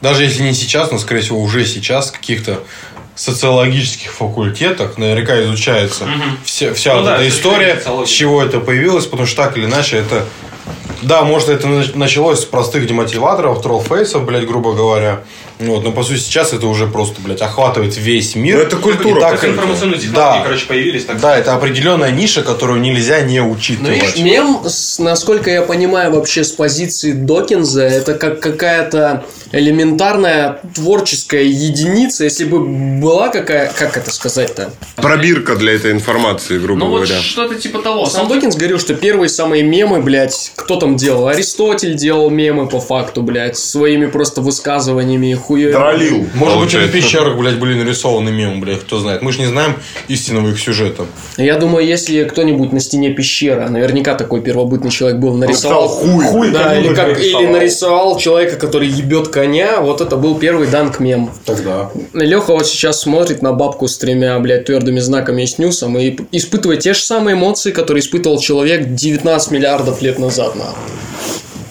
даже 0.00 0.22
если 0.24 0.42
не 0.42 0.54
сейчас, 0.54 0.90
но, 0.90 0.98
скорее 0.98 1.20
всего, 1.22 1.40
уже 1.42 1.64
сейчас 1.66 2.10
каких-то 2.10 2.60
социологических 3.16 4.12
факультетах 4.12 4.98
наверняка 4.98 5.42
изучается 5.42 6.06
вся, 6.44 6.74
вся 6.74 6.94
Ну 6.94 7.00
вот 7.00 7.06
да, 7.06 7.16
эта 7.16 7.28
история, 7.28 7.82
с 8.04 8.08
чего 8.08 8.42
это 8.42 8.60
появилось, 8.60 9.06
потому 9.06 9.26
что 9.26 9.42
так 9.44 9.56
или 9.56 9.64
иначе 9.64 9.96
это... 9.96 10.24
Да, 11.02 11.22
может, 11.24 11.48
это 11.48 11.66
нач- 11.66 11.96
началось 11.96 12.40
с 12.40 12.44
простых 12.44 12.86
демотиваторов, 12.86 13.62
троллфейсов, 13.62 14.24
блядь, 14.24 14.46
грубо 14.46 14.72
говоря. 14.72 15.22
Вот, 15.58 15.84
но 15.84 15.90
по 15.92 16.02
сути 16.02 16.18
сейчас 16.18 16.52
это 16.52 16.66
уже 16.66 16.86
просто, 16.86 17.20
блядь, 17.22 17.40
охватывает 17.40 17.96
весь 17.96 18.34
мир. 18.36 18.58
Ну, 18.58 18.62
это 18.64 18.76
культура, 18.76 19.18
И 19.18 19.20
так 19.20 19.34
и- 19.34 19.38
сути. 19.38 19.50
Информационные 19.52 19.98
технологии, 20.00 20.38
Да. 20.38 20.44
короче, 20.44 20.66
появились. 20.66 21.04
Так 21.06 21.20
Да, 21.20 21.36
это 21.38 21.54
определенная 21.54 22.10
ниша, 22.10 22.42
которую 22.42 22.80
нельзя 22.80 23.20
не 23.22 23.40
Ну, 23.40 23.50
учитывать. 23.52 23.94
видишь, 24.16 24.16
мем, 24.18 24.60
насколько 24.98 25.50
я 25.50 25.62
понимаю, 25.62 26.12
вообще 26.12 26.44
с 26.44 26.52
позиции 26.52 27.12
Докинза, 27.12 27.82
это 27.84 28.14
как 28.14 28.40
какая-то 28.40 29.24
элементарная 29.52 30.60
творческая 30.74 31.44
единица, 31.44 32.24
если 32.24 32.44
бы 32.44 32.60
была 33.00 33.28
какая, 33.28 33.72
как 33.72 33.96
это 33.96 34.10
сказать-то? 34.12 34.70
Пробирка 34.96 35.56
для 35.56 35.72
этой 35.74 35.92
информации, 35.92 36.58
грубо 36.58 36.80
Ну 36.80 36.86
вот 36.90 37.02
говоря. 37.04 37.20
что-то 37.20 37.54
типа 37.56 37.80
того. 37.80 38.06
Сам 38.06 38.28
Докинс 38.28 38.56
говорил, 38.56 38.78
что 38.78 38.94
первые 38.94 39.28
самые 39.28 39.62
мемы, 39.62 40.00
блядь, 40.00 40.52
кто 40.56 40.76
там 40.76 40.96
делал? 40.96 41.28
Аристотель 41.28 41.94
делал 41.94 42.30
мемы 42.30 42.66
по 42.68 42.80
факту, 42.80 43.22
блядь, 43.22 43.56
своими 43.56 44.06
просто 44.06 44.40
высказываниями 44.40 45.32
хуя. 45.46 45.72
Троллил. 45.72 46.26
Может 46.34 46.58
быть, 46.58 46.72
получается. 46.72 46.92
пещерах, 46.92 47.38
блядь, 47.38 47.58
были 47.58 47.74
нарисованы 47.74 48.30
мемы, 48.30 48.60
блядь, 48.60 48.80
кто 48.80 48.98
знает. 48.98 49.22
Мы 49.22 49.32
же 49.32 49.40
не 49.40 49.46
знаем 49.46 49.74
истинного 50.08 50.48
их 50.50 50.58
сюжета. 50.58 51.06
Я 51.36 51.58
думаю, 51.58 51.86
если 51.86 52.24
кто-нибудь 52.24 52.72
на 52.72 52.80
стене 52.80 53.10
пещера, 53.10 53.68
наверняка 53.68 54.14
такой 54.14 54.40
первобытный 54.40 54.90
человек 54.90 55.18
был, 55.18 55.34
нарисовал 55.34 55.88
Написал 55.88 56.32
хуй. 56.32 56.50
Да, 56.50 56.78
или, 56.78 56.94
как, 56.94 57.08
нарисовал. 57.08 57.42
или 57.42 57.50
нарисовал 57.50 58.18
человека, 58.18 58.56
который 58.56 58.88
ебет 58.88 59.28
коня, 59.28 59.80
вот 59.80 60.00
это 60.00 60.16
был 60.16 60.36
первый 60.38 60.68
данк 60.68 61.00
мем. 61.00 61.30
Тогда. 61.44 61.90
Леха 62.12 62.52
вот 62.52 62.66
сейчас 62.66 63.00
смотрит 63.00 63.42
на 63.42 63.52
бабку 63.52 63.88
с 63.88 63.98
тремя, 63.98 64.38
блядь, 64.38 64.64
твердыми 64.64 64.98
знаками 64.98 65.42
и 65.42 65.46
снюсом 65.46 65.96
и 65.98 66.16
испытывает 66.32 66.80
те 66.80 66.94
же 66.94 67.00
самые 67.00 67.34
эмоции, 67.34 67.70
которые 67.70 68.02
испытывал 68.02 68.40
человек 68.40 68.94
19 68.94 69.50
миллиардов 69.50 70.02
лет 70.02 70.18
назад, 70.18 70.56
нахуй. 70.56 70.74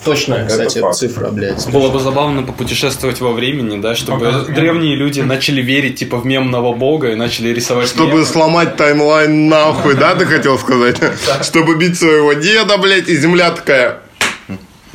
Точная, 0.05 0.45
кстати, 0.47 0.79
факт. 0.79 0.95
цифра, 0.95 1.29
блядь. 1.29 1.67
Было 1.71 1.89
бы 1.89 1.99
забавно 1.99 2.43
попутешествовать 2.43 3.19
во 3.21 3.31
времени, 3.33 3.81
да, 3.81 3.95
чтобы 3.95 4.45
древние 4.47 4.95
люди 4.95 5.21
начали 5.21 5.61
верить, 5.61 5.97
типа, 5.99 6.17
в 6.17 6.25
мемного 6.25 6.73
бога 6.73 7.11
и 7.11 7.15
начали 7.15 7.49
рисовать 7.49 7.87
Чтобы 7.87 8.11
мемы. 8.13 8.25
сломать 8.25 8.75
таймлайн 8.77 9.49
нахуй, 9.49 9.95
да, 9.95 10.15
ты 10.15 10.25
хотел 10.25 10.57
сказать? 10.59 10.97
Чтобы 11.41 11.75
бить 11.75 11.97
своего 11.97 12.33
деда, 12.33 12.77
блядь, 12.77 13.09
и 13.09 13.17
земля 13.17 13.51
такая. 13.51 13.99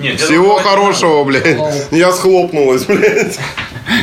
Нет, 0.01 0.21
Всего 0.21 0.57
хорошего, 0.57 1.25
блядь. 1.25 1.59
Я 1.91 2.13
схлопнулась, 2.13 2.85
блядь. 2.85 3.39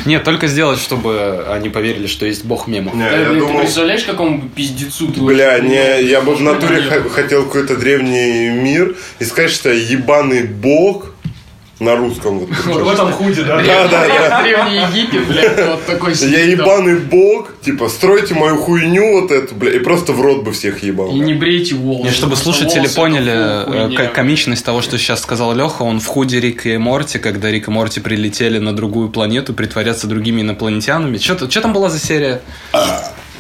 Нет, 0.06 0.24
только 0.24 0.48
сделать, 0.48 0.80
чтобы 0.80 1.46
они 1.50 1.70
поверили, 1.70 2.08
что 2.08 2.26
есть 2.26 2.44
бог 2.44 2.68
мемов. 2.68 2.94
Не, 2.94 3.04
Э, 3.04 3.22
я 3.22 3.30
ты 3.30 3.40
думал, 3.40 3.60
представляешь, 3.62 4.04
какому 4.04 4.42
пиздецу 4.50 5.08
ты 5.12 5.22
бля, 5.22 5.60
не, 5.60 6.04
я 6.04 6.22
бы 6.22 6.36
в 6.36 6.42
натуре 6.42 6.82
хотел 7.14 7.46
какой-то 7.46 7.78
древний 7.78 8.50
мир 8.50 8.96
и 9.20 9.24
сказать, 9.26 9.52
что 9.52 9.72
я 9.72 9.76
ебаный 9.82 10.44
бог, 10.44 11.14
На 11.80 11.96
русском. 11.96 12.40
Вот, 12.40 12.50
причем. 12.50 12.84
В 12.86 12.90
этом 12.90 13.12
худе, 13.12 13.44
да? 13.44 13.58
Да, 13.58 13.88
да, 13.88 14.08
да. 14.08 14.42
Древний 14.42 14.78
Египет, 14.78 15.28
блядь, 15.28 15.66
вот 15.68 15.86
такой 15.86 16.14
Я 16.16 16.44
ебаный 16.44 17.00
бог, 17.00 17.54
типа, 17.62 17.88
стройте 17.88 18.34
мою 18.34 18.58
хуйню 18.58 19.22
вот 19.22 19.32
эту, 19.32 19.54
бля, 19.54 19.76
и 19.76 19.80
просто 19.80 20.14
в 20.14 20.22
рот 20.22 20.44
бы 20.44 20.54
всех 20.54 20.82
ебал. 20.82 21.12
И 21.12 21.20
не 21.20 21.36
брейте 21.36 21.76
волосы. 21.76 22.10
И 22.10 22.14
чтобы 22.14 22.36
слушатели 22.36 22.88
поняли 22.88 23.96
э, 23.96 24.08
комичность 24.08 24.66
того, 24.66 24.82
что 24.82 24.98
сейчас 24.98 25.22
сказал 25.22 25.54
Леха, 25.54 25.84
он 25.84 26.00
в 26.00 26.06
худи 26.08 26.40
Рика 26.40 26.70
и 26.70 26.78
Морти, 26.78 27.20
когда 27.20 27.52
Рик 27.52 27.68
и 27.68 27.72
Морти 27.72 28.00
прилетели 28.00 28.58
на 28.58 28.76
другую 28.76 29.10
планету 29.10 29.54
притворяться 29.54 30.08
другими 30.08 30.42
инопланетянами. 30.42 31.18
Что 31.18 31.62
там 31.62 31.74
была 31.74 31.90
за 31.90 32.00
серия? 32.00 32.42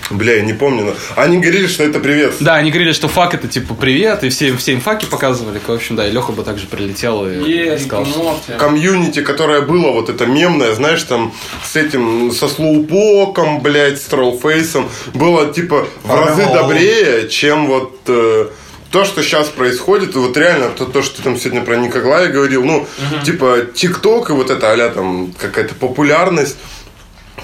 Бля, 0.10 0.36
я 0.36 0.42
не 0.42 0.54
помню. 0.54 0.86
но 0.86 0.94
Они 1.16 1.38
говорили, 1.38 1.68
что 1.68 1.84
это 1.84 2.00
привет. 2.00 2.36
Да, 2.40 2.56
они 2.56 2.72
говорили, 2.72 2.94
что 2.94 3.08
фак 3.08 3.34
это 3.34 3.48
типа 3.48 3.74
привет, 3.74 4.24
и 4.24 4.30
все, 4.30 4.56
все 4.56 4.74
им 4.74 4.82
факи 4.82 5.06
показывали. 5.06 5.60
В 5.66 5.72
общем, 5.72 5.96
да, 5.96 6.08
и 6.08 6.12
Леха 6.12 6.32
бы 6.32 6.44
также 6.44 6.68
прилетел 6.68 7.28
и 7.28 7.50
Е, 7.50 7.78
сказал, 7.78 8.06
что... 8.06 8.58
Комьюнити, 8.58 9.22
которое 9.22 9.62
было 9.62 9.92
вот 9.92 10.10
это 10.10 10.26
мемное, 10.26 10.74
знаешь, 10.74 11.04
там 11.04 11.34
с 11.64 11.76
этим, 11.76 12.32
со 12.32 12.48
слоупоком, 12.48 13.62
блядь, 13.62 14.02
с 14.02 14.06
троллфейсом, 14.06 14.90
было 15.14 15.52
типа 15.52 15.88
в 16.04 16.14
разы 16.14 16.46
добрее, 16.46 17.30
чем 17.30 17.68
вот 17.68 18.00
э, 18.08 18.48
то, 18.92 19.04
что 19.04 19.22
сейчас 19.22 19.50
происходит, 19.50 20.16
вот 20.16 20.38
реально 20.38 20.70
то, 20.70 20.86
то, 20.86 21.02
что 21.02 21.18
ты 21.18 21.24
там 21.24 21.38
сегодня 21.38 21.62
про 21.62 21.76
Николая 21.76 22.30
говорил, 22.30 22.64
ну, 22.64 22.88
типа 23.26 23.68
ТикТок 23.74 24.30
и 24.30 24.34
вот 24.34 24.50
это 24.50 24.72
а 24.72 24.90
там 24.90 25.34
какая-то 25.38 25.76
популярность, 25.76 26.58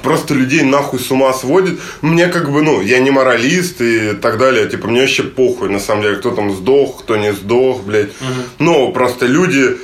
просто 0.03 0.33
людей 0.33 0.61
нахуй 0.61 0.99
с 0.99 1.09
ума 1.09 1.33
сводит. 1.33 1.79
Мне 2.01 2.27
как 2.27 2.51
бы, 2.51 2.61
ну, 2.61 2.81
я 2.81 2.99
не 2.99 3.09
моралист 3.09 3.81
и 3.81 4.13
так 4.13 4.37
далее. 4.37 4.67
Типа, 4.67 4.87
мне 4.87 5.01
вообще 5.01 5.23
похуй, 5.23 5.69
на 5.69 5.79
самом 5.79 6.03
деле, 6.03 6.15
кто 6.17 6.31
там 6.31 6.53
сдох, 6.53 6.99
кто 6.99 7.15
не 7.15 7.33
сдох, 7.33 7.81
блядь. 7.83 8.09
Но 8.59 8.91
просто 8.91 9.25
люди 9.25 9.77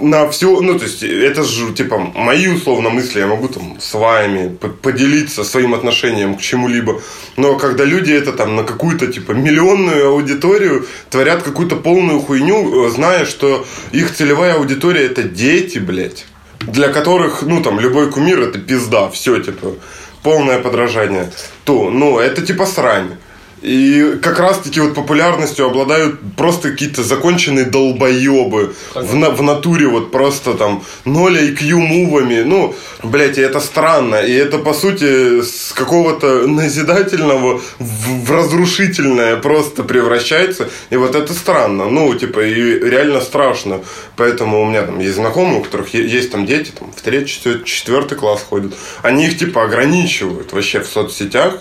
на 0.00 0.28
все, 0.30 0.60
ну, 0.60 0.78
то 0.78 0.84
есть, 0.84 1.02
это 1.02 1.44
же, 1.44 1.72
типа, 1.74 1.98
мои 1.98 2.48
условно 2.48 2.90
мысли, 2.90 3.20
я 3.20 3.26
могу 3.26 3.46
там 3.46 3.76
с 3.78 3.94
вами 3.94 4.48
по- 4.48 4.68
поделиться 4.68 5.44
своим 5.44 5.74
отношением 5.74 6.34
к 6.34 6.40
чему-либо, 6.40 7.00
но 7.36 7.56
когда 7.56 7.84
люди 7.84 8.10
это 8.10 8.32
там 8.32 8.56
на 8.56 8.64
какую-то, 8.64 9.06
типа, 9.06 9.32
миллионную 9.32 10.08
аудиторию 10.08 10.86
творят 11.10 11.42
какую-то 11.42 11.76
полную 11.76 12.20
хуйню, 12.20 12.88
зная, 12.88 13.26
что 13.26 13.64
их 13.92 14.12
целевая 14.12 14.54
аудитория 14.54 15.04
это 15.04 15.22
дети, 15.22 15.78
блядь, 15.78 16.24
для 16.66 16.88
которых, 16.88 17.42
ну, 17.42 17.62
там, 17.62 17.80
любой 17.80 18.10
кумир 18.10 18.40
это 18.40 18.58
пизда, 18.58 19.08
все, 19.10 19.40
типа, 19.40 19.74
полное 20.22 20.60
подражание, 20.60 21.30
то, 21.64 21.90
ну, 21.90 22.18
это 22.18 22.42
типа 22.42 22.66
срань. 22.66 23.16
И 23.62 24.18
как 24.20 24.40
раз-таки 24.40 24.80
вот 24.80 24.94
популярностью 24.94 25.66
обладают 25.66 26.18
просто 26.36 26.70
какие-то 26.72 27.04
законченные 27.04 27.64
долбоебы 27.64 28.74
в, 28.94 29.14
на- 29.14 29.30
в 29.30 29.40
натуре 29.42 29.86
вот 29.86 30.10
просто 30.10 30.54
там 30.54 30.82
0 31.04 31.38
IQ 31.38 31.74
мувами. 31.76 32.42
Ну, 32.42 32.74
блядь, 33.04 33.38
и 33.38 33.40
это 33.40 33.60
странно. 33.60 34.16
И 34.16 34.32
это, 34.32 34.58
по 34.58 34.74
сути, 34.74 35.42
с 35.42 35.72
какого-то 35.72 36.46
назидательного 36.48 37.60
в, 37.78 38.24
в 38.24 38.30
разрушительное 38.32 39.36
просто 39.36 39.84
превращается. 39.84 40.68
И 40.90 40.96
вот 40.96 41.14
это 41.14 41.32
странно. 41.32 41.88
Ну, 41.88 42.12
типа, 42.14 42.40
и 42.40 42.78
реально 42.80 43.20
страшно. 43.20 43.80
Поэтому 44.16 44.60
у 44.62 44.64
меня 44.66 44.82
там 44.82 44.98
есть 44.98 45.14
знакомые, 45.14 45.60
у 45.60 45.62
которых 45.62 45.94
есть 45.94 46.32
там 46.32 46.46
дети, 46.46 46.72
там, 46.76 46.92
в 46.92 47.00
третий, 47.00 47.62
четвертый 47.64 48.18
класс 48.18 48.44
ходят. 48.48 48.74
Они 49.02 49.26
их, 49.26 49.38
типа, 49.38 49.62
ограничивают 49.62 50.52
вообще 50.52 50.80
в 50.80 50.86
соцсетях. 50.86 51.58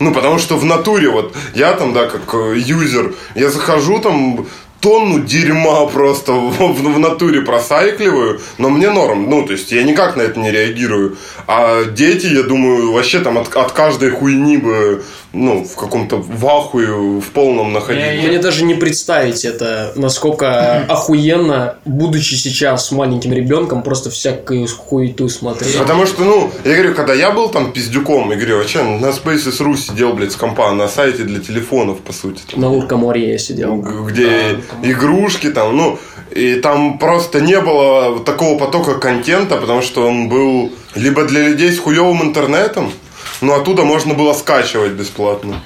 Ну, 0.00 0.12
потому 0.12 0.38
что 0.38 0.56
в 0.56 0.64
натуре, 0.64 1.08
вот, 1.08 1.34
я 1.54 1.72
там, 1.72 1.92
да, 1.92 2.06
как 2.06 2.32
э, 2.34 2.54
юзер, 2.56 3.14
я 3.34 3.50
захожу 3.50 3.98
там, 3.98 4.46
тонну 4.80 5.20
дерьма 5.20 5.86
просто 5.86 6.32
в, 6.32 6.50
в- 6.58 6.94
в 6.94 6.98
натуре 6.98 7.40
просайкливаю, 7.42 8.40
но 8.58 8.68
мне 8.70 8.90
норм, 8.90 9.28
ну, 9.28 9.44
то 9.44 9.52
есть 9.52 9.72
я 9.72 9.82
никак 9.82 10.16
на 10.16 10.22
это 10.22 10.38
не 10.38 10.50
реагирую. 10.50 11.16
А 11.46 11.84
дети, 11.84 12.26
я 12.26 12.42
думаю, 12.42 12.92
вообще 12.92 13.20
там 13.20 13.38
от, 13.38 13.54
от 13.56 13.72
каждой 13.72 14.10
хуйни 14.10 14.56
бы, 14.56 15.02
ну, 15.32 15.64
в 15.64 15.74
каком-то 15.74 16.16
вахуе, 16.16 17.20
в 17.20 17.24
полном 17.34 17.72
находились. 17.72 18.24
Мне 18.28 18.38
даже 18.38 18.64
не 18.64 18.74
представить 18.74 19.44
это, 19.44 19.92
насколько 19.96 20.84
охуенно, 20.88 21.76
будучи 21.84 22.34
сейчас 22.34 22.92
маленьким 22.92 23.32
ребенком, 23.32 23.82
просто 23.82 24.10
всякую 24.10 24.66
хуету 24.68 25.28
смотреть. 25.28 25.76
Потому 25.78 26.06
что, 26.06 26.22
ну, 26.24 26.50
я 26.64 26.74
говорю, 26.74 26.94
когда 26.94 27.14
я 27.14 27.30
был 27.30 27.48
там 27.48 27.72
пиздюком, 27.72 28.30
я 28.30 28.36
говорю, 28.36 28.60
а 28.60 28.64
че, 28.64 28.82
на 28.82 29.06
Spaces.ru 29.06 29.76
сидел, 29.76 30.12
блядь, 30.12 30.32
с 30.32 30.36
компа, 30.36 30.72
на 30.72 30.88
сайте 30.88 31.24
для 31.24 31.40
телефонов, 31.40 31.98
по 32.00 32.12
сути. 32.12 32.42
там. 32.50 32.60
На 32.60 32.68
Луркоморье 32.70 33.32
я 33.32 33.38
сидел. 33.38 33.76
Где 33.76 34.58
игрушки 34.82 35.50
там, 35.50 35.76
ну, 35.76 35.98
и 36.30 36.56
там 36.56 36.98
просто 36.98 37.40
не 37.40 37.60
было 37.60 38.20
такого 38.20 38.58
потока 38.58 38.94
контента, 38.94 39.56
потому 39.56 39.82
что 39.82 40.06
он 40.06 40.28
был 40.28 40.72
либо 40.94 41.24
для 41.24 41.48
людей 41.48 41.72
с 41.72 41.78
хуевым 41.78 42.22
интернетом, 42.22 42.92
но 43.40 43.54
оттуда 43.54 43.84
можно 43.84 44.14
было 44.14 44.32
скачивать 44.34 44.92
бесплатно. 44.92 45.62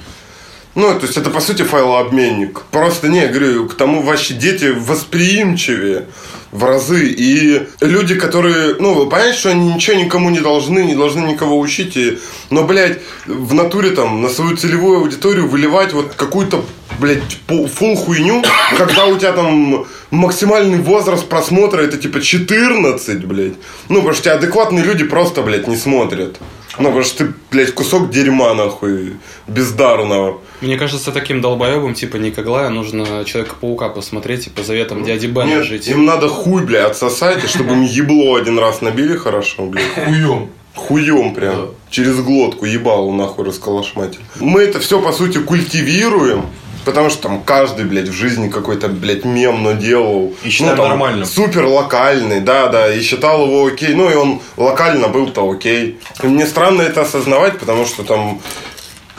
Ну, 0.75 0.91
то 0.95 1.05
есть 1.05 1.17
это 1.17 1.29
по 1.29 1.39
сути 1.39 1.61
файлообменник. 1.61 2.63
Просто 2.71 3.07
не, 3.07 3.27
говорю, 3.27 3.67
к 3.67 3.75
тому 3.75 4.01
вообще 4.01 4.33
дети 4.33 4.73
восприимчивее 4.75 6.07
в 6.51 6.63
разы. 6.63 7.09
И 7.09 7.67
люди, 7.79 8.15
которые, 8.15 8.75
ну, 8.79 9.05
понятно, 9.07 9.33
что 9.33 9.49
они 9.49 9.73
ничего 9.73 9.97
никому 9.97 10.31
не 10.31 10.39
должны, 10.39 10.79
не 10.79 10.95
должны 10.95 11.27
никого 11.27 11.59
учить. 11.59 11.95
И, 11.95 12.17
но, 12.49 12.63
блядь, 12.63 12.99
в 13.27 13.53
натуре 13.53 13.91
там 13.91 14.23
на 14.23 14.29
свою 14.29 14.57
целевую 14.57 14.99
аудиторию 14.99 15.47
выливать 15.47 15.93
вот 15.93 16.13
какую-то, 16.15 16.65
блядь, 16.99 17.21
фул 17.47 17.95
хуйню, 17.95 18.43
когда 18.77 19.05
у 19.05 19.17
тебя 19.17 19.33
там 19.33 19.85
максимальный 20.11 20.79
возраст 20.79 21.27
просмотра 21.27 21.81
это 21.81 21.97
типа 21.97 22.21
14, 22.21 23.25
блядь. 23.25 23.53
Ну, 23.89 23.95
потому 23.97 24.13
что 24.13 24.23
тебя 24.23 24.35
адекватные 24.35 24.83
люди 24.83 25.03
просто, 25.03 25.41
блядь, 25.41 25.67
не 25.67 25.77
смотрят. 25.77 26.37
Ну, 26.79 26.85
потому 26.85 27.03
что 27.03 27.25
ты, 27.25 27.33
блядь, 27.51 27.71
кусок 27.73 28.09
дерьма, 28.09 28.53
нахуй, 28.55 29.13
бездарного. 29.47 30.41
Мне 30.61 30.77
кажется, 30.77 31.11
таким 31.11 31.39
долбоебом 31.39 31.93
типа 31.93 32.17
Никоглая 32.17 32.69
нужно 32.69 33.25
Человека-паука 33.25 33.89
посмотреть 33.89 34.47
и 34.47 34.49
по 34.49 34.63
заветам 34.63 35.03
дяди 35.03 35.27
Бена 35.27 35.45
Нет, 35.45 35.65
жить. 35.65 35.87
им 35.87 36.05
надо 36.05 36.29
хуй, 36.29 36.63
бля, 36.63 36.87
отсосать, 36.87 37.43
и 37.43 37.47
чтобы 37.47 37.73
им 37.73 37.83
ебло 37.83 38.35
один 38.35 38.57
раз 38.57 38.81
набили 38.81 39.15
хорошо, 39.15 39.65
бля. 39.67 39.83
Хуем. 39.93 40.49
Хуем 40.73 41.35
прям. 41.35 41.67
Через 41.91 42.15
глотку 42.15 42.65
ебало 42.65 43.11
нахуй 43.11 43.45
расколошматили. 43.45 44.23
Мы 44.39 44.61
это 44.61 44.79
все, 44.79 44.99
по 44.99 45.11
сути, 45.11 45.37
культивируем. 45.37 46.47
Потому 46.85 47.09
что 47.09 47.23
там 47.23 47.43
каждый, 47.43 47.85
блядь, 47.85 48.09
в 48.09 48.13
жизни 48.13 48.49
какой-то, 48.49 48.87
блядь, 48.87 49.25
мем 49.25 49.63
наделал. 49.63 50.33
И 50.43 50.49
считаем 50.49 50.77
там, 50.77 50.89
нормальным. 50.89 51.25
Супер 51.25 51.65
локальный, 51.65 52.41
да, 52.41 52.67
да, 52.67 52.93
и 52.93 53.01
считал 53.01 53.45
его 53.45 53.65
окей. 53.65 53.93
Ну, 53.93 54.09
и 54.09 54.15
он 54.15 54.41
локально 54.57 55.07
был-то 55.07 55.49
окей. 55.49 55.99
Мне 56.21 56.45
странно 56.45 56.81
это 56.81 57.01
осознавать, 57.01 57.59
потому 57.59 57.85
что 57.85 58.03
там 58.03 58.41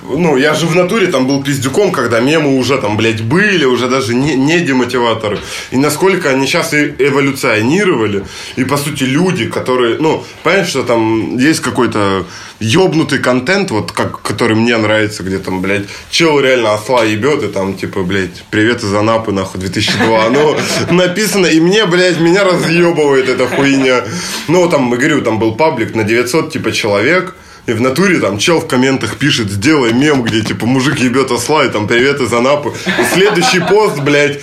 ну, 0.04 0.36
я 0.36 0.54
же 0.54 0.66
в 0.66 0.74
натуре 0.74 1.06
там 1.06 1.26
был 1.26 1.42
пиздюком, 1.42 1.90
когда 1.90 2.20
мемы 2.20 2.58
уже 2.58 2.76
там, 2.78 2.96
блядь, 2.96 3.22
были, 3.22 3.64
уже 3.64 3.88
даже 3.88 4.14
не, 4.14 4.34
не 4.34 4.60
демотиваторы. 4.60 5.38
И 5.70 5.76
насколько 5.78 6.28
они 6.28 6.46
сейчас 6.46 6.74
и 6.74 6.94
эволюционировали. 6.98 8.24
И, 8.56 8.64
по 8.64 8.76
сути, 8.76 9.04
люди, 9.04 9.46
которые, 9.46 9.96
ну, 9.98 10.24
понимаешь, 10.42 10.68
что 10.68 10.82
там 10.82 11.38
есть 11.38 11.60
какой-то 11.60 12.26
ёбнутый 12.60 13.18
контент, 13.18 13.70
вот, 13.70 13.92
как, 13.92 14.20
который 14.20 14.56
мне 14.56 14.76
нравится, 14.76 15.22
где 15.22 15.38
там, 15.38 15.62
блядь, 15.62 15.84
чел 16.10 16.38
реально 16.38 16.74
осла 16.74 17.04
ебет, 17.04 17.42
и 17.42 17.48
там, 17.48 17.74
типа, 17.74 18.02
блядь, 18.02 18.44
привет 18.50 18.82
из 18.82 18.92
Анапы, 18.94 19.32
нахуй, 19.32 19.60
2002. 19.60 20.30
Ну, 20.30 20.56
написано, 20.90 21.46
и 21.46 21.60
мне, 21.60 21.86
блядь, 21.86 22.20
меня 22.20 22.44
разъебывает 22.44 23.28
эта 23.28 23.46
хуйня. 23.46 24.04
Ну, 24.48 24.68
там, 24.68 24.90
я 24.90 24.96
говорю, 24.98 25.22
там 25.22 25.38
был 25.38 25.54
паблик 25.54 25.94
на 25.94 26.04
900, 26.04 26.52
типа, 26.52 26.72
человек, 26.72 27.34
и 27.66 27.72
в 27.72 27.80
натуре 27.80 28.18
там 28.20 28.38
чел 28.38 28.60
в 28.60 28.66
комментах 28.66 29.16
пишет, 29.16 29.50
сделай 29.50 29.92
мем, 29.92 30.22
где 30.22 30.42
типа 30.42 30.66
мужик 30.66 30.98
ебет 30.98 31.30
осла, 31.30 31.64
и 31.64 31.68
там 31.68 31.86
привет 31.86 32.20
из 32.20 32.32
Анапы. 32.32 32.72
И 32.86 33.14
следующий 33.14 33.60
пост, 33.60 34.00
блядь, 34.00 34.40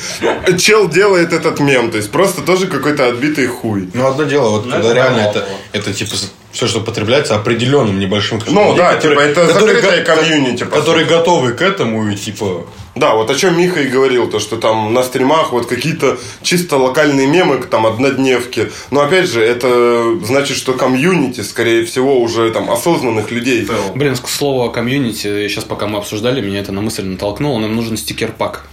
чел 0.59 0.89
делает 0.89 1.31
этот 1.31 1.59
мем. 1.59 1.91
То 1.91 1.97
есть 1.97 2.11
просто 2.11 2.41
тоже 2.41 2.67
какой-то 2.67 3.07
отбитый 3.07 3.47
хуй. 3.47 3.89
Ну, 3.93 4.07
одно 4.07 4.23
дело, 4.23 4.49
вот 4.49 4.63
когда 4.63 4.79
это 4.79 4.93
реально 4.93 5.19
это, 5.19 5.47
это 5.71 5.93
типа 5.93 6.15
все, 6.51 6.67
что 6.67 6.79
потребляется 6.81 7.35
определенным 7.35 7.99
небольшим 7.99 8.39
количеством 8.39 8.63
Ну 8.65 8.71
людей, 8.71 8.83
да, 8.83 8.97
типа 8.97 9.19
это 9.19 9.47
закрытое 9.47 10.03
го- 10.05 10.15
комьюнити. 10.15 10.63
по 10.63 10.77
которые 10.77 11.05
сути. 11.05 11.13
готовы 11.17 11.53
к 11.53 11.61
этому 11.61 12.09
и 12.11 12.15
типа 12.15 12.65
Да, 12.95 13.15
вот 13.15 13.29
о 13.31 13.35
чем 13.35 13.57
Миха 13.57 13.81
и 13.81 13.87
говорил, 13.87 14.29
то 14.29 14.39
что 14.39 14.57
там 14.57 14.93
на 14.93 15.03
стримах 15.03 15.51
вот 15.53 15.65
какие-то 15.65 16.17
чисто 16.41 16.75
локальные 16.77 17.27
мемы, 17.27 17.57
там 17.63 17.85
однодневки. 17.85 18.69
Но 18.91 18.99
опять 19.01 19.29
же, 19.29 19.41
это 19.41 20.17
значит, 20.23 20.57
что 20.57 20.73
комьюнити, 20.73 21.41
скорее 21.41 21.85
всего, 21.85 22.19
уже 22.19 22.51
там 22.51 22.69
осознанных 22.69 23.31
людей. 23.31 23.65
Блин, 23.95 24.15
к 24.17 24.27
слову 24.27 24.63
о 24.63 24.69
комьюнити, 24.69 25.47
сейчас 25.47 25.63
пока 25.63 25.87
мы 25.87 25.99
обсуждали, 25.99 26.41
меня 26.41 26.59
это 26.59 26.71
на 26.73 26.81
мысль 26.81 27.05
натолкнуло, 27.05 27.59
нам 27.59 27.75
нужен 27.75 27.95
стикер-пак 27.95 28.65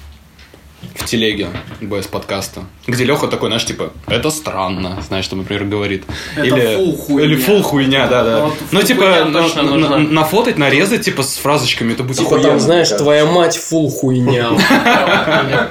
в 0.94 1.04
телеге 1.04 1.48
без 1.80 2.06
подкаста. 2.06 2.62
Где 2.86 3.04
Леха 3.04 3.26
такой, 3.28 3.48
знаешь, 3.48 3.64
типа, 3.64 3.92
это 4.06 4.30
странно, 4.30 5.02
знаешь, 5.06 5.24
что, 5.24 5.36
например, 5.36 5.64
говорит. 5.64 6.04
Это 6.36 6.46
или, 6.46 6.76
фул 6.76 6.96
хуйня. 6.96 7.24
Или 7.24 7.36
фул 7.36 7.62
хуйня, 7.62 8.06
да, 8.06 8.24
да. 8.24 8.44
Вот 8.46 8.54
ну, 8.70 8.82
типа, 8.82 9.00
хуйня 9.02 9.24
на- 9.24 9.76
на- 9.76 9.98
нафотать, 9.98 10.56
нарезать, 10.58 11.02
типа, 11.04 11.22
с 11.22 11.36
фразочками, 11.36 11.92
это 11.92 12.02
будет 12.04 12.18
Типа 12.18 12.30
там, 12.30 12.38
охуенно. 12.40 12.60
знаешь, 12.60 12.88
твоя 12.90 13.26
мать 13.26 13.56
фул 13.56 13.90
хуйня. 13.90 14.50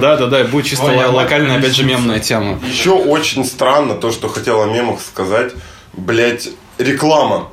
Да, 0.00 0.16
да, 0.16 0.26
да, 0.26 0.44
будет 0.44 0.66
чисто 0.66 0.84
локальная, 1.10 1.58
опять 1.58 1.74
же, 1.74 1.84
мемная 1.84 2.20
тема. 2.20 2.60
Еще 2.70 2.90
очень 2.90 3.44
странно 3.44 3.94
то, 3.94 4.12
что 4.12 4.28
хотел 4.28 4.62
о 4.62 4.66
мемах 4.66 5.00
сказать. 5.00 5.52
Блять, 5.92 6.50
реклама. 6.78 7.48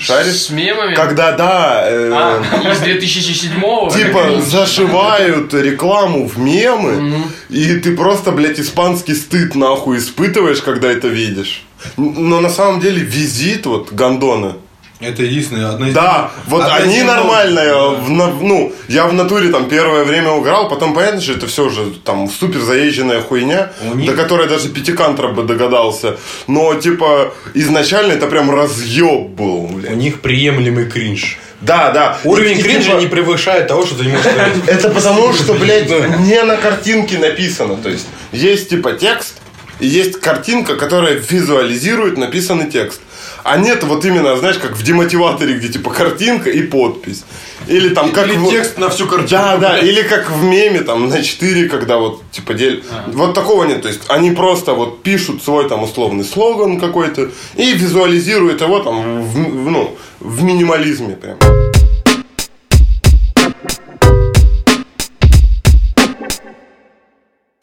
Шаришь? 0.00 0.34
С 0.36 0.50
мемами? 0.50 0.94
Когда, 0.94 1.32
да, 1.32 1.84
э, 1.86 2.10
А, 2.12 2.42
из 2.72 2.80
2007-го? 2.80 3.90
типа 3.90 4.40
зашивают 4.40 5.52
рекламу 5.54 6.26
в 6.26 6.38
мемы, 6.38 7.24
и 7.50 7.74
ты 7.76 7.94
просто, 7.94 8.32
блядь, 8.32 8.58
испанский 8.58 9.14
стыд 9.14 9.54
нахуй 9.54 9.98
испытываешь, 9.98 10.62
когда 10.62 10.90
это 10.90 11.08
видишь. 11.08 11.64
Но 11.96 12.40
на 12.40 12.48
самом 12.50 12.80
деле 12.80 13.00
визит, 13.02 13.66
вот, 13.66 13.92
гондоны, 13.92 14.54
Это 15.00 15.22
единственное, 15.22 15.70
одна 15.70 15.88
из... 15.88 15.94
Да, 15.94 16.30
вот 16.46 16.62
одна 16.62 16.74
они 16.76 16.98
немногих, 16.98 17.16
нормальные. 17.24 17.68
да. 17.68 17.88
в 17.88 18.42
ну, 18.42 18.72
я 18.88 19.06
в 19.06 19.14
натуре 19.14 19.48
там 19.50 19.68
первое 19.68 20.04
время 20.04 20.30
уграл, 20.30 20.68
потом 20.68 20.92
понятно, 20.92 21.20
что 21.22 21.32
это 21.32 21.46
все 21.46 21.64
уже 21.64 21.90
там 22.04 22.28
супер 22.28 22.60
заезженная 22.60 23.22
хуйня, 23.22 23.72
У 23.90 23.94
них- 23.94 24.10
до 24.10 24.12
которой 24.14 24.46
даже 24.46 24.68
пятикантроп 24.68 25.32
бы 25.34 25.42
догадался. 25.44 26.16
Но, 26.46 26.74
типа, 26.74 27.32
изначально 27.54 28.12
это 28.12 28.26
прям 28.26 28.50
разъеб 28.50 29.28
был, 29.28 29.64
У 29.64 29.68
блядь. 29.68 29.96
них 29.96 30.20
приемлемый 30.20 30.84
кринж. 30.86 31.38
Да, 31.62 31.90
да. 31.92 32.18
Уровень 32.24 32.58
И, 32.58 32.62
кринжа 32.62 32.90
типа, 32.90 33.00
не 33.00 33.06
превышает 33.06 33.68
того, 33.68 33.84
что 33.86 33.96
ты 33.96 34.04
не 34.04 34.12
можешь 34.12 34.26
сказать. 34.26 34.52
Это 34.66 34.90
потому, 34.90 35.32
что, 35.32 35.54
блядь, 35.54 35.90
не 36.20 36.42
на 36.42 36.56
картинке 36.56 37.18
написано. 37.18 37.76
То 37.76 37.88
есть, 37.88 38.06
есть 38.32 38.68
типа 38.70 38.92
текст, 38.92 39.38
и 39.78 39.86
есть 39.86 40.20
картинка, 40.20 40.76
которая 40.76 41.14
визуализирует 41.14 42.18
написанный 42.18 42.70
текст. 42.70 43.00
А 43.44 43.56
нет 43.56 43.82
вот 43.84 44.04
именно, 44.04 44.36
знаешь, 44.36 44.58
как 44.58 44.76
в 44.76 44.82
демотиваторе, 44.82 45.54
где 45.54 45.68
типа 45.68 45.90
картинка 45.90 46.50
и 46.50 46.62
подпись. 46.62 47.24
Или 47.68 47.90
там 47.94 48.12
как... 48.12 48.26
Или 48.28 48.36
в- 48.36 48.48
текст 48.50 48.78
на 48.78 48.88
всю 48.88 49.06
картинку. 49.06 49.30
Да, 49.30 49.56
да, 49.56 49.78
или 49.78 50.02
как 50.02 50.30
в 50.30 50.42
меме, 50.42 50.80
там, 50.80 51.08
на 51.08 51.22
4, 51.22 51.68
когда 51.68 51.98
вот, 51.98 52.22
типа, 52.32 52.54
дель... 52.54 52.82
Вот 53.08 53.34
такого 53.34 53.64
нет, 53.64 53.82
то 53.82 53.88
есть, 53.88 54.00
они 54.08 54.30
просто 54.30 54.72
вот 54.74 55.02
пишут 55.02 55.42
свой, 55.42 55.68
там, 55.68 55.82
условный 55.82 56.24
слоган 56.24 56.80
какой-то 56.80 57.30
и 57.56 57.72
визуализируют 57.72 58.60
его, 58.60 58.80
там, 58.80 59.22
в, 59.22 59.34
в- 59.34 59.70
ну, 59.70 59.96
в 60.20 60.42
минимализме 60.42 61.16
прям. 61.16 61.36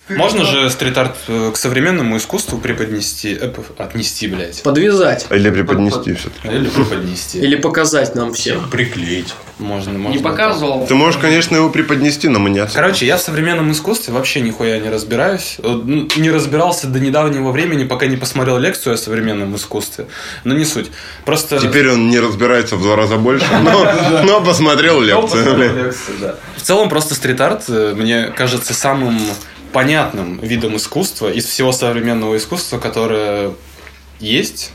Можно 0.09 0.45
же 0.45 0.69
стрит-арт 0.69 1.15
э, 1.27 1.51
к 1.53 1.57
современному 1.57 2.17
искусству 2.17 2.57
преподнести, 2.57 3.37
э, 3.39 3.51
отнести, 3.77 4.27
блядь. 4.27 4.63
Подвязать. 4.63 5.27
Или 5.29 5.49
преподнести 5.49 6.13
все-таки. 6.13 6.47
Или 6.47 6.69
преподнести. 6.69 7.39
Или 7.39 7.55
показать 7.57 8.15
нам 8.15 8.33
всем. 8.33 8.69
Приклеить. 8.69 9.33
Можно, 9.59 9.97
можно. 9.97 10.17
Не 10.17 10.23
показывал. 10.23 10.85
Ты 10.87 10.95
можешь, 10.95 11.19
конечно, 11.19 11.55
его 11.55 11.69
преподнести, 11.69 12.29
но 12.29 12.39
мне 12.39 12.65
Короче, 12.73 13.05
я 13.05 13.17
в 13.17 13.21
современном 13.21 13.71
искусстве 13.71 14.13
вообще 14.13 14.39
нихуя 14.39 14.79
не 14.79 14.89
разбираюсь. 14.89 15.57
Вот, 15.59 15.85
ну, 15.85 16.07
Не 16.15 16.31
разбирался 16.31 16.87
до 16.87 16.99
недавнего 16.99 17.51
времени, 17.51 17.83
пока 17.83 18.05
не 18.05 18.17
посмотрел 18.17 18.57
лекцию 18.59 18.93
о 18.93 18.97
современном 18.97 19.55
искусстве. 19.55 20.07
Но 20.43 20.53
не 20.53 20.63
суть. 20.63 20.89
Просто... 21.25 21.59
Теперь 21.59 21.89
он 21.89 22.09
не 22.09 22.19
разбирается 22.19 22.77
в 22.77 22.81
два 22.81 22.95
раза 22.95 23.17
больше, 23.17 23.47
но, 24.23 24.41
посмотрел 24.41 25.01
лекцию. 25.01 25.93
В 26.55 26.61
целом 26.61 26.89
просто 26.89 27.15
стрит-арт 27.15 27.63
э, 27.69 27.93
мне 27.95 28.25
кажется 28.35 28.73
самым 28.73 29.19
понятным 29.77 30.39
видом 30.39 30.75
искусства 30.77 31.31
из 31.31 31.45
всего 31.45 31.71
современного 31.71 32.35
искусства, 32.35 32.79
которое 32.79 33.51
есть. 34.19 34.71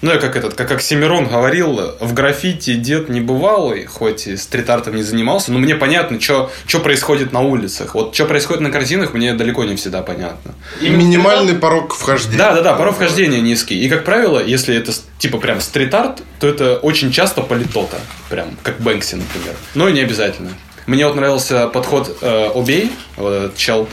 Ну, 0.00 0.10
я 0.10 0.18
как 0.18 0.34
этот, 0.34 0.54
как 0.54 0.72
Оксимирон 0.72 1.28
говорил, 1.28 1.94
в 2.00 2.12
граффити 2.14 2.74
дед 2.74 3.08
не 3.08 3.20
бывалый, 3.20 3.84
хоть 3.84 4.26
и 4.26 4.36
стрит-артом 4.36 4.96
не 4.96 5.04
занимался, 5.04 5.52
но 5.52 5.60
мне 5.60 5.76
понятно, 5.76 6.20
что 6.20 6.50
происходит 6.82 7.32
на 7.32 7.42
улицах. 7.42 7.94
Вот 7.94 8.12
что 8.12 8.24
происходит 8.24 8.62
на 8.62 8.72
картинах, 8.72 9.14
мне 9.14 9.34
далеко 9.34 9.62
не 9.62 9.76
всегда 9.76 10.02
понятно. 10.02 10.56
Минимальный 10.80 11.54
порог 11.54 11.94
вхождения. 11.94 12.38
Да, 12.38 12.52
да, 12.52 12.62
да, 12.62 12.74
порог 12.74 12.96
вхождения 12.96 13.40
низкий. 13.40 13.78
И, 13.80 13.88
как 13.88 14.02
правило, 14.02 14.44
если 14.44 14.74
это 14.74 14.92
типа 15.20 15.38
прям 15.38 15.60
стрит-арт, 15.60 16.22
то 16.40 16.48
это 16.48 16.78
очень 16.78 17.12
часто 17.12 17.42
политота. 17.42 18.00
Прям, 18.28 18.56
как 18.64 18.80
Бэнкси, 18.80 19.14
например. 19.14 19.54
Но 19.76 19.88
и 19.88 19.92
не 19.92 20.00
обязательно. 20.00 20.50
Мне 20.86 21.06
вот 21.06 21.14
нравился 21.14 21.68
подход 21.68 22.18
э, 22.20 22.50
Обей, 22.52 22.90
вот 23.16 23.30
этот 23.30 23.56
чел, 23.56 23.88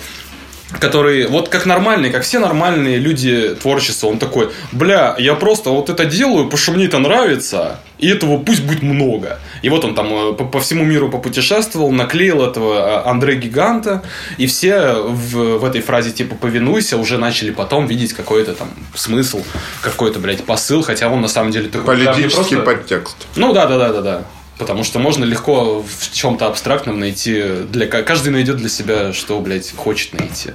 который, 0.79 1.27
вот 1.27 1.49
как 1.49 1.65
нормальный, 1.65 2.09
как 2.09 2.23
все 2.23 2.39
нормальные 2.39 2.97
люди 2.97 3.55
творчества, 3.61 4.07
он 4.07 4.19
такой, 4.19 4.49
бля, 4.71 5.15
я 5.17 5.35
просто 5.35 5.69
вот 5.69 5.89
это 5.89 6.05
делаю, 6.05 6.45
потому 6.45 6.57
что 6.57 6.71
мне 6.73 6.85
это 6.85 6.99
нравится, 6.99 7.79
и 7.97 8.09
этого 8.09 8.37
пусть 8.37 8.63
будет 8.63 8.83
много. 8.83 9.39
И 9.61 9.69
вот 9.69 9.85
он 9.85 9.95
там 9.95 10.07
э, 10.13 10.33
по, 10.33 10.45
по 10.45 10.59
всему 10.59 10.83
миру 10.83 11.09
попутешествовал, 11.09 11.91
наклеил 11.91 12.43
этого 12.43 13.03
э, 13.05 13.09
Андре 13.09 13.35
Гиганта, 13.37 14.03
и 14.37 14.45
все 14.45 14.93
в, 15.01 15.59
в 15.59 15.65
этой 15.65 15.81
фразе 15.81 16.11
типа 16.11 16.35
«повинуйся» 16.35 16.97
уже 16.97 17.17
начали 17.17 17.51
потом 17.51 17.87
видеть 17.87 18.13
какой-то 18.13 18.53
там 18.53 18.69
смысл, 18.93 19.43
какой-то, 19.81 20.19
блядь, 20.19 20.43
посыл, 20.43 20.83
хотя 20.83 21.09
он 21.09 21.21
на 21.21 21.27
самом 21.27 21.51
деле 21.51 21.69
такой... 21.69 21.97
да, 21.97 22.11
Политический 22.13 22.55
просто- 22.55 22.59
подтекст. 22.59 23.15
ну 23.35 23.53
да, 23.53 23.65
да, 23.67 23.77
да, 23.77 23.93
да, 23.93 24.01
да. 24.01 24.23
Потому 24.59 24.83
что 24.83 24.99
можно 24.99 25.23
легко 25.23 25.83
в 25.87 26.13
чем-то 26.13 26.47
абстрактном 26.47 26.99
найти. 26.99 27.43
Для, 27.69 27.85
ка- 27.87 28.03
каждый 28.03 28.29
найдет 28.29 28.57
для 28.57 28.69
себя, 28.69 29.13
что, 29.13 29.39
блядь, 29.39 29.71
хочет 29.75 30.13
найти. 30.19 30.49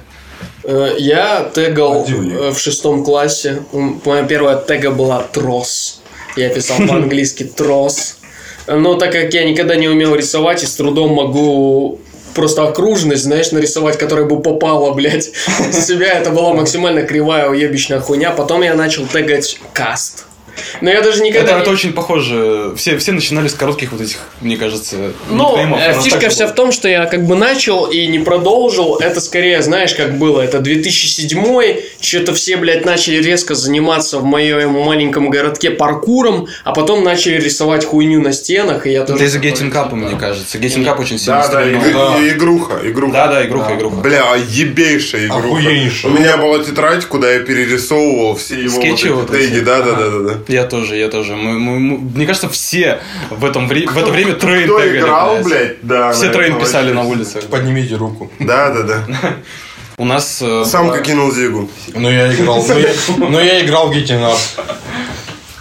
Э, 0.63 0.95
Я 0.97 1.49
тегал 1.53 2.05
э, 2.07 2.51
в 2.51 2.59
шестом 2.59 3.03
классе. 3.05 3.63
Моя 3.71 4.23
первая 4.23 4.57
тега 4.57 4.91
была 4.91 5.21
трос. 5.23 6.01
Я 6.35 6.49
писал 6.49 6.77
по-английски 6.87 7.43
трос. 7.43 8.17
Но 8.67 8.95
так 8.95 9.11
как 9.11 9.33
я 9.33 9.43
никогда 9.45 9.75
не 9.75 9.87
умел 9.87 10.15
рисовать 10.15 10.63
и 10.63 10.65
с 10.65 10.75
трудом 10.75 11.13
могу 11.13 11.99
просто 12.33 12.63
окружность, 12.67 13.23
знаешь, 13.23 13.51
нарисовать, 13.51 13.97
которая 13.97 14.25
бы 14.25 14.41
попала, 14.41 14.93
блядь, 14.93 15.25
себя, 15.71 16.13
это 16.13 16.31
была 16.31 16.53
максимально 16.53 17.03
кривая, 17.03 17.47
уебищная 17.49 17.99
хуйня. 17.99 18.31
Потом 18.31 18.63
я 18.63 18.73
начал 18.73 19.05
тегать 19.05 19.59
каст. 19.73 20.25
Но 20.81 20.89
я 20.89 21.01
даже 21.01 21.17
Это, 21.17 21.25
никогда... 21.25 21.59
это 21.59 21.69
не- 21.69 21.73
очень 21.73 21.93
похоже. 21.93 22.73
Все, 22.77 22.97
все 22.97 23.11
начинали 23.11 23.47
с 23.47 23.53
коротких 23.53 23.91
вот 23.91 24.01
этих, 24.01 24.17
мне 24.41 24.57
кажется, 24.57 24.95
Ну, 25.29 25.57
э, 25.57 25.93
фишка 26.01 26.29
вся 26.29 26.45
было. 26.45 26.53
в 26.53 26.55
том, 26.55 26.71
что 26.71 26.87
я 26.87 27.05
как 27.05 27.25
бы 27.25 27.35
начал 27.35 27.85
и 27.85 28.05
не 28.07 28.19
продолжил. 28.19 28.97
Это 28.97 29.19
скорее, 29.21 29.61
знаешь, 29.61 29.93
как 29.93 30.17
было. 30.17 30.41
Это 30.41 30.59
2007 30.59 31.77
Что-то 31.99 32.33
все, 32.33 32.57
блядь, 32.57 32.85
начали 32.85 33.21
резко 33.21 33.55
заниматься 33.55 34.19
в 34.19 34.25
моем 34.25 34.71
маленьком 34.73 35.29
городке 35.29 35.71
паркуром, 35.71 36.47
а 36.63 36.73
потом 36.73 37.03
начали 37.03 37.35
рисовать 37.39 37.85
хуйню 37.85 38.21
на 38.21 38.33
стенах, 38.33 38.85
и 38.85 38.91
я 38.91 39.03
тоже... 39.05 39.15
Это 39.15 39.25
из-за 39.25 39.39
Getting 39.39 39.71
Up, 39.73 39.85
типа, 39.85 39.95
мне 39.95 40.15
кажется. 40.17 40.57
Getting 40.57 40.85
Up 40.85 40.99
очень 40.99 41.17
сильно 41.17 41.41
Да, 41.41 41.47
да, 41.47 41.71
игруха, 42.29 42.79
игруха. 42.83 43.13
Да, 43.13 43.27
да, 43.27 43.45
игруха, 43.45 43.75
игруха. 43.75 43.95
Бля, 43.97 44.23
ебейшая 44.49 45.27
игруха. 45.27 45.47
Охуеннейшая. 45.47 46.11
У 46.11 46.15
меня 46.15 46.37
была 46.37 46.63
тетрадь, 46.63 47.05
куда 47.05 47.31
я 47.31 47.39
перерисовывал 47.39 48.35
все 48.35 48.61
его 48.61 48.79
Скетчи 48.79 49.07
вот 49.07 49.33
эти 49.33 49.43
эти? 49.43 49.49
теги. 49.53 49.59
Да, 49.63 49.81
да, 49.81 49.93
да, 49.93 50.09
да, 50.09 50.19
да. 50.19 50.33
Я 50.47 50.65
тоже, 50.65 50.95
я 50.97 51.09
тоже. 51.09 51.35
Мы- 51.35 51.59
мы- 51.59 51.79
мы- 51.79 51.97
мне 51.97 52.25
кажется, 52.25 52.49
все 52.49 52.99
в, 53.29 53.43
этом 53.45 53.67
вре- 53.67 53.87
в 53.87 53.97
это 53.97 54.11
время 54.11 54.33
трейн 54.33 54.65
Кто 54.65 54.79
тегали, 54.79 54.99
играл, 54.99 55.33
блядь. 55.35 55.45
блядь, 55.45 55.77
да. 55.83 56.11
Все 56.13 56.29
трейн 56.29 56.59
писали 56.59 56.91
на 56.93 57.03
улицах. 57.03 57.45
Поднимите 57.45 57.95
руку. 57.95 58.31
Да, 58.39 58.69
да, 58.69 58.83
да. 58.83 59.05
У 59.97 60.05
нас... 60.05 60.39
э, 60.41 60.65
Самка 60.65 61.01
кинул 61.01 61.31
Зигу. 61.31 61.69
Но 61.93 62.09
я 62.09 62.33
играл, 62.33 62.65
но 63.17 63.39
я, 63.39 63.53
я 63.59 63.65
играл 63.65 63.91
Up. 63.93 64.37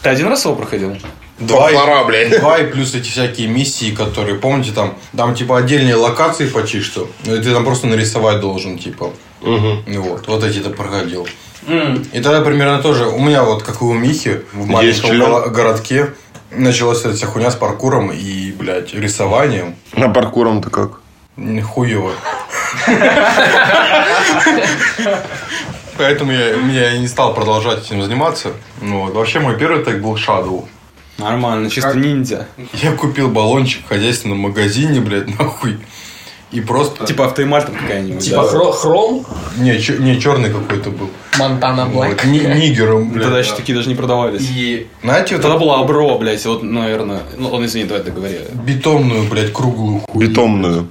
Ты 0.02 0.08
один 0.08 0.26
раз 0.28 0.44
его 0.44 0.54
проходил? 0.54 0.96
Два, 1.38 1.70
Пора, 1.72 2.04
блядь. 2.04 2.38
два 2.40 2.58
и 2.58 2.66
плюс 2.70 2.94
эти 2.94 3.08
всякие 3.10 3.48
миссии, 3.48 3.90
которые, 3.90 4.36
помните, 4.38 4.70
там, 4.72 4.96
там 5.16 5.34
типа 5.34 5.58
отдельные 5.58 5.96
локации 5.96 6.46
почти 6.46 6.80
что. 6.80 7.10
Ну, 7.24 7.34
и 7.36 7.42
ты 7.42 7.52
там 7.52 7.64
просто 7.64 7.88
нарисовать 7.88 8.40
должен, 8.40 8.78
типа. 8.78 9.10
Ну 9.42 9.82
Вот, 10.02 10.28
вот 10.28 10.44
эти-то 10.44 10.70
проходил. 10.70 11.26
И 11.68 12.20
тогда 12.20 12.40
примерно 12.42 12.82
тоже, 12.82 13.06
у 13.06 13.20
меня 13.20 13.44
вот, 13.44 13.62
как 13.62 13.80
и 13.80 13.84
у 13.84 13.92
Михи, 13.92 14.40
в 14.52 14.66
маленьком 14.68 15.10
горо- 15.10 15.48
городке, 15.48 16.12
началась 16.50 17.00
эта 17.00 17.14
вся 17.14 17.26
хуйня 17.26 17.50
с 17.50 17.54
паркуром 17.56 18.10
и, 18.10 18.52
блядь, 18.52 18.92
рисованием. 18.94 19.76
На 19.94 20.08
паркуром-то 20.08 20.70
как? 20.70 21.00
Хуево. 21.36 22.12
Поэтому 25.98 26.32
я, 26.32 26.54
я 26.56 26.92
и 26.94 26.98
не 27.00 27.08
стал 27.08 27.34
продолжать 27.34 27.84
этим 27.86 28.02
заниматься. 28.02 28.52
Ну, 28.80 29.02
вот. 29.04 29.14
Вообще, 29.14 29.40
мой 29.40 29.56
первый 29.58 29.84
тег 29.84 30.00
был 30.00 30.16
Shadow. 30.16 30.66
Нормально, 31.18 31.70
чисто 31.70 31.94
ниндзя. 31.94 32.48
Я 32.72 32.92
купил 32.92 33.28
баллончик 33.28 33.84
в 33.84 33.88
хозяйственном 33.88 34.38
магазине, 34.38 35.00
блядь, 35.00 35.38
нахуй. 35.38 35.78
И 36.52 36.60
просто... 36.60 37.06
Типа 37.06 37.26
автоматом 37.26 37.74
какая-нибудь. 37.74 38.22
Типа 38.22 38.42
да. 38.42 38.48
хро- 38.58 38.72
хром, 38.72 39.26
Не, 39.56 39.78
чё- 39.80 39.96
не 39.98 40.20
черный 40.20 40.50
какой-то 40.50 40.90
был. 40.90 41.08
Монтана 41.38 41.86
Вот, 41.86 42.06
Блэк. 42.08 42.26
ни- 42.26 42.60
нигером, 42.60 43.10
блядь. 43.10 43.22
Тогда 43.24 43.36
да. 43.38 43.42
еще 43.42 43.54
такие 43.54 43.74
даже 43.74 43.88
не 43.88 43.94
продавались. 43.94 44.42
И 44.50 44.86
Знаете, 45.02 45.34
вот 45.34 45.42
Тогда 45.42 45.56
эту 45.56 45.64
была 45.64 45.80
Абро, 45.80 46.18
блядь, 46.18 46.44
вот, 46.44 46.62
наверное... 46.62 47.22
Ну, 47.38 47.48
ладно, 47.50 47.64
извини, 47.64 47.86
давай 47.86 48.02
договори. 48.04 48.38
бетонную, 48.52 49.24
блядь, 49.30 49.52
круглую 49.52 50.00
хуйню. 50.00 50.28
Бетонную. 50.28 50.86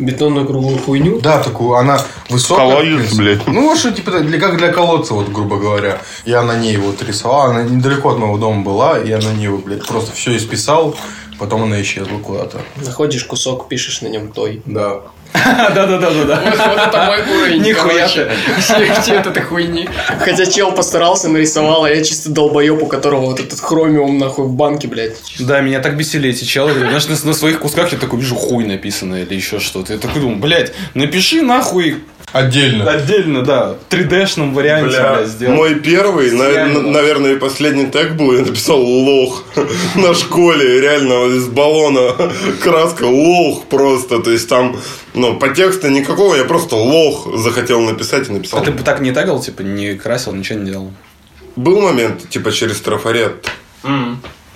бетонную 0.00 0.46
круглую 0.46 0.78
хуйню. 0.78 1.20
Да, 1.20 1.40
такую, 1.40 1.74
она 1.76 2.00
высокая. 2.28 2.66
Колодец, 2.68 3.14
блядь. 3.14 3.46
Ну, 3.46 3.68
вот 3.68 3.78
что, 3.78 3.92
типа, 3.92 4.18
для, 4.18 4.40
как 4.40 4.56
для 4.56 4.72
колодца, 4.72 5.14
вот, 5.14 5.28
грубо 5.30 5.58
говоря. 5.58 5.98
Я 6.24 6.42
на 6.42 6.56
ней 6.56 6.76
вот 6.76 7.00
рисовал, 7.06 7.50
она 7.50 7.62
недалеко 7.62 8.10
от 8.10 8.18
моего 8.18 8.36
дома 8.36 8.62
была, 8.62 8.98
я 8.98 9.18
на 9.18 9.32
ней, 9.32 9.46
вот, 9.46 9.64
блядь, 9.64 9.86
просто 9.86 10.12
все 10.12 10.36
исписал, 10.36 10.96
Потом 11.38 11.64
она 11.64 11.80
исчезла 11.82 12.18
куда-то. 12.18 12.60
Находишь 12.76 13.24
кусок, 13.24 13.68
пишешь 13.68 14.02
на 14.02 14.08
нем 14.08 14.32
той. 14.32 14.62
Да. 14.66 15.02
Да-да-да-да. 15.74 16.42
Вот 16.44 16.78
это 16.88 17.04
мой 17.06 17.18
уровень. 17.36 17.62
Нихуя. 17.62 18.06
Всех 18.06 19.18
от 19.20 19.26
этой 19.26 19.42
хуйни. 19.42 19.88
Хотя 20.20 20.46
чел 20.46 20.72
постарался, 20.72 21.28
нарисовал, 21.28 21.84
а 21.84 21.90
я 21.90 22.02
чисто 22.04 22.30
долбоеб, 22.30 22.82
у 22.82 22.86
которого 22.86 23.26
вот 23.26 23.40
этот 23.40 23.58
хромиум 23.58 24.16
нахуй 24.18 24.46
в 24.46 24.52
банке, 24.52 24.86
блядь. 24.88 25.16
Да, 25.40 25.60
меня 25.60 25.80
так 25.80 25.96
бесили 25.96 26.30
эти 26.30 26.44
челы. 26.44 26.72
Знаешь, 26.72 27.08
на, 27.08 27.16
на 27.28 27.34
своих 27.34 27.58
кусках 27.60 27.92
я 27.92 27.98
такой 27.98 28.20
вижу 28.20 28.36
хуй 28.36 28.64
написано 28.64 29.16
или 29.16 29.34
еще 29.34 29.58
что-то. 29.58 29.92
Я 29.94 29.98
такой 29.98 30.20
думаю, 30.22 30.38
блядь, 30.38 30.72
напиши 30.94 31.42
нахуй 31.42 31.98
Отдельно. 32.32 32.90
отдельно, 32.90 33.42
да, 33.42 33.74
в 33.88 33.92
3D-шном 33.92 34.54
варианте, 34.54 34.88
Бля, 34.98 35.24
сделай. 35.24 35.54
мой 35.54 35.74
первый, 35.76 36.32
на- 36.32 36.66
на- 36.66 36.80
наверное, 36.90 37.34
и 37.34 37.36
последний 37.36 37.86
тег 37.86 38.12
был, 38.14 38.32
я 38.36 38.40
написал 38.44 38.80
лох 38.80 39.44
на 39.94 40.14
школе, 40.14 40.80
реально 40.80 41.36
из 41.36 41.46
баллона 41.46 42.12
краска 42.60 43.04
лох 43.04 43.66
просто, 43.66 44.18
то 44.18 44.30
есть 44.32 44.48
там, 44.48 44.76
ну, 45.14 45.38
по 45.38 45.48
тексту 45.48 45.88
никакого, 45.88 46.34
я 46.34 46.44
просто 46.44 46.76
лох 46.76 47.28
захотел 47.36 47.80
написать 47.80 48.28
и 48.28 48.32
написал. 48.32 48.60
А 48.60 48.64
ты 48.64 48.70
бы 48.72 48.82
так 48.82 49.00
не 49.00 49.12
тагал, 49.12 49.40
типа, 49.40 49.62
не 49.62 49.94
красил, 49.94 50.32
ничего 50.34 50.58
не 50.58 50.70
делал? 50.70 50.92
Был 51.56 51.80
момент, 51.80 52.28
типа, 52.28 52.52
через 52.52 52.80
трафарет. 52.80 53.48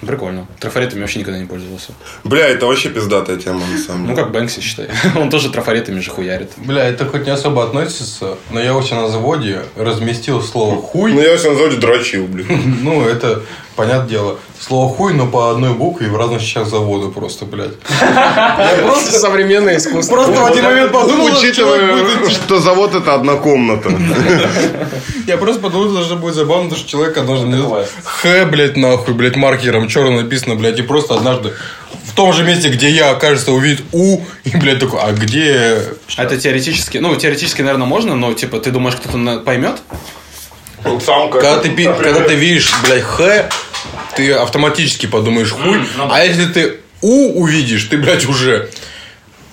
Прикольно. 0.01 0.47
Трафаретами 0.61 1.01
вообще 1.01 1.19
никогда 1.19 1.41
не 1.41 1.47
пользовался. 1.47 1.93
Бля, 2.23 2.47
это 2.47 2.67
вообще 2.67 2.89
пиздатая 2.89 3.37
тема, 3.37 3.63
на 3.67 3.79
самом 3.79 4.03
Ну, 4.03 4.09
деле. 4.09 4.17
как 4.23 4.31
Бэнкси, 4.33 4.61
считай. 4.61 4.89
Он 5.17 5.29
тоже 5.29 5.51
трафаретами 5.51 5.99
же 5.99 6.11
хуярит. 6.11 6.53
Бля, 6.57 6.85
это 6.85 7.05
хоть 7.05 7.27
не 7.27 7.33
особо 7.33 7.65
относится, 7.65 8.37
но 8.53 8.61
я 8.61 8.81
себя 8.81 9.03
на 9.03 9.09
заводе 9.09 9.63
разместил 9.75 10.41
слово 10.41 10.81
хуй. 10.81 11.13
Ну, 11.13 11.21
я 11.21 11.33
вообще 11.33 11.51
на 11.51 11.57
заводе 11.57 11.79
дрочил, 11.79 12.27
блин. 12.29 12.47
Ну, 12.83 13.03
это, 13.09 13.43
понятное 13.79 14.09
дело, 14.09 14.39
слово 14.59 14.93
хуй, 14.93 15.15
но 15.15 15.29
по 15.29 15.53
одной 15.53 15.73
букве 15.73 16.09
и 16.09 16.11
в 16.11 16.17
разных 16.17 16.43
частях 16.43 16.67
завода 16.67 17.11
просто, 17.11 17.45
блядь. 17.45 17.79
Просто 18.83 19.21
современное 19.21 19.77
искусство. 19.77 20.17
Просто 20.17 20.41
в 20.41 20.47
один 20.47 20.65
момент 20.65 20.91
подумал, 20.91 21.27
Учитывая, 21.27 22.29
что 22.29 22.59
завод 22.59 22.97
это 22.97 23.15
одна 23.15 23.37
комната. 23.37 23.91
Я 25.29 25.37
просто 25.37 25.61
подумал, 25.61 26.03
что 26.03 26.17
будет 26.17 26.35
забавно, 26.35 26.75
что 26.75 26.89
человек 26.89 27.25
должен 27.25 27.55
Х, 28.05 28.47
блядь, 28.47 28.77
нахуй, 28.77 29.15
блядь, 29.15 29.37
маркером 29.37 29.87
черным 29.87 30.17
написано, 30.17 30.57
блядь, 30.57 30.79
и 30.81 30.83
просто 30.83 31.15
однажды 31.15 31.53
в 32.05 32.15
том 32.17 32.33
же 32.33 32.43
месте, 32.43 32.71
где 32.71 32.91
я, 32.91 33.15
кажется, 33.15 33.53
увидит 33.53 33.85
У, 33.93 34.23
и, 34.43 34.57
блядь, 34.57 34.81
такой, 34.81 35.01
а 35.01 35.13
где... 35.13 35.83
Это 36.17 36.37
теоретически, 36.37 36.99
ну, 36.99 37.15
теоретически, 37.15 37.63
наверное, 37.63 37.87
можно, 37.87 38.17
но, 38.17 38.33
типа, 38.33 38.59
ты 38.59 38.73
думаешь, 38.73 38.97
кто-то 38.97 39.17
на- 39.17 39.39
поймет? 40.83 41.03
Сам 41.03 41.31
как- 41.31 41.41
Когда 41.41 41.59
ты, 41.59 41.71
пи- 41.71 41.85
когда 41.85 42.21
ты 42.21 42.35
видишь, 42.35 42.73
блядь, 42.85 43.03
Х, 43.03 43.49
ты 44.17 44.33
автоматически 44.33 45.07
подумаешь 45.07 45.51
хуй, 45.51 45.81
а 46.11 46.25
если 46.25 46.47
ты 46.47 46.81
У 47.01 47.41
увидишь, 47.43 47.85
ты, 47.85 47.97
блядь, 47.97 48.27
уже... 48.27 48.69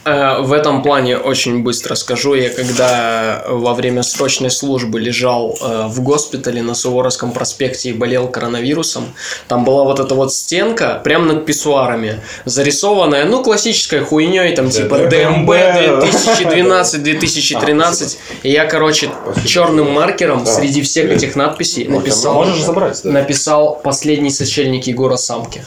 Э, 0.06 0.42
В 0.42 0.54
этом 0.54 0.84
плане 0.84 1.18
очень 1.18 1.64
быстро 1.64 1.96
скажу. 1.96 2.36
Я 2.36 2.50
когда 2.50 3.44
во 3.48 3.74
время 3.74 4.04
срочной 4.04 4.52
службы 4.52 5.00
лежал 5.00 5.58
э, 5.60 5.88
в 5.88 6.04
госпитале 6.04 6.62
на 6.62 6.76
Суворовском 6.76 7.32
проспекте 7.32 7.90
и 7.90 7.94
болел 7.94 8.28
коронавирусом, 8.28 9.06
там 9.48 9.66
была 9.66 9.84
вот 9.84 10.00
эта 10.00 10.14
вот 10.14 10.32
стенка 10.32 11.02
прямо 11.04 11.34
над 11.34 11.48
писсуарами, 11.48 12.22
зарисованная, 12.46 13.26
ну, 13.26 13.42
классической 13.44 14.02
хуйней, 14.02 14.56
там 14.56 14.70
типа 14.70 15.08
ДМБ 15.10 15.50
2012-2013. 15.50 18.18
И 18.44 18.52
я, 18.52 18.66
короче, 18.66 19.10
черным 19.46 19.92
маркером 19.92 20.46
среди 20.46 20.84
всех 20.84 21.10
этих 21.12 21.36
надписей 21.36 21.88
написал, 21.88 22.46
забрать, 22.46 23.04
написал 23.04 23.82
«Последний 23.84 24.30
сочельник 24.30 24.86
Егора 24.86 25.18
Самки». 25.18 25.66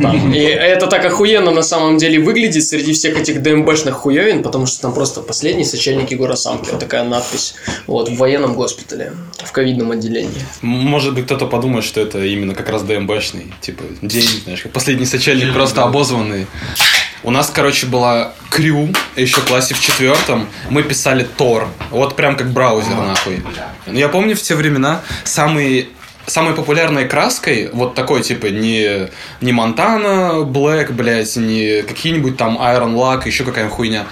Там. 0.00 0.32
И 0.32 0.38
это 0.38 0.86
так 0.86 1.04
охуенно 1.04 1.50
на 1.50 1.62
самом 1.62 1.98
деле 1.98 2.18
выглядит 2.18 2.64
среди 2.64 2.92
всех 2.92 3.18
этих 3.18 3.42
ДМБшных 3.42 3.94
хуевин, 3.94 4.42
потому 4.42 4.66
что 4.66 4.82
там 4.82 4.94
просто 4.94 5.20
последний 5.20 5.64
сочельник 5.64 6.10
Егора 6.10 6.36
Самки. 6.36 6.70
Вот 6.70 6.80
такая 6.80 7.04
надпись. 7.04 7.54
Вот, 7.86 8.08
в 8.08 8.16
военном 8.16 8.54
госпитале, 8.54 9.12
в 9.44 9.52
ковидном 9.52 9.90
отделении. 9.92 10.42
Может 10.62 11.14
быть, 11.14 11.26
кто-то 11.26 11.46
подумает, 11.46 11.84
что 11.84 12.00
это 12.00 12.24
именно 12.24 12.54
как 12.54 12.68
раз 12.68 12.82
ДМБшный, 12.82 13.52
типа, 13.60 13.84
день, 14.02 14.28
знаешь, 14.44 14.62
как 14.62 14.72
последний 14.72 15.06
сочельник, 15.06 15.52
просто 15.52 15.82
обозванный. 15.82 16.46
У 17.22 17.30
нас, 17.30 17.50
короче, 17.50 17.86
была 17.86 18.34
крю, 18.50 18.90
еще 19.16 19.40
в 19.40 19.46
классе 19.46 19.72
в 19.74 19.80
четвертом, 19.80 20.46
мы 20.68 20.82
писали 20.82 21.26
Тор, 21.38 21.68
вот 21.90 22.16
прям 22.16 22.36
как 22.36 22.52
браузер, 22.52 22.94
нахуй. 22.94 23.42
Ну, 23.86 23.98
Я 23.98 24.08
помню 24.08 24.36
в 24.36 24.42
те 24.42 24.54
времена 24.54 25.00
самый 25.24 25.88
Самой 26.26 26.54
популярной 26.54 27.06
краской, 27.06 27.68
вот 27.72 27.94
такой, 27.94 28.22
типа, 28.22 28.46
не, 28.46 29.08
не 29.40 29.52
Монтана 29.52 30.42
Блэк, 30.44 30.92
блядь, 30.92 31.36
не 31.36 31.82
какие-нибудь 31.82 32.36
там 32.36 32.56
Iron 32.58 32.94
Luck, 32.94 33.26
еще 33.26 33.44
какая-нибудь 33.44 33.76
хуйня, 33.76 34.06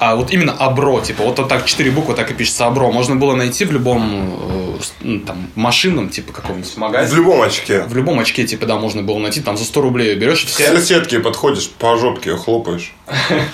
а 0.00 0.16
вот 0.16 0.32
именно 0.32 0.52
Абро, 0.52 1.00
типа, 1.00 1.22
вот, 1.22 1.38
вот 1.38 1.48
так, 1.48 1.64
четыре 1.64 1.92
буквы, 1.92 2.14
так 2.14 2.28
и 2.30 2.34
пишется 2.34 2.66
Абро. 2.66 2.90
Можно 2.90 3.14
было 3.14 3.36
найти 3.36 3.64
в 3.64 3.70
любом, 3.70 4.78
э, 5.02 5.18
там, 5.24 5.46
машинном, 5.54 6.08
типа, 6.10 6.32
каком-нибудь 6.32 6.68
В 6.72 6.76
магазине. 6.76 7.16
любом 7.16 7.40
очке. 7.42 7.82
В 7.82 7.94
любом 7.94 8.18
очке, 8.18 8.44
типа, 8.44 8.66
да, 8.66 8.76
можно 8.76 9.02
было 9.02 9.18
найти, 9.18 9.40
там, 9.40 9.56
за 9.56 9.64
100 9.64 9.80
рублей 9.80 10.14
берешь 10.16 10.42
и 10.42 10.46
К 10.46 10.50
все. 10.50 10.76
соседке 10.76 11.20
подходишь, 11.20 11.70
по 11.70 11.96
жопке 11.96 12.34
хлопаешь. 12.36 12.92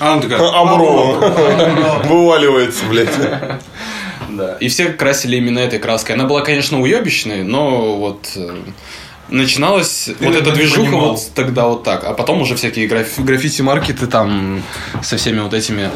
А 0.01 0.14
он 0.14 0.22
такой, 0.22 0.38
Амро. 0.51 2.03
Вываливается, 2.09 2.86
блядь. 2.86 3.11
Да. 4.41 4.57
И 4.61 4.68
все 4.68 4.86
красили 4.86 5.36
именно 5.36 5.59
этой 5.59 5.78
краской. 5.78 6.14
Она 6.14 6.24
была, 6.24 6.41
конечно, 6.43 6.80
уебищной, 6.80 7.43
но 7.43 7.97
вот 7.97 8.28
э, 8.36 8.57
начиналась 9.28 10.09
вот 10.20 10.34
эта 10.34 10.51
движуха 10.53 10.80
понимал. 10.91 11.11
вот 11.12 11.20
тогда 11.34 11.66
вот 11.68 11.84
так. 11.84 12.05
А 12.05 12.14
потом 12.14 12.41
уже 12.43 12.57
всякие 12.57 12.86
граф- 12.88 13.18
граффити-маркеты 13.18 14.07
там 14.07 14.62
со 15.03 15.16
всеми 15.16 15.41
вот 15.41 15.55
этими 15.55 15.91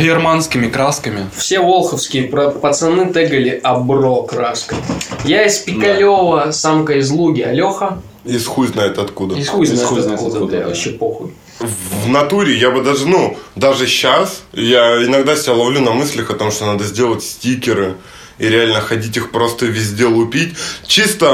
германскими 0.00 0.68
красками. 0.68 1.26
Все 1.36 1.60
волховские 1.60 2.24
про- 2.24 2.50
пацаны 2.50 3.12
тегали 3.12 3.60
Абро 3.62 4.22
краской. 4.22 4.78
Я 5.24 5.44
из 5.44 5.58
Пикалева, 5.58 6.50
самка 6.50 6.94
из 6.94 7.10
Луги, 7.10 7.42
а 7.42 7.52
Леха 7.52 8.00
Из 8.24 8.46
хуй 8.46 8.66
знает 8.68 8.98
откуда. 8.98 9.36
из 9.36 9.48
хуй 9.48 9.66
знает 9.66 9.82
хуй 9.88 10.00
знает 10.00 10.18
откуда, 10.20 10.36
откуда, 10.38 10.60
да. 10.60 10.66
вообще 10.66 10.90
похуй. 10.90 11.32
В 11.60 12.08
натуре 12.08 12.56
я 12.56 12.70
бы 12.70 12.82
даже, 12.82 13.06
ну, 13.06 13.38
даже 13.54 13.86
сейчас 13.86 14.42
я 14.52 15.04
иногда 15.04 15.36
себя 15.36 15.52
ловлю 15.52 15.80
на 15.80 15.92
мыслях 15.92 16.30
о 16.30 16.34
том, 16.34 16.50
что 16.50 16.64
надо 16.64 16.84
сделать 16.84 17.22
стикеры 17.22 17.96
и 18.40 18.48
реально 18.48 18.80
ходить 18.80 19.16
их 19.16 19.30
просто 19.30 19.66
везде 19.66 20.06
лупить, 20.06 20.54
чисто 20.86 21.32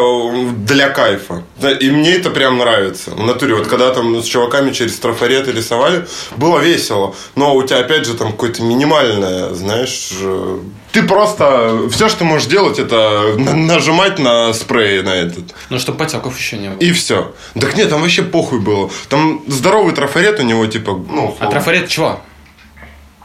для 0.57 0.91
кайфа. 0.91 1.45
И 1.81 1.91
мне 1.91 2.15
это 2.15 2.31
прям 2.31 2.59
нравится. 2.59 3.13
В 3.13 3.25
натуре, 3.25 3.55
вот 3.55 3.69
когда 3.69 3.95
там 3.95 4.21
с 4.23 4.25
чуваками 4.27 4.73
через 4.73 4.99
трафареты 4.99 5.53
рисовали, 5.53 6.07
было 6.37 6.59
весело. 6.59 7.15
Но 7.37 7.55
у 7.55 7.63
тебя 7.63 7.79
опять 7.79 8.05
же 8.07 8.15
там 8.15 8.33
какое-то 8.33 8.63
минимальное, 8.63 9.55
знаешь, 9.55 10.11
э, 10.21 10.59
ты 10.93 11.03
просто 11.03 11.89
все, 11.91 12.09
что 12.09 12.25
можешь 12.25 12.49
делать, 12.49 12.79
это 12.79 13.35
на- 13.39 13.55
нажимать 13.55 14.19
на 14.19 14.53
спрей 14.53 15.03
на 15.03 15.15
этот. 15.15 15.55
Ну, 15.71 15.79
чтобы 15.79 15.99
потеков 15.99 16.37
еще 16.39 16.59
не 16.59 16.71
было. 16.71 16.79
И 16.79 16.93
все. 16.93 17.35
Так 17.61 17.77
нет, 17.77 17.89
там 17.91 18.01
вообще 18.03 18.23
похуй 18.23 18.59
было. 18.61 18.91
Там 19.09 19.43
здоровый 19.47 19.95
трафарет 19.95 20.41
у 20.41 20.43
него, 20.43 20.67
типа, 20.67 20.93
ну... 20.93 21.37
А 21.39 21.47
трафарет 21.47 21.89
чего? 21.89 22.21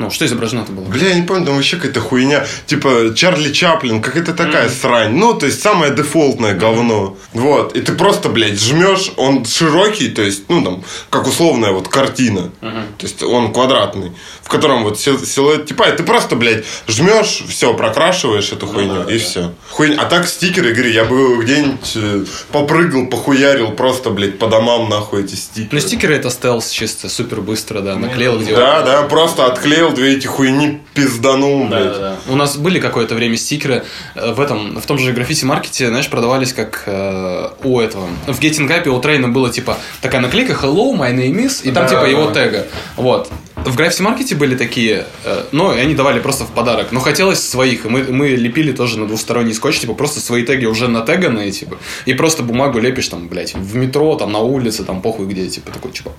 Ну, 0.02 0.10
что 0.10 0.26
изображено-то 0.26 0.72
было? 0.72 0.86
Бля, 0.86 1.10
я 1.10 1.14
не 1.16 1.22
помню, 1.28 1.46
там 1.46 1.56
вообще 1.56 1.78
какая-то 1.78 2.00
хуйня. 2.02 2.46
Типа 2.66 3.14
Чарли 3.16 3.52
Чаплин, 3.54 4.02
какая-то 4.02 4.34
такая 4.34 4.70
срань. 4.70 5.14
Ну, 5.14 5.34
то 5.36 5.46
есть 5.46 5.62
самое 5.62 5.94
дефолтное 5.94 6.56
говно. 6.56 7.18
Вот. 7.34 7.76
И 7.76 7.82
ты 7.82 7.94
просто, 7.94 8.30
блядь, 8.30 8.60
жмешь, 8.60 9.12
он 9.18 9.46
широкий, 9.46 10.10
то 10.10 10.22
есть, 10.24 10.44
ну, 10.50 10.64
там, 10.64 10.84
как 11.10 11.28
условная 11.28 11.72
вот 11.72 11.88
картина. 11.88 12.52
То 12.62 13.06
есть 13.06 13.22
он 13.24 13.54
квадратный, 13.54 14.12
в 14.42 14.50
котором 14.50 14.84
вот 14.84 15.00
сил- 15.00 15.24
силуэт 15.24 15.66
типа, 15.68 15.84
и 15.90 15.96
ты 15.96 16.04
просто, 16.04 16.36
блядь, 16.36 16.66
жмешь, 16.88 17.44
все, 17.48 17.74
прокрашиваешь 17.74 18.52
эту 18.52 18.66
хуйню, 18.68 19.08
и 19.08 19.18
все. 19.20 19.54
Хуйня. 19.70 20.02
А 20.02 20.06
так 20.06 20.28
стикеры, 20.28 20.74
говорю, 20.74 20.92
я 20.92 21.06
бы 21.06 21.44
где-нибудь 21.44 21.92
э, 21.96 22.26
попрыгал, 22.52 23.06
похуярил 23.08 23.72
просто, 23.72 24.10
блядь, 24.10 24.40
по 24.40 24.48
домам 24.48 24.90
нахуй 24.90 25.24
эти 25.24 25.36
стикеры. 25.36 25.70
Ну, 25.72 25.80
стикеры 25.80 26.16
это 26.16 26.30
стелс 26.30 26.70
чисто, 26.70 27.10
супер 27.10 27.42
быстро, 27.42 27.82
да, 27.82 27.96
наклеил 27.96 28.40
где 28.40 28.56
Да, 28.56 28.82
да, 28.82 29.04
просто 29.04 29.46
отклеил 29.46 29.91
две 29.94 30.16
эти 30.18 30.28
хуйни, 30.28 30.80
пизданул, 30.94 31.68
Да, 31.68 31.78
блядь. 31.78 31.94
да, 31.94 32.00
да. 32.00 32.16
У 32.32 32.36
нас 32.36 32.58
были 32.58 32.80
какое-то 32.80 33.16
время 33.16 33.38
стикеры 33.38 33.84
э, 34.16 34.34
в 34.34 34.40
этом, 34.40 34.80
в 34.80 34.86
том 34.86 34.98
же 34.98 35.12
граффити-маркете, 35.14 35.88
знаешь, 35.90 36.10
продавались 36.10 36.54
как 36.54 36.84
э, 36.86 37.50
у 37.64 37.80
этого. 37.80 38.08
В 38.28 38.40
Getting 38.40 38.68
Up 38.70 38.88
у 38.88 39.00
Трейна 39.00 39.30
было 39.30 39.50
типа 39.52 39.78
такая 40.02 40.22
наклейка 40.22 40.54
Hello, 40.54 40.94
my 40.98 41.14
name 41.16 41.46
is, 41.46 41.62
и 41.64 41.72
там 41.72 41.84
Да, 41.86 41.90
типа 41.90 42.06
его 42.06 42.32
тега. 42.32 42.66
Вот. 42.96 43.30
В 43.66 43.76
граффити-маркете 43.76 44.36
были 44.36 44.56
такие, 44.56 45.06
э, 45.24 45.44
но 45.52 45.70
они 45.70 45.94
давали 45.94 46.20
просто 46.20 46.46
в 46.46 46.52
подарок. 46.52 46.92
Но 46.92 47.00
хотелось 47.00 47.48
своих, 47.48 47.86
мы, 47.86 48.04
мы 48.04 48.30
лепили 48.30 48.72
тоже 48.72 49.00
на 49.00 49.08
двусторонний 49.08 49.54
скотч, 49.54 49.80
типа 49.80 49.94
просто 49.94 50.20
свои 50.20 50.44
теги 50.44 50.66
уже 50.66 50.88
натеганные, 50.88 51.52
типа, 51.52 51.78
и 52.06 52.14
просто 52.14 52.42
бумагу 52.44 52.80
лепишь 52.80 53.08
там, 53.08 53.28
блядь, 53.28 53.54
в 53.54 53.76
метро, 53.76 54.16
там 54.16 54.32
на 54.32 54.40
улице, 54.40 54.84
там 54.84 55.02
похуй 55.02 55.28
где, 55.28 55.48
типа, 55.48 55.72
такой, 55.72 55.92
типа, 55.92 56.12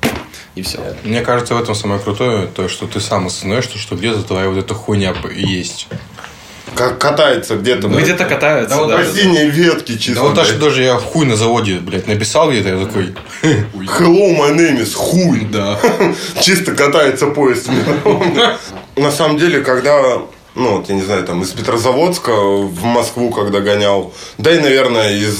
и 0.54 0.62
все. 0.62 0.78
Мне 1.04 1.20
кажется, 1.22 1.54
в 1.54 1.60
этом 1.60 1.74
самое 1.74 2.00
крутое, 2.00 2.46
то, 2.46 2.68
что 2.68 2.86
ты 2.86 3.00
сам 3.00 3.26
осознаешь, 3.26 3.64
что, 3.64 3.78
что 3.78 3.96
где-то 3.96 4.22
твоя 4.22 4.48
вот 4.48 4.58
эта 4.58 4.74
хуйня 4.74 5.14
есть. 5.34 5.88
Как 6.74 6.98
катается 6.98 7.56
где-то. 7.56 7.88
Ну, 7.88 7.98
где-то 7.98 8.24
катаются, 8.24 8.76
Да 8.76 8.82
вот 8.82 8.90
да. 8.90 8.98
По 8.98 9.04
синей 9.04 9.48
ветке 9.48 9.98
чисто. 9.98 10.22
Да 10.22 10.28
вот 10.28 10.46
что 10.46 10.58
даже 10.58 10.82
я 10.82 10.96
в 10.96 11.04
хуй 11.04 11.26
на 11.26 11.36
заводе, 11.36 11.76
блядь, 11.76 12.06
написал 12.06 12.50
где-то, 12.50 12.68
я 12.70 12.86
такой... 12.86 13.14
Hello, 13.42 14.36
my 14.36 14.54
name 14.56 14.80
is 14.80 14.94
хуй. 14.94 15.46
Да. 15.50 15.78
Чисто 16.40 16.74
катается 16.74 17.26
поезд. 17.26 17.68
На 18.96 19.10
самом 19.10 19.38
деле, 19.38 19.60
когда, 19.60 20.18
ну, 20.54 20.76
вот, 20.76 20.88
я 20.88 20.94
не 20.94 21.02
знаю, 21.02 21.24
там, 21.24 21.42
из 21.42 21.50
Петрозаводска 21.50 22.32
в 22.32 22.84
Москву, 22.84 23.30
когда 23.30 23.60
гонял, 23.60 24.12
да 24.38 24.54
и, 24.54 24.58
наверное, 24.60 25.12
из 25.12 25.36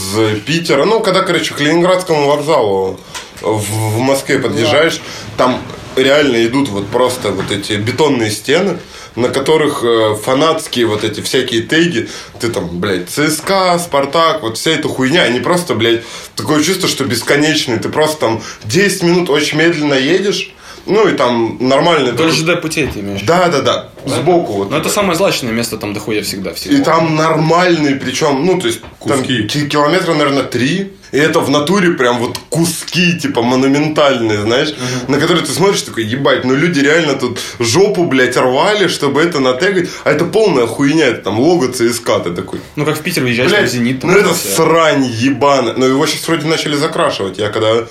Питера, 0.46 0.84
ну, 0.84 1.00
когда, 1.00 1.22
короче, 1.22 1.54
к 1.54 1.60
Ленинградскому 1.60 2.26
вокзалу 2.28 2.98
в, 3.40 3.96
в 3.96 3.98
Москве 3.98 4.38
подъезжаешь, 4.38 5.00
там 5.36 5.60
реально 5.96 6.44
идут 6.46 6.68
вот 6.68 6.88
просто 6.88 7.30
вот 7.30 7.50
эти 7.50 7.74
бетонные 7.74 8.30
стены, 8.30 8.78
на 9.16 9.28
которых 9.28 9.82
э, 9.84 10.16
фанатские 10.22 10.86
вот 10.86 11.04
эти 11.04 11.20
всякие 11.20 11.62
теги, 11.62 12.08
ты 12.40 12.48
там, 12.48 12.80
блядь, 12.80 13.08
ЦСКА, 13.08 13.78
Спартак, 13.78 14.42
вот 14.42 14.58
вся 14.58 14.72
эта 14.72 14.88
хуйня, 14.88 15.22
они 15.22 15.40
просто, 15.40 15.74
блядь, 15.74 16.02
такое 16.36 16.62
чувство, 16.62 16.88
что 16.88 17.04
бесконечные, 17.04 17.78
ты 17.78 17.88
просто 17.88 18.20
там 18.20 18.42
10 18.64 19.02
минут 19.02 19.30
очень 19.30 19.58
медленно 19.58 19.94
едешь, 19.94 20.52
ну 20.86 21.08
и 21.08 21.12
там 21.12 21.58
нормальный 21.60 22.12
Вдоль 22.12 22.30
такой- 22.32 22.54
ЖД 22.54 22.60
путей 22.60 22.86
ты 22.86 23.00
имеешь. 23.00 23.22
да, 23.22 23.48
да, 23.48 23.60
да. 23.60 23.88
Сбоку 24.04 24.52
вот. 24.54 24.70
Но 24.70 24.76
это 24.78 24.88
самое 24.88 25.14
злачное 25.16 25.52
место 25.52 25.76
там 25.78 25.94
дохуя 25.94 26.22
всегда 26.22 26.52
всегда. 26.54 26.76
И 26.78 26.82
там 26.82 27.14
нормальные, 27.14 27.96
причем, 27.96 28.44
ну, 28.44 28.60
то 28.60 28.66
есть, 28.66 28.80
там 29.06 29.18
Куски. 29.18 29.44
ки- 29.46 29.68
километра, 29.68 30.12
наверное, 30.14 30.42
три. 30.42 30.92
И 31.12 31.18
это 31.18 31.40
в 31.40 31.50
натуре 31.50 31.90
прям 31.90 32.18
вот 32.18 32.38
куски, 32.48 33.18
типа, 33.18 33.42
монументальные, 33.42 34.40
знаешь, 34.40 34.74
на 35.08 35.18
которые 35.20 35.44
ты 35.44 35.52
смотришь, 35.52 35.82
такой, 35.82 36.04
ебать, 36.04 36.44
ну 36.44 36.54
люди 36.54 36.80
реально 36.80 37.14
тут 37.14 37.38
жопу, 37.60 38.04
блядь, 38.06 38.36
рвали, 38.36 38.88
чтобы 38.88 39.20
это 39.20 39.38
натегать. 39.38 39.90
А 40.04 40.10
это 40.10 40.24
полная 40.24 40.66
хуйня, 40.66 41.06
это 41.08 41.22
там 41.24 41.38
лого 41.38 41.68
ЦСКА, 41.70 42.20
ты 42.20 42.30
такой. 42.30 42.60
Ну, 42.76 42.84
как 42.86 42.96
в 42.98 43.02
Питер 43.02 43.22
въезжаешь, 43.24 43.50
там 43.50 43.60
Блядь, 43.60 43.70
Зенит. 43.72 44.00
там 44.00 44.10
ну 44.10 44.16
это 44.18 44.32
все. 44.32 44.48
срань 44.56 45.04
ебаная. 45.04 45.74
Но 45.74 45.84
его 45.86 46.06
сейчас 46.06 46.26
вроде 46.26 46.46
начали 46.46 46.76
закрашивать. 46.76 47.36
Я 47.38 47.50
когда 47.50 47.84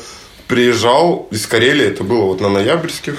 приезжал 0.51 1.29
из 1.31 1.47
Карелии, 1.47 1.85
это 1.87 2.03
было 2.03 2.25
вот 2.25 2.41
на 2.41 2.49
ноябрьских. 2.49 3.15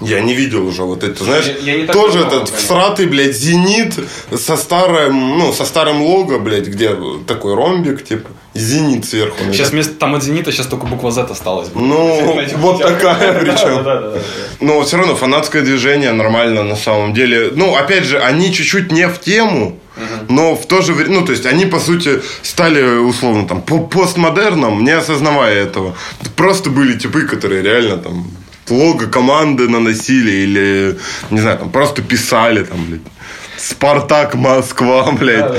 Я 0.00 0.18
не 0.20 0.34
видел 0.34 0.66
уже 0.66 0.82
вот 0.82 1.04
это, 1.04 1.22
знаешь, 1.22 1.44
Я- 1.62 1.76
я 1.76 1.86
тоже 1.86 2.18
этот 2.18 2.32
гонял. 2.32 2.56
всратый, 2.56 3.06
блядь, 3.06 3.36
зенит 3.36 3.94
со 4.36 4.56
старым, 4.56 5.38
ну, 5.38 5.52
со 5.52 5.64
старым 5.64 6.02
лого, 6.02 6.40
блядь, 6.40 6.66
где 6.66 6.90
такой 7.28 7.54
ромбик, 7.54 8.02
типа, 8.04 8.28
зенит 8.54 9.04
сверху. 9.04 9.36
Сейчас 9.52 9.70
вместо 9.70 9.94
там 9.94 10.16
от 10.16 10.24
Зенита 10.24 10.50
сейчас 10.50 10.66
только 10.66 10.86
буква 10.86 11.12
Z 11.12 11.20
осталась. 11.30 11.68
Ну, 11.72 12.36
вот 12.56 12.82
такая 12.82 13.38
причем. 13.40 13.84
Да, 13.84 14.00
да, 14.00 14.10
да. 14.10 14.18
Но 14.58 14.82
все 14.82 14.96
равно 14.96 15.14
фанатское 15.14 15.62
движение 15.62 16.10
нормально 16.10 16.64
на 16.64 16.74
самом 16.76 17.14
деле. 17.14 17.50
Ну, 17.54 17.76
опять 17.76 18.02
же, 18.02 18.18
они 18.18 18.52
чуть-чуть 18.52 18.90
не 18.90 19.06
в 19.06 19.20
тему, 19.20 19.78
но 20.28 20.54
в 20.54 20.66
то 20.66 20.82
же 20.82 20.92
время, 20.92 21.20
ну, 21.20 21.26
то 21.26 21.32
есть 21.32 21.46
они, 21.46 21.66
по 21.66 21.78
сути, 21.80 22.20
стали, 22.42 22.98
условно, 22.98 23.46
там, 23.46 23.62
по- 23.62 23.80
постмодерном, 23.80 24.84
не 24.84 24.90
осознавая 24.92 25.54
этого. 25.54 25.94
Просто 26.36 26.70
были 26.70 26.98
типы, 26.98 27.22
которые 27.22 27.62
реально 27.62 27.96
там 27.98 28.30
лого 28.70 29.06
команды 29.06 29.68
наносили 29.68 30.30
или, 30.30 30.98
не 31.30 31.40
знаю, 31.40 31.58
там, 31.58 31.70
просто 31.70 32.02
писали, 32.02 32.64
там, 32.64 32.84
блядь. 32.86 33.00
Спартак 33.58 34.34
Москва, 34.34 35.12
блядь. 35.20 35.52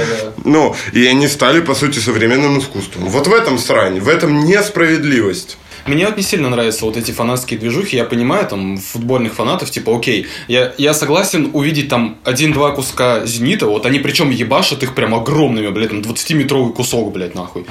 Ну, 0.46 0.76
и 0.94 1.06
они 1.06 1.28
стали, 1.28 1.62
по 1.62 1.76
сути, 1.76 2.00
современным 2.00 2.58
искусством. 2.60 3.06
Вот 3.10 3.28
в 3.28 3.34
этом 3.34 3.58
срань, 3.58 4.00
в 4.00 4.08
этом 4.10 4.46
несправедливость. 4.46 5.58
Мне 5.86 6.06
вот 6.06 6.16
не 6.16 6.24
сильно 6.24 6.50
нравятся 6.50 6.86
вот 6.86 6.96
эти 6.96 7.12
фанатские 7.12 7.60
движухи. 7.60 7.98
Я 7.98 8.06
понимаю, 8.06 8.48
там, 8.48 8.78
футбольных 8.78 9.34
фанатов, 9.34 9.70
типа, 9.70 9.96
окей, 9.96 10.28
я, 10.48 10.74
я 10.78 10.94
согласен 10.94 11.50
увидеть 11.54 11.90
там 11.90 12.18
один-два 12.24 12.72
куска 12.72 13.26
«Зенита», 13.26 13.68
вот 13.68 13.86
они 13.86 14.00
причем 14.00 14.30
ебашат 14.30 14.84
их 14.84 14.96
прям 14.96 15.14
огромными, 15.14 15.68
блядь, 15.70 15.90
там, 15.90 16.00
20-метровый 16.00 16.74
кусок, 16.74 17.12
блядь, 17.12 17.36
нахуй. 17.36 17.66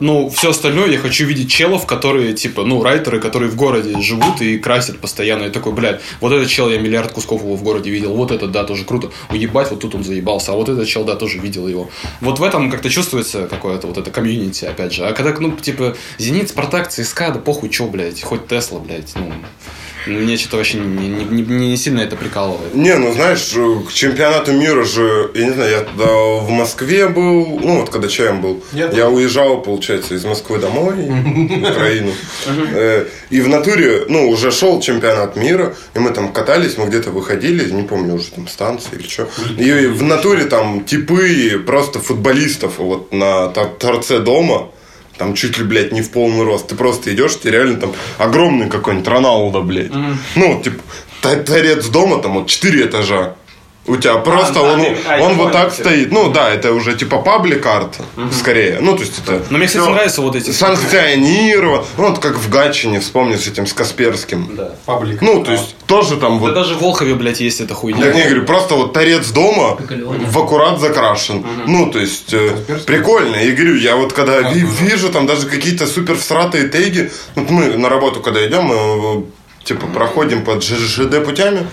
Ну, 0.00 0.30
все 0.30 0.50
остальное 0.50 0.88
я 0.90 0.98
хочу 0.98 1.26
видеть 1.26 1.50
челов, 1.50 1.84
которые, 1.84 2.32
типа, 2.32 2.64
ну, 2.64 2.82
райтеры, 2.82 3.20
которые 3.20 3.50
в 3.50 3.56
городе 3.56 4.00
живут 4.00 4.40
и 4.40 4.58
красят 4.58 5.00
постоянно. 5.00 5.44
Я 5.44 5.50
такой, 5.50 5.72
блядь, 5.72 6.00
вот 6.20 6.32
этот 6.32 6.48
чел, 6.48 6.70
я 6.70 6.78
миллиард 6.78 7.12
кусков 7.12 7.42
его 7.42 7.56
в 7.56 7.62
городе 7.62 7.90
видел, 7.90 8.14
вот 8.14 8.30
этот, 8.30 8.52
да, 8.52 8.64
тоже 8.64 8.84
круто. 8.84 9.10
Уебать, 9.30 9.70
вот 9.70 9.80
тут 9.80 9.96
он 9.96 10.04
заебался, 10.04 10.52
а 10.52 10.54
вот 10.54 10.68
этот 10.68 10.86
чел, 10.86 11.04
да, 11.04 11.16
тоже 11.16 11.38
видел 11.38 11.66
его. 11.66 11.90
Вот 12.20 12.38
в 12.38 12.42
этом 12.44 12.70
как-то 12.70 12.90
чувствуется 12.90 13.48
какое-то 13.48 13.88
вот 13.88 13.98
это 13.98 14.10
комьюнити, 14.10 14.66
опять 14.66 14.92
же. 14.92 15.04
А 15.04 15.12
когда, 15.12 15.34
ну, 15.40 15.56
типа, 15.56 15.96
Зенит, 16.18 16.50
Спартак, 16.50 16.88
ЦСКА, 16.88 17.32
да 17.32 17.40
похуй, 17.40 17.68
чё, 17.68 17.88
блядь, 17.88 18.22
хоть 18.22 18.46
Тесла, 18.46 18.78
блядь, 18.78 19.12
ну... 19.16 19.32
Мне 20.08 20.36
что-то 20.36 20.56
вообще 20.58 20.78
не, 20.78 21.08
не, 21.08 21.24
не- 21.42 21.68
не 21.68 21.76
сильно 21.76 22.00
это 22.00 22.16
прикалывает. 22.16 22.74
Не, 22.74 22.94
ну 22.96 23.12
знаешь, 23.12 23.54
к 23.88 23.92
чемпионату 23.92 24.52
мира 24.52 24.84
же, 24.84 25.30
я 25.34 25.44
не 25.46 25.52
знаю, 25.52 25.70
я 25.70 25.80
тогда 25.80 26.06
в 26.06 26.48
Москве 26.50 27.08
был, 27.08 27.60
ну 27.62 27.80
вот 27.80 27.90
когда 27.90 28.08
чаем 28.08 28.40
был, 28.40 28.62
я, 28.72 29.08
уезжал, 29.08 29.62
получается, 29.62 30.14
из 30.14 30.24
Москвы 30.24 30.58
домой, 30.58 30.94
в 31.08 31.70
Украину. 31.70 32.12
Э, 32.74 33.06
И 33.30 33.40
в 33.40 33.48
натуре, 33.48 34.04
ну, 34.08 34.28
уже 34.30 34.50
шел 34.50 34.80
чемпионат 34.80 35.36
мира, 35.36 35.74
и 35.94 35.98
мы 35.98 36.10
там 36.10 36.32
катались, 36.32 36.78
мы 36.78 36.86
где-то 36.86 37.10
выходили, 37.10 37.70
не 37.70 37.82
помню 37.82 38.14
уже 38.14 38.30
там 38.30 38.48
станции 38.48 38.90
или 38.98 39.06
что. 39.06 39.28
И 39.58 39.86
в 39.86 40.02
натуре 40.02 40.44
там 40.44 40.84
типы 40.84 41.62
просто 41.66 41.98
футболистов 42.00 42.78
вот 42.78 43.12
на 43.12 43.48
тор- 43.48 43.76
торце 43.78 44.18
дома, 44.20 44.68
там 45.18 45.34
чуть 45.34 45.58
ли, 45.58 45.64
блядь, 45.64 45.92
не 45.92 46.02
в 46.02 46.10
полный 46.10 46.44
рост. 46.44 46.68
Ты 46.68 46.74
просто 46.76 47.12
идешь, 47.12 47.34
ты 47.34 47.50
реально 47.50 47.80
там 47.80 47.92
огромный 48.18 48.70
какой-нибудь 48.70 49.08
Роналдо, 49.08 49.60
блядь. 49.60 49.92
Ну, 50.36 50.62
типа, 50.62 50.82
торец 51.20 51.86
дома, 51.88 52.22
там 52.22 52.34
вот 52.34 52.46
4 52.46 52.86
этажа. 52.86 53.34
У 53.88 53.96
тебя 53.96 54.16
просто 54.18 54.60
а 54.60 54.62
он, 54.74 54.80
ты- 54.80 54.96
а, 55.08 55.18
он 55.20 55.30
я 55.30 55.36
вот 55.36 55.52
так 55.52 55.72
типа. 55.74 55.88
стоит. 55.88 56.12
Ну 56.12 56.30
да, 56.30 56.50
это 56.50 56.72
уже 56.72 56.94
типа 56.94 57.18
паблик 57.18 57.64
арт, 57.66 57.96
скорее. 58.32 58.78
Ну, 58.80 58.94
то 58.96 59.02
есть 59.02 59.18
это. 59.18 59.42
Но 59.50 59.58
мне, 59.58 59.66
кстати, 59.66 59.82
всё 59.82 59.90
нравятся 59.92 60.20
вот 60.22 60.36
эти... 60.36 60.50
Санкционировано. 60.50 61.84
Ну, 61.96 62.08
вот 62.10 62.18
как 62.18 62.36
в 62.36 62.48
Гатчине, 62.50 63.00
вспомни 63.00 63.36
с 63.36 63.46
этим, 63.46 63.66
с 63.66 63.72
Касперским. 63.72 64.50
Да. 64.56 64.72
Паблик. 64.86 65.22
Ну, 65.22 65.42
то 65.42 65.52
есть 65.52 65.74
тоже 65.86 66.16
там 66.16 66.34
Да 66.38 66.46
вот. 66.46 66.54
даже 66.54 66.74
в 66.74 66.82
Волхове, 66.82 67.14
блядь, 67.14 67.40
есть 67.40 67.60
эта 67.60 67.74
хуйня. 67.74 68.06
Я 68.06 68.12
не 68.12 68.22
говорю, 68.24 68.44
просто 68.44 68.74
вот 68.74 68.92
торец 68.92 69.28
дома 69.30 69.78
в 69.88 70.38
аккурат 70.38 70.80
закрашен. 70.80 71.44
Ну, 71.66 71.90
то 71.90 71.98
есть, 71.98 72.32
э, 72.34 72.50
прикольно. 72.86 73.36
И 73.36 73.52
говорю, 73.52 73.76
я 73.76 73.96
вот 73.96 74.12
когда 74.12 74.40
ви- 74.40 74.66
вижу 74.80 75.08
там 75.10 75.26
даже 75.26 75.46
какие-то 75.48 75.86
супер 75.86 76.16
всратые 76.16 76.68
теги, 76.68 77.10
вот 77.34 77.50
мы 77.50 77.76
на 77.76 77.88
работу 77.88 78.20
когда 78.20 78.46
идем, 78.46 78.64
мы 78.64 78.74
э, 78.74 79.22
типа 79.68 79.86
проходим 79.86 80.44
под 80.44 80.64
ЖД 80.64 81.24
путями, 81.24 81.66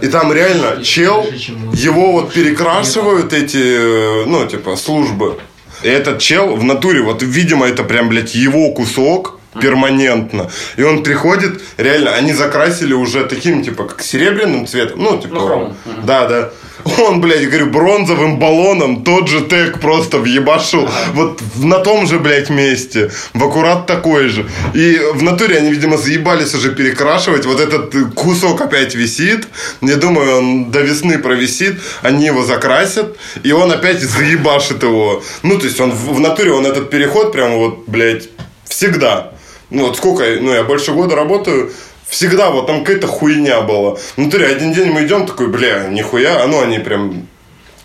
и 0.00 0.06
там 0.06 0.32
реально 0.32 0.82
чел, 0.84 1.26
его 1.74 2.12
вот 2.12 2.32
перекрашивают 2.32 3.32
эти, 3.32 4.22
э, 4.22 4.24
ну, 4.26 4.46
типа, 4.46 4.76
службы. 4.76 5.38
И 5.82 5.88
этот 5.88 6.20
чел 6.20 6.54
в 6.56 6.62
натуре, 6.62 7.02
вот, 7.02 7.22
видимо, 7.22 7.66
это 7.66 7.82
прям, 7.82 8.08
блядь, 8.08 8.34
его 8.34 8.70
кусок 8.72 9.37
перманентно. 9.60 10.50
И 10.76 10.82
он 10.82 11.02
приходит, 11.02 11.62
реально, 11.76 12.12
они 12.12 12.32
закрасили 12.32 12.92
уже 12.92 13.24
таким, 13.24 13.62
типа, 13.62 13.84
как 13.84 14.02
серебряным 14.02 14.66
цветом. 14.66 15.02
Ну, 15.02 15.18
типа, 15.18 15.40
хромом. 15.40 15.76
да, 16.04 16.26
да. 16.26 16.50
Он, 16.98 17.20
блядь, 17.20 17.46
говорю, 17.48 17.66
бронзовым 17.66 18.38
баллоном 18.38 19.04
тот 19.04 19.28
же 19.28 19.42
тег 19.42 19.80
просто 19.80 20.18
въебашил. 20.18 20.88
Вот 21.12 21.40
на 21.56 21.78
том 21.78 22.06
же, 22.06 22.18
блядь, 22.18 22.50
месте. 22.50 23.10
В 23.34 23.44
аккурат 23.44 23.86
такой 23.86 24.28
же. 24.28 24.46
И 24.74 25.00
в 25.14 25.22
натуре 25.22 25.58
они, 25.58 25.70
видимо, 25.70 25.96
заебались 25.96 26.54
уже 26.54 26.74
перекрашивать. 26.74 27.46
Вот 27.46 27.60
этот 27.60 27.94
кусок 28.14 28.60
опять 28.60 28.94
висит. 28.94 29.46
Я 29.80 29.96
думаю, 29.96 30.38
он 30.38 30.70
до 30.70 30.80
весны 30.80 31.18
провисит. 31.18 31.80
Они 32.02 32.26
его 32.26 32.44
закрасят. 32.44 33.16
И 33.42 33.52
он 33.52 33.70
опять 33.70 34.00
заебашит 34.00 34.82
его. 34.82 35.22
Ну, 35.42 35.58
то 35.58 35.66
есть, 35.66 35.80
он 35.80 35.92
в, 35.92 36.14
в 36.14 36.20
натуре, 36.20 36.52
он 36.52 36.66
этот 36.66 36.90
переход 36.90 37.32
прям 37.32 37.56
вот, 37.56 37.84
блядь, 37.86 38.28
всегда. 38.66 39.32
Ну, 39.70 39.86
вот 39.86 39.96
сколько, 39.96 40.24
ну, 40.40 40.52
я 40.52 40.62
больше 40.64 40.92
года 40.92 41.14
работаю, 41.16 41.70
всегда 42.08 42.50
вот 42.50 42.66
там 42.66 42.84
какая-то 42.84 43.06
хуйня 43.06 43.60
была. 43.60 43.96
В 43.96 44.16
натуре 44.18 44.46
один 44.46 44.72
день 44.72 44.90
мы 44.90 45.04
идем, 45.04 45.26
такой, 45.26 45.48
бля, 45.48 45.88
нихуя, 45.88 46.42
а 46.42 46.46
ну, 46.46 46.60
они 46.62 46.78
прям 46.78 47.26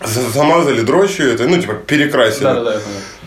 за- 0.04 0.30
замазали 0.30 0.82
дрожью 0.82 1.32
это, 1.34 1.46
ну, 1.46 1.60
типа, 1.60 1.74
перекрасили. 1.74 2.44
Да, 2.44 2.54
да, 2.56 2.72
да. 2.74 2.80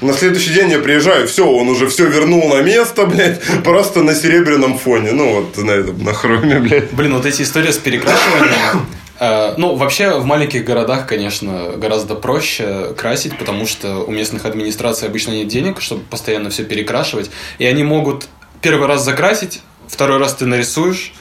На 0.06 0.12
следующий 0.12 0.52
день 0.52 0.70
я 0.70 0.78
приезжаю, 0.78 1.26
все, 1.26 1.46
он 1.46 1.68
уже 1.68 1.86
все 1.88 2.06
вернул 2.06 2.48
на 2.48 2.62
место, 2.62 3.06
блядь, 3.06 3.40
просто 3.64 4.02
на 4.02 4.14
серебряном 4.14 4.78
фоне. 4.78 5.12
Ну, 5.12 5.40
вот 5.40 5.56
на 5.62 5.70
этом, 5.70 6.02
на 6.02 6.12
хроме, 6.14 6.58
блядь. 6.60 6.90
Блин, 6.92 7.14
вот 7.14 7.26
эти 7.26 7.42
истории 7.42 7.70
с 7.70 7.78
перекрашиванием. 7.78 8.86
э, 9.20 9.54
Ну, 9.58 9.74
вообще, 9.74 10.18
в 10.18 10.24
маленьких 10.24 10.64
городах, 10.64 11.06
конечно, 11.06 11.72
гораздо 11.76 12.14
проще 12.14 12.94
красить, 12.96 13.36
потому 13.38 13.66
что 13.66 13.98
у 14.06 14.10
местных 14.10 14.44
администраций 14.46 15.08
обычно 15.08 15.32
нет 15.32 15.48
денег, 15.48 15.80
чтобы 15.80 16.02
постоянно 16.04 16.48
все 16.50 16.64
перекрашивать. 16.64 17.30
И 17.58 17.64
они 17.66 17.82
могут 17.84 18.28
первый 18.66 18.88
раз 18.88 19.04
закрасить, 19.04 19.62
второй 19.86 20.18
раз 20.18 20.34
ты 20.34 20.44
нарисуешь, 20.44 21.12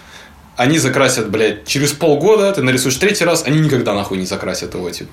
они 0.57 0.79
закрасят, 0.79 1.29
блядь, 1.29 1.67
через 1.67 1.91
полгода, 1.91 2.51
ты 2.51 2.61
нарисуешь 2.61 2.95
третий 2.95 3.25
раз, 3.25 3.43
они 3.45 3.59
никогда 3.59 3.93
нахуй 3.93 4.17
не 4.17 4.25
закрасят 4.25 4.73
его, 4.73 4.89
типа. 4.89 5.11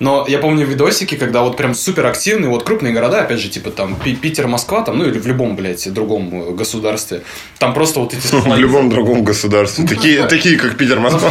Но 0.00 0.24
я 0.28 0.38
помню 0.38 0.66
видосики, 0.66 1.16
когда 1.16 1.42
вот 1.42 1.56
прям 1.56 1.74
супер 1.74 2.06
активные, 2.06 2.50
вот 2.50 2.62
крупные 2.64 2.92
города, 2.92 3.20
опять 3.22 3.40
же, 3.40 3.48
типа 3.48 3.70
там 3.70 3.96
Пи- 3.96 4.14
Питер, 4.16 4.48
Москва, 4.48 4.82
там, 4.82 4.98
ну 4.98 5.06
или 5.06 5.18
в 5.18 5.26
любом, 5.26 5.56
блядь, 5.56 5.92
другом 5.92 6.48
э, 6.48 6.52
государстве, 6.52 7.22
там 7.58 7.72
просто 7.74 8.00
вот 8.00 8.12
эти... 8.12 8.26
В 8.26 8.58
любом 8.58 8.90
другом 8.90 9.24
государстве. 9.24 9.86
Такие, 9.86 10.26
такие 10.28 10.58
как 10.58 10.76
Питер, 10.76 11.00
Москва. 11.00 11.30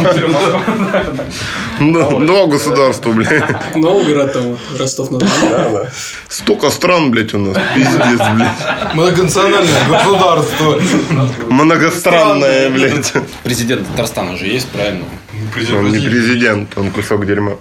Да, 1.80 2.10
Два 2.10 2.46
государства, 2.46 3.12
блядь. 3.12 3.76
Новгород 3.76 4.32
там, 4.32 4.58
Ростов-на-Дону. 4.78 5.86
Столько 6.28 6.70
стран, 6.70 7.10
блядь, 7.10 7.34
у 7.34 7.38
нас. 7.38 7.56
Пиздец, 7.74 8.20
блядь. 8.34 8.94
Многонациональное 8.94 9.88
государство. 9.88 10.80
Многостранное, 11.48 12.70
блядь. 12.70 13.12
Президент 13.52 13.86
Татарстана 13.86 14.34
же 14.38 14.46
есть, 14.46 14.66
правильно? 14.68 15.04
Он 15.76 15.92
не 15.92 15.98
президент, 16.08 16.78
он 16.78 16.90
кусок 16.90 17.26
дерьма. 17.26 17.56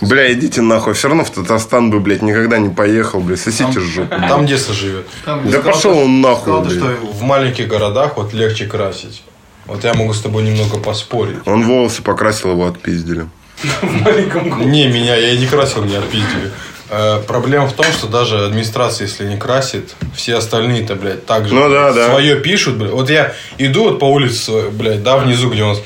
Бля, 0.00 0.32
идите 0.32 0.62
нахуй. 0.62 0.94
Все 0.94 1.08
равно 1.08 1.24
в 1.24 1.30
Татарстан 1.30 1.90
бы, 1.90 2.00
блядь, 2.00 2.22
никогда 2.22 2.56
не 2.56 2.70
поехал, 2.70 3.20
блядь. 3.20 3.40
Сосите 3.40 3.78
жопу. 3.80 4.08
Там 4.08 4.46
детство 4.46 4.72
живет. 4.72 5.06
Да 5.26 5.60
пошел 5.60 5.98
он 5.98 6.22
нахуй, 6.22 6.42
Сказал, 6.42 6.64
блядь. 6.64 6.78
что 6.78 7.06
В 7.12 7.20
маленьких 7.20 7.68
городах 7.68 8.16
вот 8.16 8.32
легче 8.32 8.64
красить. 8.64 9.22
Вот 9.66 9.84
я 9.84 9.92
могу 9.92 10.14
с 10.14 10.22
тобой 10.22 10.42
немного 10.42 10.78
поспорить. 10.78 11.36
Он 11.44 11.64
волосы 11.64 12.00
покрасил, 12.00 12.52
его 12.52 12.66
отпиздили. 12.66 13.26
Не, 13.84 14.88
меня, 14.88 15.16
я 15.16 15.32
и 15.32 15.38
не 15.38 15.46
красил, 15.46 15.84
меня 15.84 15.98
отпиздили. 15.98 16.50
Э, 16.88 17.20
проблема 17.26 17.66
в 17.66 17.72
том, 17.72 17.86
что 17.86 18.06
даже 18.06 18.44
администрация, 18.46 19.06
если 19.06 19.26
не 19.26 19.36
красит, 19.36 19.94
все 20.14 20.36
остальные-то, 20.36 20.94
блядь, 20.94 21.26
так 21.26 21.48
же 21.48 21.54
Ну 21.54 21.68
да, 21.68 21.92
да. 21.92 22.10
свое 22.10 22.36
пишут, 22.36 22.76
блядь. 22.76 22.92
Вот 22.92 23.10
я 23.10 23.32
иду 23.58 23.84
вот 23.84 23.98
по 23.98 24.04
улице, 24.04 24.70
блядь, 24.70 25.02
да, 25.02 25.16
внизу, 25.16 25.50
где 25.50 25.62
у 25.62 25.68
нас 25.68 25.78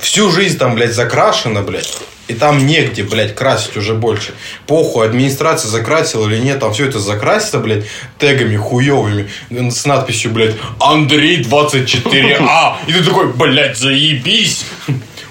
всю 0.00 0.30
жизнь 0.30 0.58
там, 0.58 0.74
блядь, 0.74 0.94
закрашено, 0.94 1.62
блядь. 1.62 1.96
И 2.28 2.34
там 2.34 2.66
негде, 2.66 3.04
блядь, 3.04 3.36
красить 3.36 3.76
уже 3.76 3.94
больше. 3.94 4.34
Похуй, 4.66 5.06
администрация 5.06 5.68
закрасила 5.68 6.26
или 6.26 6.38
нет, 6.38 6.58
там 6.58 6.72
все 6.72 6.88
это 6.88 6.98
закрасится, 6.98 7.60
блядь, 7.60 7.84
тегами 8.18 8.56
хуевыми, 8.56 9.30
с 9.48 9.86
надписью, 9.86 10.32
блядь, 10.32 10.56
Андрей 10.80 11.40
24А. 11.44 12.74
И 12.88 12.92
ты 12.92 13.04
такой, 13.04 13.32
блядь, 13.32 13.78
заебись. 13.78 14.64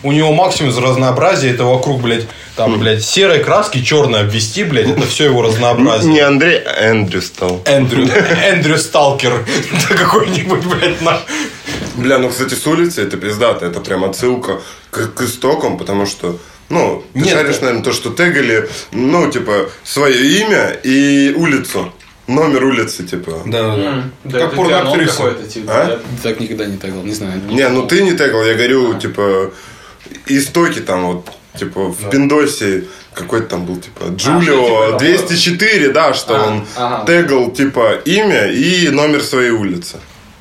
У 0.06 0.12
него 0.12 0.32
максимум 0.34 0.70
из 0.72 0.78
разнообразия, 0.78 1.50
это 1.50 1.64
вокруг, 1.64 2.00
блядь, 2.00 2.28
там, 2.56 2.80
блядь, 2.80 3.04
серой 3.04 3.44
краски, 3.44 3.84
черной 3.84 4.22
обвести, 4.22 4.64
блядь, 4.64 4.88
это 4.88 5.02
все 5.08 5.26
его 5.26 5.42
разнообразие. 5.42 6.14
Не 6.14 6.20
Андрей, 6.20 6.60
а 6.60 6.92
Эндрю 6.92 7.24
стал. 7.24 7.64
Эндрю, 7.66 8.08
Эндрю 8.46 8.78
Сталкер. 8.78 9.44
Да 9.90 9.96
какой-нибудь, 9.96 10.64
блядь, 10.66 11.02
на... 11.02 11.20
Бля, 11.96 12.20
ну, 12.20 12.30
кстати, 12.30 12.54
с 12.54 12.68
улицы 12.68 13.02
это 13.02 13.18
пиздато. 13.18 13.66
Это 13.66 13.80
прям 13.80 14.04
отсылка 14.04 14.62
к, 14.92 15.08
к 15.08 15.22
истокам, 15.24 15.80
потому 15.80 16.06
что 16.06 16.38
ну, 16.70 17.04
ты 17.14 17.20
Нет, 17.22 17.30
шаришь, 17.30 17.62
наверное, 17.62 17.84
то, 17.84 17.92
что 17.92 18.12
тегали, 18.12 18.70
ну, 18.92 19.32
типа, 19.32 19.70
свое 19.84 20.40
имя 20.40 20.70
и 20.84 21.34
улицу. 21.36 21.92
Номер 22.28 22.66
улицы, 22.66 23.06
типа. 23.06 23.42
Да, 23.46 23.76
да. 23.76 24.04
Да, 24.24 24.40
Как 24.40 24.56
порноактриса. 24.56 25.34
типа. 25.52 25.72
А? 25.72 25.90
Я 25.90 26.00
так 26.22 26.40
никогда 26.40 26.66
не 26.66 26.78
тегал, 26.78 27.02
не 27.04 27.14
знаю. 27.14 27.42
Не, 27.50 27.68
ну 27.70 27.88
ты 27.88 28.02
не 28.04 28.14
тегал, 28.14 28.44
я 28.44 28.54
говорю, 28.54 29.00
типа, 29.00 29.52
истоки 30.28 30.80
там 30.80 31.06
вот, 31.08 31.30
типа, 31.60 31.86
в 31.92 32.10
Пиндосе 32.10 32.84
какой-то 33.14 33.48
там 33.48 33.66
был, 33.66 33.78
типа, 33.78 34.06
Джулио 34.16 34.98
204, 34.98 35.90
да, 35.90 36.14
что 36.14 36.36
А, 36.36 36.48
он 36.48 36.66
ага. 36.76 37.06
тегал, 37.06 37.50
типа, 37.52 37.94
имя 38.06 38.48
и 38.52 38.90
номер 38.90 39.22
своей 39.24 39.52
улицы. 39.52 39.98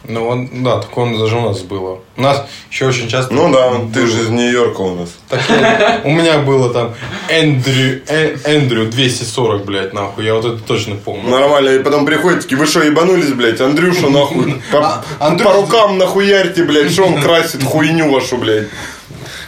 Ну, 0.07 0.29
он, 0.29 0.63
да, 0.63 0.81
так 0.81 0.99
он 0.99 1.19
даже 1.19 1.35
у 1.37 1.41
нас 1.41 1.61
было. 1.63 2.01
У 2.19 2.21
нас 2.21 2.45
еще 2.71 2.85
очень 2.85 3.09
часто... 3.09 3.33
Ну 3.33 3.51
да, 3.51 3.71
было- 3.71 3.91
ты 3.91 4.07
же 4.07 4.21
из 4.25 4.29
Нью-Йорка 4.29 4.83
у 4.83 4.95
нас. 4.97 5.09
Так 5.31 5.41
я- 5.49 6.03
у 6.05 6.11
меня 6.11 6.41
было 6.41 6.71
там 6.75 6.95
Эндрю, 7.31 8.03
Э- 8.09 8.37
Эндрю 8.45 8.85
240, 8.91 9.65
блядь, 9.65 9.95
нахуй. 9.95 10.27
Я 10.27 10.35
вот 10.35 10.45
это 10.45 10.59
точно 10.59 10.97
помню. 10.97 11.31
Нормально, 11.31 11.71
и 11.71 11.79
потом 11.83 12.05
приходит, 12.05 12.43
такие, 12.43 12.59
вы 12.59 12.67
что, 12.67 12.83
ебанулись, 12.83 13.33
блядь, 13.33 13.63
Андрюша, 13.63 14.11
нахуй, 14.11 14.61
по, 14.73 14.79
А, 14.85 15.05
Андрюша- 15.21 15.45
по 15.45 15.53
рукам 15.55 15.97
нахуярьте, 15.97 16.65
блядь, 16.65 16.93
что 16.93 17.05
он 17.05 17.23
красит 17.23 17.63
хуйню 17.65 18.11
вашу, 18.13 18.37
блядь. 18.37 18.69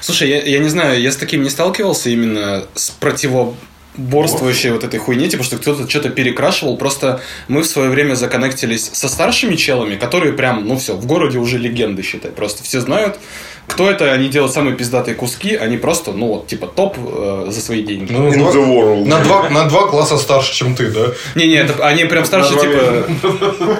Слушай, 0.06 0.28
я, 0.28 0.40
я 0.40 0.60
не 0.60 0.68
знаю, 0.68 1.00
я 1.02 1.10
с 1.10 1.16
таким 1.16 1.42
не 1.42 1.50
сталкивался 1.50 2.10
именно 2.10 2.64
с 2.76 2.90
противоборствующей 2.90 4.70
вот 4.70 4.84
этой 4.84 5.00
хуйней, 5.00 5.28
типа, 5.28 5.42
что 5.42 5.58
кто-то 5.58 5.90
что-то 5.90 6.10
перекрашивал. 6.10 6.76
Просто 6.76 7.20
мы 7.48 7.62
в 7.62 7.66
свое 7.66 7.90
время 7.90 8.14
законнектились 8.14 8.88
со 8.92 9.08
старшими 9.08 9.56
челами, 9.56 9.96
которые 9.96 10.32
прям, 10.32 10.64
ну 10.64 10.78
все, 10.78 10.94
в 10.94 11.06
городе 11.06 11.38
уже 11.38 11.58
легенды, 11.58 12.04
считай. 12.04 12.30
Просто 12.30 12.62
все 12.62 12.80
знают, 12.80 13.18
кто 13.66 13.90
это, 13.90 14.12
они 14.12 14.28
делают 14.28 14.54
самые 14.54 14.76
пиздатые 14.76 15.14
куски, 15.14 15.54
они 15.54 15.76
просто, 15.76 16.12
ну 16.12 16.28
вот, 16.28 16.46
типа, 16.46 16.66
топ 16.66 16.96
э, 16.98 17.46
за 17.48 17.60
свои 17.60 17.82
деньги. 17.82 18.12
Ну, 18.12 18.28
In 18.28 18.52
the 18.52 18.66
world. 18.66 19.06
на, 19.06 19.20
два, 19.20 19.48
на 19.50 19.64
два 19.68 19.86
класса 19.88 20.16
старше, 20.18 20.54
чем 20.54 20.74
ты, 20.74 20.90
да? 20.90 21.06
Не-не, 21.34 21.56
это, 21.56 21.84
они 21.86 22.04
прям 22.04 22.24
старше, 22.24 22.54
На 22.54 22.60
типа... 22.60 23.06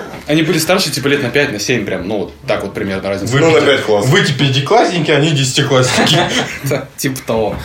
Они 0.26 0.43
были 0.43 0.59
старше, 0.59 0.91
типа, 0.91 1.07
лет 1.07 1.22
на 1.22 1.30
5, 1.30 1.53
на 1.53 1.61
7 1.61 1.84
прям, 1.84 2.09
ну, 2.09 2.18
вот 2.18 2.32
так 2.49 2.64
вот 2.64 2.74
примерно 2.74 3.09
разница. 3.09 3.37
Ну, 3.37 3.53
на 3.53 3.61
пять 3.61 3.82
классов. 3.84 4.11
Вы 4.11 4.24
пятиклассники, 4.24 5.11
они 5.11 5.30
десятиклассники. 5.30 6.18
Типа 6.97 7.20
того. 7.24 7.57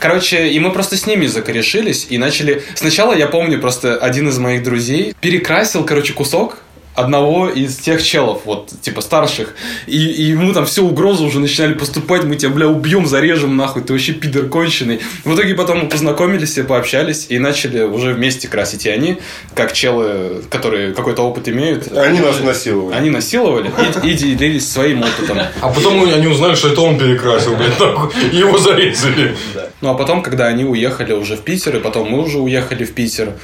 Короче, 0.00 0.48
и 0.48 0.58
мы 0.58 0.72
просто 0.72 0.96
с 0.96 1.06
ними 1.06 1.26
закорешились 1.26 2.06
и 2.10 2.18
начали... 2.18 2.62
Сначала, 2.74 3.14
я 3.14 3.28
помню, 3.28 3.60
просто 3.60 3.96
один 3.96 4.28
из 4.28 4.38
моих 4.38 4.64
друзей 4.64 5.14
перекрасил, 5.20 5.84
короче, 5.84 6.12
кусок 6.12 6.58
одного 6.98 7.48
из 7.48 7.76
тех 7.76 8.02
челов, 8.02 8.42
вот, 8.44 8.72
типа, 8.82 9.00
старших. 9.00 9.54
И, 9.86 9.96
и 9.96 10.22
ему 10.24 10.52
там 10.52 10.66
все 10.66 10.82
угрозы 10.82 11.24
уже 11.24 11.40
начинали 11.40 11.74
поступать, 11.74 12.24
мы 12.24 12.36
тебя, 12.36 12.50
бля, 12.50 12.68
убьем, 12.68 13.06
зарежем, 13.06 13.56
нахуй, 13.56 13.82
ты 13.82 13.92
вообще 13.92 14.12
пидор 14.12 14.46
конченый. 14.46 15.00
В 15.24 15.34
итоге 15.34 15.54
потом 15.54 15.80
мы 15.80 15.88
познакомились, 15.88 16.50
все 16.50 16.64
пообщались 16.64 17.26
и 17.28 17.38
начали 17.38 17.82
уже 17.82 18.14
вместе 18.14 18.48
красить. 18.48 18.86
И 18.86 18.88
они, 18.88 19.18
как 19.54 19.72
челы, 19.72 20.42
которые 20.50 20.92
какой-то 20.92 21.22
опыт 21.22 21.48
имеют... 21.48 21.96
Они 21.96 22.20
нас 22.20 22.40
насиловали. 22.40 22.96
Они 22.96 23.10
насиловали 23.10 23.70
и, 24.02 24.08
и 24.10 24.14
делились 24.14 24.70
своим 24.70 25.02
опытом. 25.02 25.38
А 25.60 25.68
потом 25.68 26.02
они 26.02 26.26
узнали, 26.26 26.54
что 26.54 26.68
это 26.68 26.80
он 26.80 26.98
перекрасил, 26.98 27.54
блядь, 27.56 27.78
нахуй, 27.78 28.10
и 28.32 28.36
его 28.36 28.58
зарезали. 28.58 29.36
Ну, 29.80 29.90
а 29.90 29.94
потом, 29.94 30.22
когда 30.22 30.46
они 30.46 30.64
уехали 30.64 31.12
уже 31.12 31.36
в 31.36 31.42
Питер, 31.42 31.76
и 31.76 31.80
потом 31.80 32.10
мы 32.10 32.22
уже 32.22 32.38
уехали 32.38 32.84
в 32.84 32.92
Питер, 32.92 33.34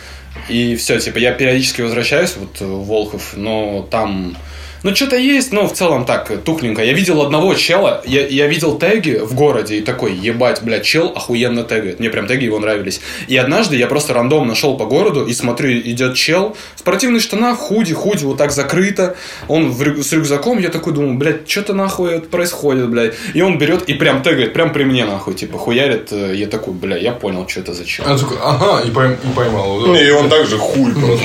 и 0.48 0.76
все, 0.76 0.98
типа, 0.98 1.18
я 1.18 1.32
периодически 1.32 1.80
возвращаюсь 1.82 2.36
вот 2.36 2.60
в 2.60 2.86
Волхов, 2.86 3.34
но 3.36 3.86
там... 3.90 4.36
Ну, 4.84 4.94
что-то 4.94 5.16
есть, 5.16 5.50
но 5.50 5.66
в 5.66 5.72
целом 5.72 6.04
так, 6.04 6.30
тухленько. 6.44 6.84
Я 6.84 6.92
видел 6.92 7.22
одного 7.22 7.54
чела, 7.54 8.02
я, 8.04 8.26
я 8.26 8.46
видел 8.46 8.78
теги 8.78 9.18
в 9.22 9.34
городе, 9.34 9.78
и 9.78 9.80
такой, 9.80 10.12
ебать, 10.14 10.62
блядь, 10.62 10.84
чел 10.84 11.08
охуенно 11.16 11.64
тегает. 11.64 11.98
Мне 12.00 12.10
прям 12.10 12.26
теги 12.26 12.44
его 12.44 12.58
нравились. 12.58 13.00
И 13.26 13.36
однажды 13.36 13.76
я 13.76 13.86
просто 13.86 14.12
рандомно 14.14 14.54
шел 14.54 14.76
по 14.76 14.84
городу, 14.84 15.24
и 15.24 15.32
смотрю, 15.32 15.70
идет 15.72 16.14
чел 16.16 16.54
в 16.76 16.80
спортивных 16.80 17.22
штанах, 17.22 17.56
худи, 17.58 17.94
худи, 17.94 18.24
вот 18.24 18.36
так 18.36 18.52
закрыто. 18.52 19.16
Он 19.48 19.70
в 19.70 19.82
рю- 19.82 20.02
с 20.02 20.12
рюкзаком, 20.12 20.58
я 20.58 20.68
такой 20.68 20.92
думаю, 20.92 21.14
блядь, 21.14 21.48
что-то 21.50 21.72
нахуй 21.72 22.12
это 22.16 22.28
происходит, 22.28 22.90
блядь. 22.90 23.14
И 23.32 23.40
он 23.40 23.56
берет 23.58 23.88
и 23.88 23.94
прям 23.94 24.22
тегает, 24.22 24.52
прям 24.52 24.70
при 24.72 24.84
мне, 24.84 25.06
нахуй, 25.06 25.32
типа, 25.34 25.56
хуярит. 25.58 26.08
Э, 26.12 26.32
Я 26.34 26.46
такой, 26.46 26.74
бля, 26.74 26.98
я 26.98 27.12
понял, 27.12 27.48
что 27.48 27.60
это 27.60 27.72
за 27.72 27.86
чел. 27.86 28.04
Он 28.06 28.18
такой, 28.18 28.36
ага, 28.42 28.82
и, 28.86 28.90
пойм- 28.90 29.16
и 29.24 29.34
поймал. 29.34 29.80
да. 29.80 29.98
И 29.98 30.10
он 30.10 30.28
также 30.28 30.58
хуй 30.58 30.92
просто. 30.92 31.24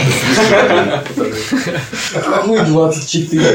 Мы 2.48 2.62
24. 2.62 3.49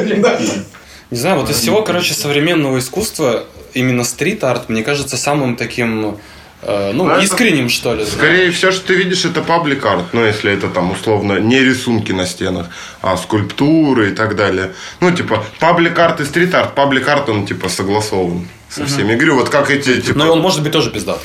Не 1.11 1.19
знаю, 1.19 1.41
вот 1.41 1.51
из 1.51 1.57
всего, 1.57 1.83
короче, 1.83 2.15
современного 2.15 2.79
искусства 2.79 3.45
именно 3.75 4.05
стрит-арт, 4.05 4.69
мне 4.69 4.83
кажется, 4.83 5.17
самым 5.17 5.57
таким, 5.57 6.17
э, 6.63 6.93
ну, 6.95 7.05
Ну, 7.05 7.11
это- 7.11 7.23
искренним, 7.25 7.69
что 7.69 7.95
ли. 7.95 8.05
Скорее, 8.07 8.51
все, 8.51 8.73
что 8.73 8.87
ты 8.89 8.95
видишь, 8.95 9.25
это 9.25 9.43
паблик 9.43 9.85
арт. 9.85 10.13
Ну, 10.13 10.25
если 10.25 10.53
это 10.53 10.69
там 10.69 10.91
условно 10.93 11.39
не 11.39 11.61
рисунки 11.61 12.13
на 12.13 12.27
стенах, 12.27 12.67
а 13.03 13.17
скульптуры 13.17 14.11
и 14.11 14.15
так 14.15 14.35
далее. 14.35 14.73
Ну, 15.01 15.11
типа, 15.11 15.45
паблик 15.61 15.99
арт 15.99 16.21
и 16.21 16.25
стрит 16.25 16.55
арт. 16.55 16.75
Паблик 16.75 17.07
арт, 17.09 17.29
он 17.29 17.47
типа 17.47 17.69
согласован 17.69 18.49
со 18.71 18.87
всеми. 18.87 19.11
Я 19.13 19.17
говорю, 19.17 19.37
вот 19.37 19.51
как 19.51 19.71
эти, 19.71 20.01
типа, 20.01 20.19
Но 20.19 20.33
он 20.33 20.41
может 20.41 20.63
быть 20.63 20.73
тоже 20.73 20.91
пиздат. 20.91 21.21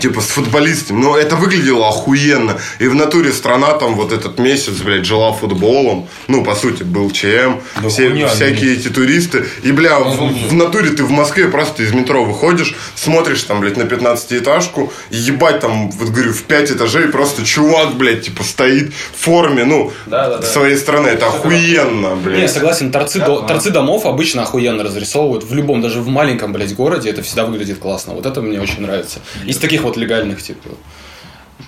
Типа 0.00 0.20
с 0.20 0.26
футболистами. 0.26 1.00
Но 1.00 1.16
это 1.16 1.36
выглядело 1.36 1.88
охуенно. 1.88 2.58
И 2.78 2.86
в 2.88 2.94
натуре 2.94 3.32
страна 3.32 3.72
там 3.72 3.94
вот 3.94 4.12
этот 4.12 4.38
месяц, 4.38 4.74
блядь, 4.84 5.04
жила 5.04 5.32
футболом. 5.32 6.08
Ну, 6.28 6.44
по 6.44 6.54
сути, 6.54 6.82
был 6.82 7.10
ЧМ. 7.10 7.60
Да 7.82 7.88
все, 7.88 8.08
хуйня, 8.10 8.28
всякие 8.28 8.74
эти 8.74 8.88
туристы. 8.88 9.46
И, 9.62 9.72
бля, 9.72 9.98
в, 9.98 10.48
в 10.48 10.52
натуре 10.54 10.90
ты 10.90 11.04
в 11.04 11.10
Москве 11.10 11.48
просто 11.48 11.82
из 11.82 11.92
метро 11.92 12.24
выходишь, 12.24 12.74
смотришь 12.94 13.42
там, 13.42 13.60
блядь, 13.60 13.76
на 13.76 13.82
15-этажку. 13.82 14.92
И 15.10 15.16
ебать 15.16 15.60
там, 15.60 15.90
вот 15.90 16.08
говорю, 16.10 16.32
в 16.32 16.42
5 16.44 16.72
этажей 16.72 17.08
просто 17.08 17.44
чувак, 17.44 17.94
блядь, 17.96 18.22
типа 18.26 18.44
стоит 18.44 18.92
в 18.92 19.24
форме, 19.24 19.64
ну, 19.64 19.92
Да-да-да. 20.06 20.46
своей 20.46 20.76
страны. 20.76 21.08
Это 21.08 21.26
охуенно, 21.26 22.14
Не, 22.14 22.22
блядь. 22.22 22.52
согласен, 22.52 22.92
торцы, 22.92 23.18
до- 23.20 23.42
торцы 23.42 23.70
домов 23.70 24.06
обычно 24.06 24.42
охуенно 24.42 24.84
разрисовывают. 24.84 25.44
В 25.44 25.54
любом, 25.54 25.80
даже 25.82 26.00
в 26.00 26.08
маленьком, 26.08 26.52
блядь, 26.52 26.74
городе 26.74 27.10
это 27.10 27.22
всегда 27.22 27.44
выглядит 27.46 27.78
классно. 27.78 28.14
Вот 28.14 28.26
это 28.26 28.40
мне 28.42 28.60
очень 28.60 28.82
нравится. 28.82 29.20
Из 29.46 29.56
таких 29.58 29.77
вот 29.82 29.96
легальных, 29.96 30.42
типа, 30.42 30.68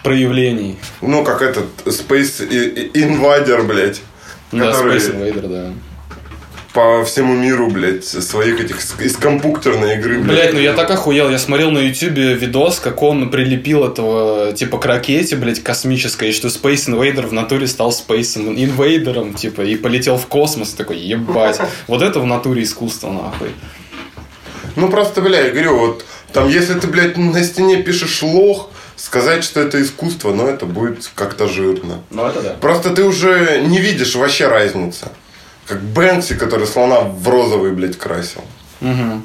проявлений. 0.02 0.76
Ну, 1.00 1.24
как 1.24 1.42
этот 1.42 1.66
Space 1.84 2.48
Invader, 2.92 3.62
блядь. 3.66 4.00
Да, 4.52 4.72
который- 4.72 4.98
Space 4.98 5.14
Invader, 5.14 5.48
да. 5.48 5.72
по 6.72 7.04
всему 7.04 7.34
миру, 7.34 7.68
блядь, 7.68 8.04
своих 8.04 8.60
этих 8.60 8.78
из 9.00 9.16
компьютерной 9.16 9.94
игры, 9.96 10.20
блядь. 10.20 10.26
Блять, 10.36 10.52
ну 10.52 10.60
я 10.60 10.72
так 10.72 10.88
охуел. 10.90 11.28
Я 11.28 11.38
смотрел 11.38 11.72
на 11.72 11.78
ютубе 11.80 12.34
видос, 12.34 12.78
как 12.78 13.02
он 13.02 13.28
прилепил 13.30 13.84
этого, 13.84 14.52
типа, 14.52 14.78
к 14.78 14.86
ракете, 14.86 15.34
блядь, 15.34 15.60
космической, 15.62 16.28
и 16.28 16.32
что 16.32 16.46
Space 16.46 16.86
Invader 16.88 17.26
в 17.26 17.32
натуре 17.32 17.66
стал 17.66 17.90
Space 17.90 18.36
Invaderом, 18.36 19.34
типа, 19.34 19.62
и 19.62 19.74
полетел 19.74 20.16
в 20.16 20.26
космос. 20.28 20.70
Такой, 20.74 20.98
ебать. 20.98 21.58
Вот 21.88 22.02
это 22.02 22.20
в 22.20 22.26
натуре 22.26 22.62
искусство, 22.62 23.10
нахуй. 23.10 23.50
Ну 24.76 24.88
просто, 24.88 25.20
бля, 25.20 25.40
я 25.46 25.50
говорю, 25.50 25.76
вот 25.76 26.04
там, 26.32 26.48
если 26.48 26.74
ты, 26.74 26.86
блядь, 26.86 27.16
на 27.16 27.42
стене 27.44 27.82
пишешь 27.82 28.22
лох, 28.22 28.70
сказать, 28.96 29.44
что 29.44 29.60
это 29.60 29.80
искусство, 29.82 30.32
но 30.32 30.46
это 30.46 30.66
будет 30.66 31.10
как-то 31.14 31.48
жирно. 31.48 32.00
Ну 32.10 32.26
это 32.26 32.42
да. 32.42 32.50
Просто 32.60 32.90
ты 32.90 33.04
уже 33.04 33.62
не 33.66 33.78
видишь 33.78 34.14
вообще 34.14 34.46
разницы. 34.48 35.08
Как 35.66 35.80
Бэнкси, 35.82 36.34
который 36.34 36.66
слона 36.66 37.00
в 37.00 37.28
розовый, 37.28 37.72
блядь, 37.72 37.96
красил. 37.96 38.42
Мгм. 38.80 39.22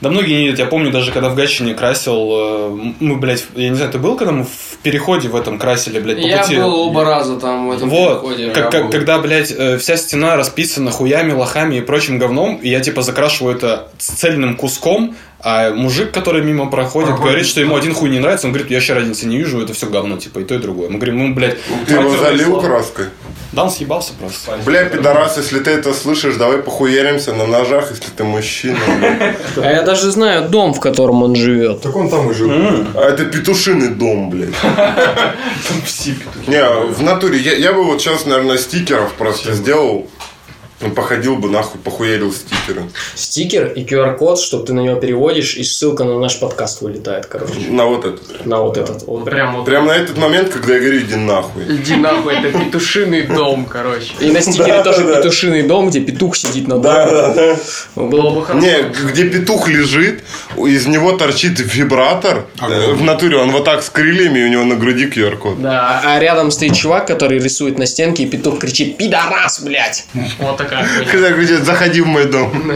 Да 0.00 0.10
многие 0.10 0.32
не 0.34 0.44
видят. 0.46 0.58
Я 0.58 0.66
помню, 0.66 0.90
даже 0.90 1.12
когда 1.12 1.28
в 1.28 1.36
Гатчине 1.36 1.72
красил, 1.74 2.16
э, 2.32 2.92
мы, 3.00 3.16
блядь, 3.16 3.44
я 3.54 3.68
не 3.68 3.76
знаю, 3.76 3.92
ты 3.92 3.98
был, 3.98 4.16
когда 4.16 4.32
мы 4.32 4.44
в 4.44 4.76
переходе 4.82 5.28
в 5.28 5.36
этом 5.36 5.58
красили, 5.58 6.00
блядь, 6.00 6.20
по 6.20 6.26
Я 6.26 6.42
пути? 6.42 6.56
был 6.56 6.74
оба 6.88 7.04
раза 7.04 7.36
там 7.38 7.68
в 7.68 7.72
этом 7.72 7.88
Вот, 7.88 8.22
переходе. 8.22 8.50
как- 8.50 8.70
как- 8.72 8.90
когда, 8.90 9.18
блядь, 9.18 9.52
э, 9.56 9.78
вся 9.78 9.96
стена 9.96 10.36
расписана 10.36 10.90
хуями, 10.90 11.32
лохами 11.32 11.76
и 11.76 11.80
прочим 11.80 12.18
говном, 12.18 12.56
и 12.56 12.68
я, 12.68 12.80
типа, 12.80 13.02
закрашиваю 13.02 13.54
это 13.56 13.88
с 13.98 14.06
цельным 14.06 14.56
куском, 14.56 15.14
а 15.40 15.70
мужик, 15.72 16.10
который 16.10 16.42
мимо 16.42 16.68
проходит, 16.70 17.16
говорит, 17.16 17.46
что 17.46 17.60
ему 17.60 17.76
один 17.76 17.94
хуй 17.94 18.10
не 18.10 18.18
нравится, 18.18 18.46
он 18.46 18.52
говорит, 18.52 18.70
я 18.70 18.78
вообще 18.78 18.94
разницы 18.94 19.26
не 19.26 19.38
вижу, 19.38 19.60
это 19.60 19.72
все 19.72 19.86
говно, 19.86 20.16
типа, 20.16 20.40
и 20.40 20.44
то, 20.44 20.54
и 20.54 20.58
другое. 20.58 20.88
Мы 20.88 20.96
говорим, 20.96 21.18
ну, 21.18 21.34
блядь, 21.34 21.58
Ты 21.86 21.94
его 21.94 22.16
залил 22.16 22.60
краской? 22.60 23.06
Да, 23.52 23.64
он 23.64 23.70
съебался 23.70 24.12
просто. 24.18 24.58
Бля, 24.66 24.84
пидорас, 24.84 25.38
если 25.38 25.60
ты 25.60 25.70
это 25.70 25.94
слышишь, 25.94 26.36
давай 26.36 26.58
похуяримся 26.58 27.32
на 27.32 27.46
ножах, 27.46 27.90
если 27.90 28.10
ты 28.14 28.24
мужчина. 28.24 28.78
А 29.56 29.72
я 29.72 29.82
даже 29.82 30.10
знаю 30.10 30.48
дом, 30.48 30.74
в 30.74 30.80
котором 30.80 31.22
он 31.22 31.34
живет. 31.34 31.80
Так 31.80 31.96
он 31.96 32.10
там 32.10 32.30
и 32.30 32.34
жил. 32.34 32.50
А 32.94 33.08
это 33.08 33.24
петушиный 33.24 33.88
дом, 33.88 34.28
блядь. 34.28 34.50
Не, 36.46 36.62
в 36.92 37.02
натуре, 37.02 37.38
я, 37.38 37.54
я 37.54 37.72
бы 37.72 37.84
вот 37.84 38.02
сейчас, 38.02 38.26
наверное, 38.26 38.58
стикеров 38.58 39.14
просто 39.14 39.52
сделал. 39.52 40.08
Ну, 40.80 40.90
Походил 40.90 41.36
бы 41.36 41.50
нахуй, 41.50 41.80
похуярил 41.80 42.32
стикеры. 42.32 42.84
Стикер 43.16 43.72
и 43.72 43.84
QR-код, 43.84 44.38
чтобы 44.38 44.64
ты 44.64 44.72
на 44.72 44.80
него 44.80 44.94
переводишь, 44.96 45.56
и 45.56 45.64
ссылка 45.64 46.04
на 46.04 46.18
наш 46.18 46.38
подкаст 46.38 46.82
вылетает, 46.82 47.26
короче. 47.26 47.52
На 47.68 47.86
вот 47.86 48.04
этот. 48.04 48.46
На 48.46 48.58
вот 48.60 48.76
этот. 48.76 49.02
Вот 49.06 49.24
прям 49.24 49.56
вот. 49.56 49.64
Прям 49.64 49.86
на 49.86 49.92
этот 49.92 50.16
момент, 50.16 50.50
когда 50.50 50.74
я 50.74 50.80
говорю, 50.80 51.00
иди 51.00 51.16
нахуй. 51.16 51.64
Иди 51.68 51.96
нахуй, 51.96 52.34
это 52.36 52.56
петушиный 52.56 53.22
дом, 53.22 53.64
короче. 53.66 54.12
И 54.20 54.30
на 54.30 54.40
стикере 54.40 54.82
тоже 54.84 55.02
петушиный 55.04 55.62
дом, 55.64 55.90
где 55.90 56.00
петух 56.00 56.36
сидит 56.36 56.68
на 56.68 56.78
доме. 56.78 56.84
Да, 56.84 57.10
да, 57.10 57.34
да. 57.34 57.56
Было 58.02 58.30
бы 58.30 58.44
хорошо. 58.44 58.64
Не, 58.64 58.82
где 59.10 59.24
петух 59.28 59.68
лежит, 59.68 60.22
из 60.56 60.86
него 60.86 61.12
торчит 61.12 61.58
вибратор. 61.58 62.46
Э, 62.60 62.92
В 62.92 63.02
натуре 63.02 63.36
он 63.36 63.50
вот 63.50 63.64
так 63.64 63.82
с 63.82 63.90
крыльями, 63.90 64.38
и 64.38 64.44
у 64.44 64.48
него 64.48 64.62
на 64.64 64.76
груди 64.76 65.06
QR-код. 65.08 65.60
Да, 65.60 66.00
а 66.04 66.20
рядом 66.20 66.52
стоит 66.52 66.74
чувак, 66.74 67.08
который 67.08 67.40
рисует 67.40 67.78
на 67.78 67.86
стенке, 67.86 68.22
и 68.22 68.26
петух 68.26 68.60
кричит 68.60 68.96
«Пидорас, 68.96 69.60
блядь!» 69.60 70.06
Вот 70.38 70.56
такая 70.56 70.67
Когда 71.10 71.30
говорит, 71.30 71.50
заходи 71.64 72.00
в 72.00 72.06
мой 72.06 72.26
дом. 72.26 72.72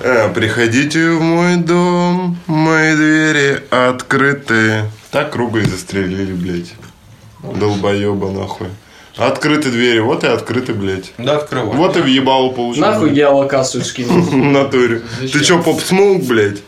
Э, 0.00 0.28
Приходите 0.34 1.10
в 1.10 1.20
мой 1.22 1.56
дом, 1.56 2.36
мои 2.46 2.94
двери 2.94 3.62
открыты. 3.70 4.84
Так 5.10 5.32
круга 5.32 5.60
и 5.60 5.64
застрелили, 5.64 6.32
блядь. 6.32 6.74
Долбоеба 7.42 8.30
нахуй. 8.30 8.68
Открыты 9.16 9.70
двери, 9.70 10.00
вот 10.00 10.24
и 10.24 10.26
открыты, 10.26 10.72
блядь. 10.74 11.12
Да, 11.18 11.36
открывай. 11.36 11.76
Вот 11.76 11.96
и 11.96 12.00
въебало 12.00 12.50
получил. 12.50 12.82
Нахуй 12.82 13.10
геолокацию 13.10 13.84
скинул. 13.84 14.20
В 14.22 14.34
натуре. 14.34 15.02
Ты 15.20 15.40
чё, 15.44 15.62
поп 15.62 15.80
смоук, 15.80 16.24
блядь? 16.24 16.58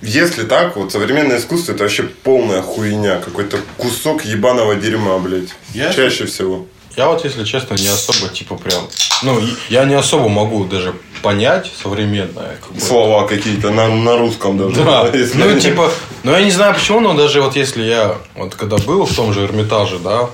Если 0.00 0.44
так, 0.44 0.76
вот 0.76 0.92
современное 0.92 1.38
искусство 1.38 1.72
это 1.72 1.82
вообще 1.82 2.04
полная 2.04 2.62
хуйня. 2.62 3.18
Какой-то 3.18 3.58
кусок 3.78 4.24
ебаного 4.24 4.76
дерьма, 4.76 5.18
блядь. 5.18 5.48
Я- 5.74 5.92
Чаще 5.92 6.26
всего. 6.26 6.66
Я 6.96 7.08
вот, 7.08 7.24
если 7.24 7.44
честно, 7.44 7.74
не 7.74 7.86
особо, 7.86 8.28
типа, 8.32 8.56
прям... 8.56 8.82
Ну, 9.22 9.40
я 9.68 9.84
не 9.84 9.94
особо 9.94 10.28
могу 10.28 10.64
даже 10.64 10.94
понять 11.22 11.70
современное. 11.82 12.58
как. 12.66 12.82
Слова 12.82 13.26
какие-то 13.26 13.70
на, 13.70 13.88
на 13.88 14.16
русском 14.16 14.58
даже. 14.58 14.76
Да, 14.82 15.08
Если- 15.12 15.38
ну, 15.38 15.58
типа, 15.60 15.90
ну, 16.24 16.32
я 16.32 16.42
не 16.42 16.50
знаю 16.50 16.74
почему, 16.74 17.00
но 17.00 17.14
даже 17.14 17.40
вот 17.40 17.54
если 17.56 17.82
я, 17.82 18.16
вот 18.34 18.54
когда 18.54 18.78
был 18.78 19.04
в 19.06 19.14
том 19.14 19.32
же 19.32 19.44
Эрмитаже, 19.44 19.98
да, 19.98 20.28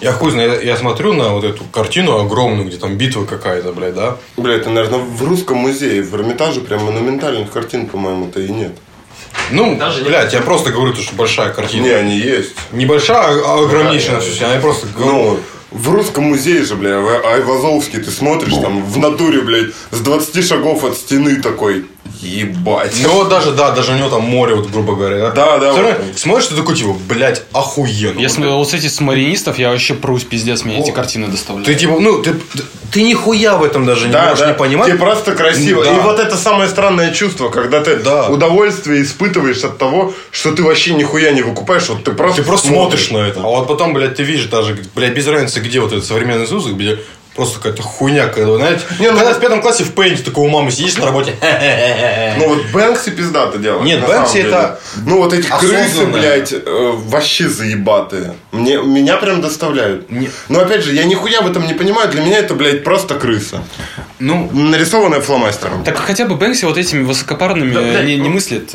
я 0.00 0.12
хуй 0.12 0.30
знаю, 0.30 0.52
я, 0.54 0.60
я 0.60 0.76
смотрю 0.76 1.12
на 1.12 1.28
вот 1.30 1.44
эту 1.44 1.64
картину 1.64 2.18
огромную, 2.18 2.66
где 2.68 2.76
там 2.78 2.96
битва 2.96 3.24
какая-то, 3.24 3.72
блядь, 3.72 3.94
да, 3.94 4.16
Бля, 4.36 4.54
это, 4.54 4.70
наверное, 4.70 5.00
в 5.00 5.22
русском 5.24 5.58
музее, 5.58 6.02
в 6.02 6.14
Эрмитаже 6.14 6.60
прям 6.60 6.84
монументальных 6.84 7.50
картин, 7.50 7.86
по-моему-то 7.86 8.40
и 8.40 8.48
нет. 8.48 8.72
ну, 9.50 9.76
Даже 9.76 10.04
блядь, 10.04 10.32
я 10.32 10.40
просто 10.40 10.70
говорю, 10.70 10.94
то, 10.94 11.02
что 11.02 11.14
большая 11.16 11.52
картина. 11.52 11.82
Не, 11.84 11.90
они 11.90 12.16
есть. 12.16 12.54
Небольшая, 12.72 13.40
а 13.44 13.64
огромнейшая 13.64 14.16
на 14.16 14.20
всю 14.20 14.32
стену. 14.32 14.52
Я 14.54 14.60
просто 14.60 14.86
говорю, 14.86 15.12
Ну, 15.12 15.40
в 15.70 15.90
русском 15.90 16.24
музее 16.24 16.64
же, 16.64 16.76
бля, 16.76 16.98
в 17.00 17.26
Айвазовске 17.26 17.98
ты 17.98 18.10
смотришь, 18.10 18.54
там, 18.54 18.84
в 18.84 18.98
натуре, 18.98 19.42
блядь, 19.42 19.74
с 19.90 20.00
20 20.00 20.46
шагов 20.46 20.84
от 20.84 20.96
стены 20.96 21.36
такой, 21.36 21.86
ебать. 22.20 22.94
ну 23.02 23.10
вот 23.10 23.28
даже, 23.28 23.52
да, 23.52 23.70
даже 23.72 23.92
у 23.92 23.96
него 23.96 24.08
там 24.08 24.22
море, 24.22 24.54
вот, 24.54 24.70
грубо 24.70 24.94
говоря, 24.94 25.18
да. 25.18 25.30
Да, 25.30 25.58
да, 25.58 25.72
Всё 25.72 25.82
вот. 25.82 25.90
равно 25.92 26.04
смотришь, 26.16 26.46
ты 26.48 26.54
такой, 26.56 26.76
типа, 26.76 26.94
блядь, 27.08 27.42
охуенно. 27.52 28.18
Если 28.18 28.44
вот 28.46 28.68
с 28.70 28.74
этих 28.74 28.90
смаринистов, 28.90 29.58
я 29.58 29.70
вообще 29.70 29.94
прусь, 29.94 30.24
пиздец, 30.24 30.64
мне 30.64 30.80
эти 30.80 30.90
картины 30.90 31.28
доставляют. 31.28 31.66
Ты, 31.66 31.74
типа, 31.74 31.98
ну, 32.00 32.22
ты, 32.22 32.34
ты, 32.92 33.02
нихуя 33.02 33.56
в 33.56 33.64
этом 33.64 33.84
даже 33.86 34.06
не 34.06 34.12
Да, 34.12 34.24
можешь 34.30 34.38
да. 34.40 34.48
не 34.48 34.54
понимать. 34.54 34.88
Тебе 34.88 34.98
просто 34.98 35.34
красиво. 35.34 35.84
Да. 35.84 35.96
И 35.96 36.00
вот 36.00 36.18
это 36.18 36.36
самое 36.36 36.68
странное 36.68 37.12
чувство, 37.12 37.48
когда 37.48 37.80
ты 37.80 37.96
Да. 37.96 38.28
удовольствие 38.28 39.02
испытываешь 39.02 39.62
от 39.64 39.78
того, 39.78 40.12
что 40.30 40.52
ты 40.52 40.62
вообще 40.62 40.94
нихуя 40.94 41.32
не 41.32 41.42
выкупаешь, 41.42 41.88
вот 41.88 42.04
ты 42.04 42.12
просто 42.12 42.42
Ты 42.42 42.48
просто 42.48 42.68
смотришь 42.68 43.10
на 43.10 43.18
это. 43.18 43.40
А 43.40 43.46
вот 43.46 43.68
потом, 43.68 43.92
блядь, 43.94 44.16
ты 44.16 44.22
видишь 44.22 44.46
даже, 44.46 44.76
блядь, 44.94 45.14
без 45.14 45.26
разницы, 45.26 45.60
где 45.60 45.80
вот 45.80 45.92
этот 45.92 46.04
современный 46.04 46.44
Иисус, 46.46 46.66
где 46.66 46.98
просто 47.38 47.60
какая-то 47.60 47.82
хуйня, 47.82 48.26
когда, 48.26 48.56
знаете, 48.56 48.82
Не, 48.98 49.12
ну- 49.12 49.16
когда 49.16 49.32
в 49.32 49.38
пятом 49.38 49.62
классе 49.62 49.84
в 49.84 49.94
пейнте 49.94 50.24
такой 50.24 50.44
у 50.44 50.48
мамы 50.48 50.72
сидишь 50.72 50.96
на 50.96 51.06
работе. 51.06 51.36
Ну 52.36 52.48
вот 52.48 52.66
Бэнкси 52.72 53.10
пиздато 53.10 53.58
делает. 53.58 53.84
Нет, 53.84 54.04
Бэнкси 54.04 54.38
это 54.38 54.80
Ну 55.04 55.18
вот 55.18 55.32
эти 55.32 55.46
крысы, 55.46 56.06
блядь, 56.06 56.52
э, 56.52 56.92
вообще 57.06 57.48
заебатые. 57.48 58.34
Мне, 58.50 58.78
меня 58.82 59.16
прям 59.18 59.40
доставляют. 59.40 60.10
Не- 60.10 60.30
Но 60.48 60.60
опять 60.60 60.82
же, 60.82 60.92
я 60.92 61.04
нихуя 61.04 61.40
в 61.42 61.48
этом 61.48 61.64
не 61.66 61.74
понимаю. 61.74 62.08
Для 62.10 62.22
меня 62.22 62.38
это, 62.38 62.54
блядь, 62.54 62.82
просто 62.82 63.14
крыса. 63.14 63.62
Ну, 64.18 64.50
Нарисованная 64.52 65.20
фломастером. 65.20 65.84
Так 65.84 65.96
хотя 65.96 66.24
бы 66.24 66.34
Бэнкси 66.34 66.64
вот 66.64 66.76
этими 66.76 67.04
высокопарными 67.04 67.70
блядь, 67.70 68.04
не, 68.04 68.16
не 68.16 68.28
ну- 68.28 68.34
мыслит. 68.34 68.74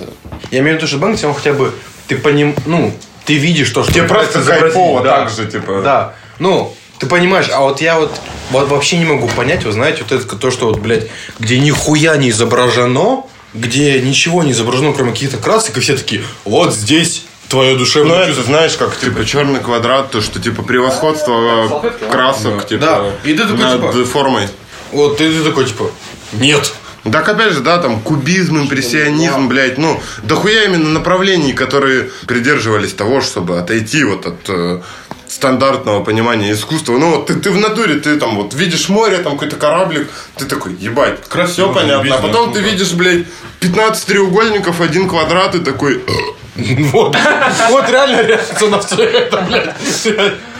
я 0.51 0.59
имею 0.59 0.75
в 0.75 0.77
виду, 0.77 0.87
что 0.87 0.97
Бэнкси, 0.99 1.25
он 1.25 1.33
хотя 1.33 1.51
бы, 1.51 1.73
ты 2.07 2.15
поним, 2.15 2.55
ну, 2.65 2.93
ты 3.25 3.35
видишь 3.35 3.71
то, 3.71 3.83
что... 3.83 3.91
Тебе 3.91 4.03
просто 4.03 4.41
кайфово 4.41 5.03
да. 5.03 5.17
так 5.17 5.29
же, 5.29 5.47
типа. 5.47 5.81
Да, 5.83 6.13
ну, 6.39 6.73
ты 6.99 7.05
понимаешь, 7.07 7.47
а 7.51 7.61
вот 7.61 7.81
я 7.81 7.99
вот, 7.99 8.11
вот 8.51 8.69
вообще 8.69 8.97
не 8.97 9.05
могу 9.05 9.27
понять, 9.27 9.63
вы 9.65 9.71
знаете, 9.71 10.03
вот 10.07 10.11
это 10.11 10.35
то, 10.35 10.51
что 10.51 10.67
вот, 10.67 10.79
блядь, 10.79 11.07
где 11.39 11.59
нихуя 11.59 12.15
не 12.17 12.29
изображено, 12.29 13.23
где 13.53 13.99
ничего 14.01 14.43
не 14.43 14.51
изображено, 14.51 14.93
кроме 14.93 15.11
каких-то 15.11 15.37
красок, 15.37 15.77
и 15.77 15.79
все 15.79 15.97
такие, 15.97 16.23
вот 16.45 16.73
здесь 16.73 17.25
твое 17.49 17.73
Ну, 17.73 17.79
душевное 17.79 18.17
это, 18.19 18.27
чувство. 18.27 18.45
знаешь, 18.45 18.73
как, 18.77 18.97
типа, 18.97 19.25
черный 19.25 19.59
квадрат, 19.59 20.09
то, 20.11 20.21
что, 20.21 20.39
типа, 20.39 20.63
превосходство 20.63 21.81
э, 21.83 22.07
красок, 22.11 22.67
типа, 22.67 22.81
Да. 22.81 23.03
И 23.23 23.33
ты 23.33 23.43
такой, 23.43 23.57
над 23.57 23.91
типа- 23.91 24.05
формой. 24.05 24.47
Вот 24.91 25.17
ты, 25.17 25.29
ты 25.31 25.43
такой, 25.43 25.65
типа, 25.65 25.91
нет. 26.33 26.73
Так 27.11 27.27
опять 27.27 27.51
же, 27.51 27.59
да, 27.59 27.79
там 27.79 27.99
кубизм, 27.99 28.59
импрессионизм, 28.61 29.49
блядь, 29.49 29.77
ну, 29.77 30.01
дохуя 30.23 30.63
именно 30.63 30.89
направлений, 30.89 31.51
которые 31.51 32.09
придерживались 32.27 32.93
того, 32.93 33.19
чтобы 33.21 33.59
отойти 33.59 34.03
вот 34.05 34.25
от 34.25 34.39
э, 34.47 34.81
стандартного 35.33 36.03
понимания 36.03 36.51
искусства. 36.51 36.97
Ну, 36.97 37.09
вот 37.11 37.27
ты, 37.27 37.35
ты 37.35 37.49
в 37.51 37.57
натуре, 37.57 37.95
ты 37.95 38.17
там 38.17 38.35
вот 38.35 38.53
видишь 38.53 38.89
море, 38.89 39.17
там 39.17 39.33
какой-то 39.33 39.55
кораблик, 39.55 40.09
ты 40.37 40.45
такой, 40.45 40.75
ебать, 40.75 41.27
Красиво, 41.27 41.71
все 41.71 41.73
понятно. 41.73 42.15
А 42.15 42.17
потом 42.19 42.53
ты 42.53 42.61
видишь, 42.61 42.93
блядь, 42.93 43.25
15 43.59 44.05
треугольников, 44.05 44.81
один 44.81 45.09
квадрат, 45.09 45.55
и 45.55 45.59
такой... 45.59 46.03
Вот, 46.55 47.17
вот 47.69 47.89
реально 47.89 48.21
реакция 48.21 48.69
на 48.69 48.79
все 48.79 49.03
это, 49.03 49.41
блядь. 49.41 49.73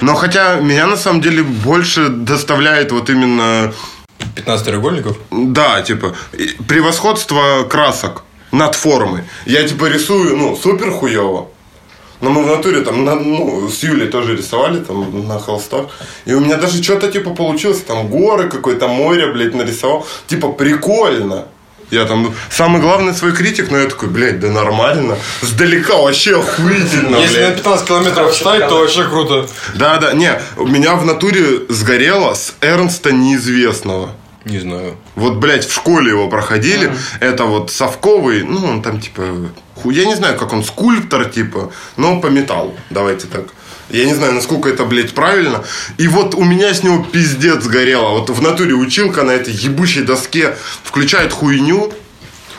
Но 0.02 0.16
хотя 0.16 0.56
меня 0.56 0.88
на 0.88 0.98
самом 0.98 1.22
деле 1.22 1.44
больше 1.44 2.10
доставляет 2.10 2.92
вот 2.92 3.12
именно 3.12 3.72
15 4.36 4.66
треугольников? 4.66 5.18
Да, 5.30 5.84
типа, 5.84 6.16
превосходство 6.68 7.64
красок 7.70 8.24
над 8.52 8.74
формой. 8.74 9.24
Я, 9.46 9.68
типа, 9.68 9.86
рисую, 9.86 10.36
ну, 10.36 10.56
супер 10.56 10.90
хуево. 10.90 11.50
Но 12.22 12.30
мы 12.30 12.44
в 12.44 12.48
натуре 12.48 12.82
там, 12.82 13.04
на- 13.06 13.16
ну, 13.16 13.70
с 13.70 13.84
Юлей 13.84 14.08
тоже 14.08 14.36
рисовали 14.36 14.80
там 14.80 15.28
на 15.28 15.40
холстах. 15.40 15.88
И 16.26 16.34
у 16.34 16.40
меня 16.40 16.58
даже 16.58 16.82
что-то, 16.82 17.12
типа, 17.12 17.32
получилось. 17.32 17.82
Там 17.82 18.08
горы, 18.08 18.50
какое-то 18.50 18.88
море, 18.88 19.32
блядь, 19.34 19.54
нарисовал. 19.56 20.08
Типа, 20.28 20.50
прикольно. 20.52 21.46
Я 21.92 22.06
там 22.06 22.24
ну, 22.24 22.34
самый 22.50 22.82
главный 22.82 23.14
свой 23.14 23.34
критик, 23.34 23.70
но 23.70 23.78
я 23.78 23.86
такой, 23.88 24.10
блядь, 24.10 24.40
да 24.40 24.48
нормально. 24.50 25.16
Сдалека 25.42 25.96
вообще 25.98 26.40
охуительно, 26.40 27.18
Если 27.18 27.42
на 27.42 27.48
блядь. 27.48 27.56
15 27.58 27.88
километров 27.88 28.32
встать, 28.32 28.68
то 28.68 28.80
вообще 28.80 29.04
круто. 29.04 29.48
Да, 29.76 29.98
да, 29.98 30.14
не, 30.14 30.32
у 30.58 30.66
меня 30.66 30.96
в 30.96 31.06
натуре 31.06 31.44
сгорело 31.70 32.34
с 32.34 32.56
Эрнста 32.62 33.12
неизвестного. 33.12 34.10
Не 34.46 34.60
знаю. 34.60 34.98
Вот, 35.16 35.36
блядь, 35.38 35.66
в 35.66 35.74
школе 35.74 36.10
его 36.12 36.28
проходили. 36.28 36.92
Это 37.22 37.46
вот 37.46 37.72
совковый, 37.72 38.44
ну, 38.44 38.66
он 38.66 38.82
там, 38.82 39.00
типа, 39.00 39.24
ху- 39.76 39.90
я 39.92 40.06
не 40.06 40.16
знаю, 40.16 40.38
как 40.38 40.52
он, 40.54 40.64
скульптор, 40.64 41.26
типа, 41.26 41.72
но 41.96 42.20
по 42.20 42.28
металлу. 42.28 42.76
Давайте 42.90 43.28
так. 43.28 43.46
Я 43.90 44.06
не 44.06 44.14
знаю, 44.14 44.34
насколько 44.34 44.70
это, 44.70 44.86
блядь, 44.86 45.14
правильно. 45.14 45.64
И 45.98 46.08
вот 46.08 46.36
у 46.36 46.44
меня 46.44 46.74
с 46.74 46.84
него 46.84 47.04
пиздец 47.04 47.66
горело. 47.68 48.10
Вот 48.20 48.30
в 48.30 48.42
натуре 48.42 48.74
училка 48.74 49.24
на 49.24 49.32
этой 49.32 49.54
ебучей 49.54 50.04
доске 50.04 50.56
включает 50.84 51.32
хуйню, 51.32 51.94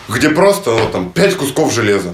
где 0.09 0.29
просто, 0.31 0.71
ну, 0.71 0.89
там, 0.91 1.11
пять 1.11 1.37
кусков 1.37 1.73
железа. 1.73 2.13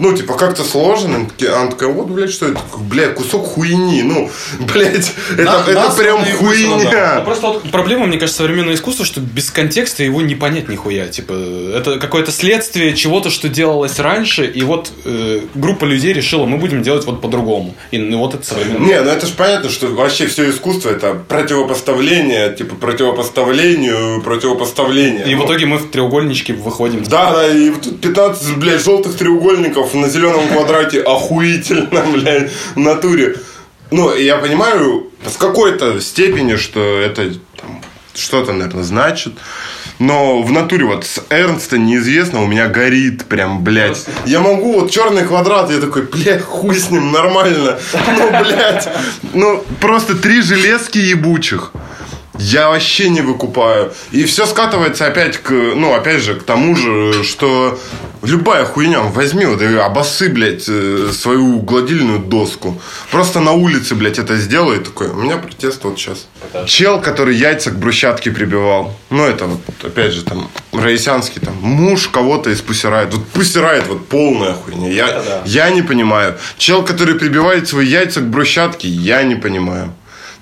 Ну, 0.00 0.12
типа, 0.16 0.34
как-то 0.34 0.64
сложено. 0.64 1.28
Она 1.54 1.70
такая, 1.70 1.90
вот, 1.90 2.08
блядь, 2.08 2.32
что 2.32 2.46
это? 2.46 2.58
Блядь, 2.78 3.14
кусок 3.14 3.44
хуйни. 3.46 4.02
Ну, 4.02 4.30
блядь, 4.60 5.12
это, 5.32 5.42
На- 5.44 5.60
это 5.60 5.74
нас 5.74 5.94
прям 5.94 6.24
вышло, 6.24 6.78
да. 6.78 6.84
хуйня. 6.84 7.14
Ну, 7.18 7.24
Просто 7.24 7.46
вот 7.48 7.70
проблема, 7.70 8.06
мне 8.06 8.18
кажется, 8.18 8.38
современного 8.38 8.74
искусства, 8.74 9.04
что 9.04 9.20
без 9.20 9.50
контекста 9.50 10.02
его 10.02 10.22
не 10.22 10.34
понять 10.34 10.68
нихуя. 10.68 11.06
Типа, 11.08 11.32
это 11.76 11.98
какое-то 11.98 12.32
следствие 12.32 12.94
чего-то, 12.94 13.30
что 13.30 13.48
делалось 13.48 13.98
раньше, 13.98 14.46
и 14.46 14.62
вот 14.62 14.90
э, 15.04 15.40
группа 15.54 15.84
людей 15.84 16.12
решила, 16.12 16.46
мы 16.46 16.56
будем 16.56 16.82
делать 16.82 17.04
вот 17.06 17.20
по-другому. 17.20 17.74
И 17.90 17.98
ну, 17.98 18.18
вот 18.18 18.34
это 18.34 18.46
современное. 18.46 18.86
Не, 18.88 19.00
ну 19.02 19.10
это 19.10 19.26
же 19.26 19.34
понятно, 19.34 19.68
что 19.68 19.86
вообще 19.88 20.26
все 20.26 20.48
искусство 20.50 20.88
это 20.90 21.14
противопоставление, 21.28 22.54
типа 22.56 22.74
противопоставлению, 22.76 24.22
противопоставление. 24.22 25.26
И 25.30 25.34
в 25.34 25.38
Ну, 25.38 25.44
итоге 25.46 25.66
мы 25.66 25.78
в 25.78 25.90
треугольничке 25.90 26.52
выходим. 26.54 27.02
Да, 27.04 27.32
да, 27.32 27.48
и 27.48 27.70
тут 27.70 28.00
15, 28.00 28.56
блядь, 28.56 28.82
желтых 28.82 29.16
треугольников 29.16 29.89
на 29.94 30.08
зеленом 30.08 30.48
квадрате 30.48 31.00
охуительно, 31.00 32.02
блядь, 32.12 32.50
в 32.74 32.78
натуре. 32.78 33.36
Ну, 33.90 34.14
я 34.14 34.36
понимаю 34.36 35.10
с 35.26 35.36
какой-то 35.36 36.00
степени, 36.00 36.56
что 36.56 36.80
это 36.80 37.32
что-то, 38.14 38.52
наверное, 38.52 38.84
значит. 38.84 39.34
Но 39.98 40.42
в 40.42 40.50
натуре 40.50 40.86
вот 40.86 41.04
с 41.04 41.22
Эрнста 41.28 41.76
неизвестно, 41.76 42.42
у 42.42 42.46
меня 42.46 42.68
горит 42.68 43.26
прям, 43.26 43.62
блядь. 43.62 44.06
Я 44.24 44.40
могу, 44.40 44.80
вот 44.80 44.90
черный 44.90 45.24
квадрат, 45.24 45.70
я 45.70 45.78
такой, 45.78 46.02
блядь, 46.02 46.42
хуй 46.42 46.74
с 46.74 46.90
ним, 46.90 47.12
нормально. 47.12 47.78
Ну, 47.92 48.30
блядь, 48.30 48.88
ну, 49.34 49.64
просто 49.80 50.16
три 50.16 50.40
железки 50.40 50.98
ебучих. 50.98 51.72
Я 52.40 52.70
вообще 52.70 53.10
не 53.10 53.20
выкупаю. 53.20 53.92
И 54.12 54.24
все 54.24 54.46
скатывается 54.46 55.06
опять 55.06 55.36
к, 55.36 55.50
ну, 55.50 55.94
опять 55.94 56.22
же, 56.22 56.34
к 56.34 56.42
тому 56.42 56.74
же, 56.74 57.22
что 57.22 57.78
любая 58.22 58.64
хуйня, 58.64 59.00
возьми 59.00 59.44
вот 59.44 59.60
и 59.60 59.76
обосы, 59.76 60.30
блядь, 60.30 60.64
э, 60.66 61.10
свою 61.12 61.60
гладильную 61.60 62.18
доску. 62.18 62.80
Просто 63.10 63.40
на 63.40 63.52
улице, 63.52 63.94
блядь, 63.94 64.18
это 64.18 64.38
сделай. 64.38 64.78
Такой, 64.78 65.08
у 65.08 65.16
меня 65.16 65.36
протест 65.36 65.84
вот 65.84 65.98
сейчас. 65.98 66.28
Чел, 66.66 67.00
который 67.00 67.36
яйца 67.36 67.70
к 67.70 67.78
брусчатке 67.78 68.30
прибивал. 68.30 68.96
Ну, 69.10 69.24
это 69.24 69.44
вот, 69.44 69.60
опять 69.82 70.12
же, 70.12 70.24
там, 70.24 70.50
Раисянский, 70.72 71.42
там, 71.42 71.54
муж 71.60 72.08
кого-то 72.08 72.48
из 72.48 72.62
пусирает. 72.62 73.12
Вот 73.12 73.26
пусирает, 73.28 73.86
вот 73.86 74.08
полная 74.08 74.54
хуйня. 74.54 74.88
Я, 74.88 75.42
я 75.44 75.70
не 75.70 75.82
понимаю. 75.82 76.38
Чел, 76.56 76.82
который 76.82 77.16
прибивает 77.16 77.68
свои 77.68 77.86
яйца 77.86 78.20
к 78.20 78.30
брусчатке, 78.30 78.88
я 78.88 79.22
не 79.24 79.34
понимаю. 79.34 79.92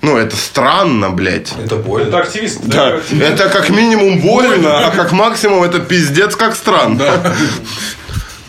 Ну, 0.01 0.17
это 0.17 0.35
странно, 0.37 1.09
блядь. 1.09 1.51
Это 1.63 1.75
больно. 1.75 2.19
активист. 2.19 2.59
Да, 2.63 2.99
это 3.21 3.49
как 3.49 3.69
минимум 3.69 4.19
больно, 4.19 4.87
а 4.87 4.91
как 4.91 5.11
максимум 5.11 5.63
это 5.63 5.79
пиздец 5.79 6.35
как 6.35 6.55
странно. 6.55 7.05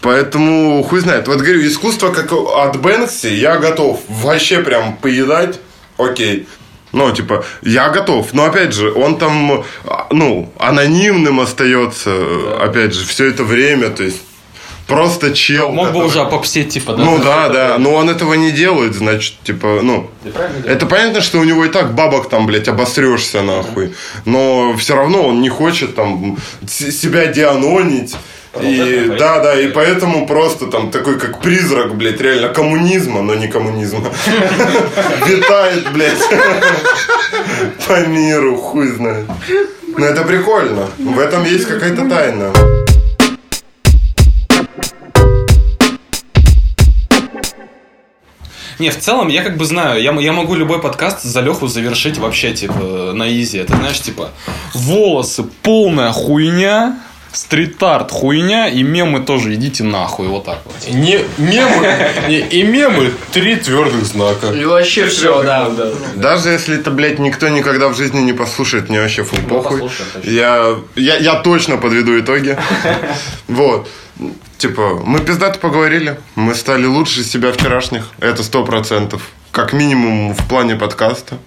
Поэтому 0.01 0.83
хуй 0.83 1.01
знает. 1.01 1.29
Вот 1.29 1.39
говорю, 1.39 1.67
искусство 1.67 2.11
как 2.11 2.33
от 2.33 2.81
Бэнкси 2.81 3.27
я 3.29 3.59
готов 3.59 4.01
вообще 4.09 4.61
прям 4.61 4.97
поедать. 4.97 5.61
Окей. 5.99 6.47
Ну, 6.93 7.13
типа, 7.13 7.45
я 7.63 7.91
готов. 7.91 8.33
Но, 8.33 8.45
опять 8.45 8.73
же, 8.73 8.93
он 8.93 9.19
там, 9.19 9.65
а, 9.85 10.07
ну, 10.11 10.53
анонимным 10.59 11.39
остается, 11.39 12.11
опять 12.61 12.95
же, 12.95 13.07
все 13.07 13.27
это 13.27 13.45
время. 13.45 13.91
То 13.91 14.03
есть, 14.03 14.23
просто 14.95 15.33
чел. 15.33 15.71
Мог 15.71 15.87
бы 15.89 15.93
который- 15.93 16.07
уже 16.07 16.25
попсеть, 16.25 16.71
типа, 16.71 16.95
да? 16.95 17.05
Ну 17.05 17.19
да, 17.19 17.49
да, 17.49 17.79
но 17.79 17.95
он 17.95 18.11
этого 18.11 18.35
не 18.35 18.51
делает, 18.51 18.95
значит, 18.95 19.35
типа, 19.45 19.81
ну, 19.83 20.11
это 20.67 20.87
понятно, 20.87 21.21
что 21.21 21.39
у 21.39 21.45
него 21.45 21.65
и 21.65 21.69
так 21.69 21.95
бабок 21.95 22.29
там, 22.29 22.47
блядь, 22.47 22.69
обосрешься 22.69 23.43
нахуй, 23.43 23.95
но 24.25 24.75
все 24.77 24.95
равно 24.97 25.23
он 25.29 25.41
не 25.41 25.49
хочет 25.49 25.95
там 25.95 26.37
себя 26.69 27.27
дианонить. 27.27 28.17
И 28.61 29.13
да, 29.17 29.39
да, 29.39 29.61
и 29.61 29.69
поэтому 29.69 30.27
просто 30.27 30.67
там 30.67 30.91
такой 30.91 31.21
как 31.21 31.41
призрак, 31.41 31.95
блядь, 31.95 32.21
реально 32.21 32.49
коммунизма, 32.49 33.23
но 33.23 33.37
не 33.37 33.47
коммунизма. 33.47 34.01
Витает, 35.27 35.93
блядь, 35.93 36.19
по 37.87 38.07
миру, 38.09 38.57
хуй 38.57 38.89
знает. 38.89 39.27
Но 39.97 40.05
это 40.05 40.23
прикольно. 40.23 40.89
В 40.99 41.19
этом 41.21 41.45
есть 41.45 41.67
какая-то 41.67 42.09
тайна. 42.09 42.53
Не, 48.81 48.89
в 48.89 48.99
целом, 48.99 49.29
я 49.29 49.43
как 49.43 49.59
бы 49.59 49.67
знаю, 49.67 50.03
я, 50.03 50.11
я 50.13 50.33
могу 50.33 50.55
любой 50.55 50.81
подкаст 50.81 51.23
за 51.23 51.43
Леху 51.43 51.67
завершить 51.67 52.17
вообще, 52.17 52.53
типа, 52.55 53.13
на 53.13 53.31
изи. 53.31 53.59
Это, 53.59 53.77
знаешь, 53.77 54.01
типа, 54.01 54.31
волосы 54.73 55.45
полная 55.63 56.13
хуйня, 56.13 56.99
стрит-арт 57.31 58.11
хуйня, 58.11 58.69
и 58.69 58.83
мемы 58.83 59.21
тоже 59.21 59.55
идите 59.55 59.85
нахуй, 59.85 60.29
вот 60.29 60.47
так 60.47 60.61
вот. 60.65 60.75
Не, 60.89 61.19
мемы, 61.37 61.95
не, 62.29 62.39
и 62.39 62.63
мемы 62.63 63.13
три 63.33 63.57
твердых 63.57 64.03
знака. 64.07 64.47
И 64.47 64.65
вообще 64.65 65.07
все, 65.09 65.43
да, 65.43 65.69
да. 65.69 65.91
Даже 66.15 66.49
если 66.49 66.79
это, 66.79 66.91
блядь, 66.91 67.19
никто 67.19 67.49
никогда 67.49 67.89
в 67.89 67.95
жизни 67.95 68.21
не 68.21 68.33
послушает, 68.33 68.89
мне 68.89 68.99
вообще 68.99 69.25
фу 69.25 69.37
похуй. 69.47 69.81
послушаем, 69.81 70.11
точно. 70.15 70.31
Я, 70.31 70.77
я, 70.97 71.17
я 71.19 71.35
точно 71.35 71.77
подведу 71.77 72.19
итоги. 72.19 72.57
Вот. 73.47 73.89
Типа, 74.61 75.01
мы 75.03 75.21
пиздато 75.21 75.59
поговорили. 75.59 76.21
Мы 76.35 76.55
стали 76.55 76.85
лучше 76.85 77.25
себя 77.25 77.51
вчерашних. 77.51 78.11
Это 78.21 78.43
сто 78.43 78.63
процентов. 78.63 79.23
Как 79.53 79.73
минимум 79.73 80.35
в 80.35 80.49
плане 80.49 80.77
подкаста. 80.77 81.39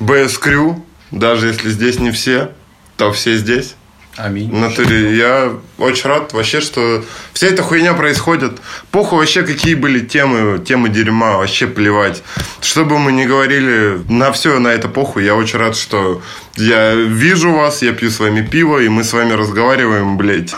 БС 0.00 0.36
Крю, 0.38 0.84
даже 1.12 1.46
если 1.46 1.70
здесь 1.70 2.00
не 2.00 2.10
все, 2.10 2.50
то 2.96 3.12
все 3.12 3.36
здесь. 3.36 3.76
Аминь. 4.16 4.50
В 4.50 4.58
натуре 4.58 5.16
я 5.16 5.52
очень 5.78 6.08
рад 6.08 6.32
вообще, 6.32 6.60
что 6.60 7.04
вся 7.32 7.46
эта 7.46 7.62
хуйня 7.62 7.94
происходит. 7.94 8.54
Похуй 8.90 9.20
вообще, 9.20 9.44
какие 9.44 9.74
были 9.76 10.00
темы, 10.00 10.58
темы 10.58 10.88
дерьма, 10.88 11.36
вообще 11.36 11.68
плевать. 11.68 12.24
Что 12.60 12.84
бы 12.84 12.98
мы 12.98 13.12
ни 13.12 13.26
говорили, 13.26 14.00
на 14.08 14.32
все 14.32 14.58
на 14.58 14.68
это 14.68 14.88
похуй. 14.88 15.24
Я 15.24 15.36
очень 15.36 15.60
рад, 15.60 15.76
что 15.76 16.20
я 16.56 16.94
вижу 16.94 17.52
вас, 17.52 17.82
я 17.82 17.92
пью 17.92 18.10
с 18.10 18.18
вами 18.18 18.44
пиво, 18.44 18.80
и 18.80 18.88
мы 18.88 19.04
с 19.04 19.12
вами 19.12 19.34
разговариваем, 19.34 20.16
блядь. 20.16 20.52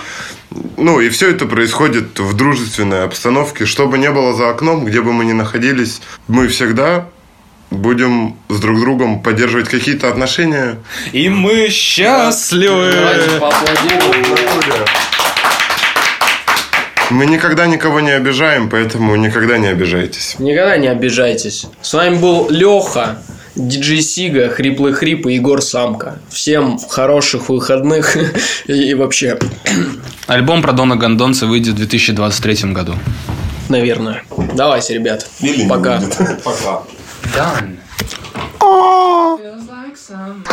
Ну, 0.76 1.00
и 1.00 1.08
все 1.08 1.30
это 1.30 1.46
происходит 1.46 2.18
в 2.18 2.34
дружественной 2.34 3.04
обстановке. 3.04 3.66
Что 3.66 3.86
бы 3.86 3.98
ни 3.98 4.08
было 4.08 4.34
за 4.34 4.50
окном, 4.50 4.84
где 4.84 5.00
бы 5.00 5.12
мы 5.12 5.24
ни 5.24 5.32
находились, 5.32 6.00
мы 6.28 6.48
всегда 6.48 7.06
будем 7.70 8.36
с 8.48 8.60
друг 8.60 8.80
другом 8.80 9.20
поддерживать 9.20 9.68
какие-то 9.68 10.08
отношения. 10.08 10.78
И 11.12 11.28
мы 11.28 11.68
счастливы. 11.68 12.92
Мы 17.10 17.26
никогда 17.26 17.66
никого 17.66 18.00
не 18.00 18.10
обижаем, 18.10 18.68
поэтому 18.68 19.14
никогда 19.14 19.58
не 19.58 19.68
обижайтесь. 19.68 20.36
Никогда 20.38 20.76
не 20.76 20.88
обижайтесь. 20.88 21.66
С 21.80 21.94
вами 21.94 22.16
был 22.16 22.50
Леха, 22.50 23.22
Диджей 23.56 24.02
Сига, 24.02 24.50
Хриплый 24.50 24.92
Хрип 24.92 25.26
и 25.26 25.34
Егор 25.34 25.62
Самка. 25.62 26.18
Всем 26.28 26.78
хороших 26.78 27.48
выходных 27.48 28.16
и 28.66 28.94
вообще. 28.94 29.38
Альбом 30.26 30.60
про 30.60 30.72
Дона 30.72 30.96
Гондонца 30.96 31.46
выйдет 31.46 31.74
в 31.74 31.78
2023 31.78 32.72
году. 32.72 32.94
Наверное. 33.68 34.22
Давайте, 34.54 34.94
ребят. 34.94 35.26
Или 35.40 35.66
Пока. 35.66 36.00
Пока. 36.44 36.82
Done. 37.34 37.78
Feels 38.60 39.68
like 39.68 39.96
summer. 39.96 40.44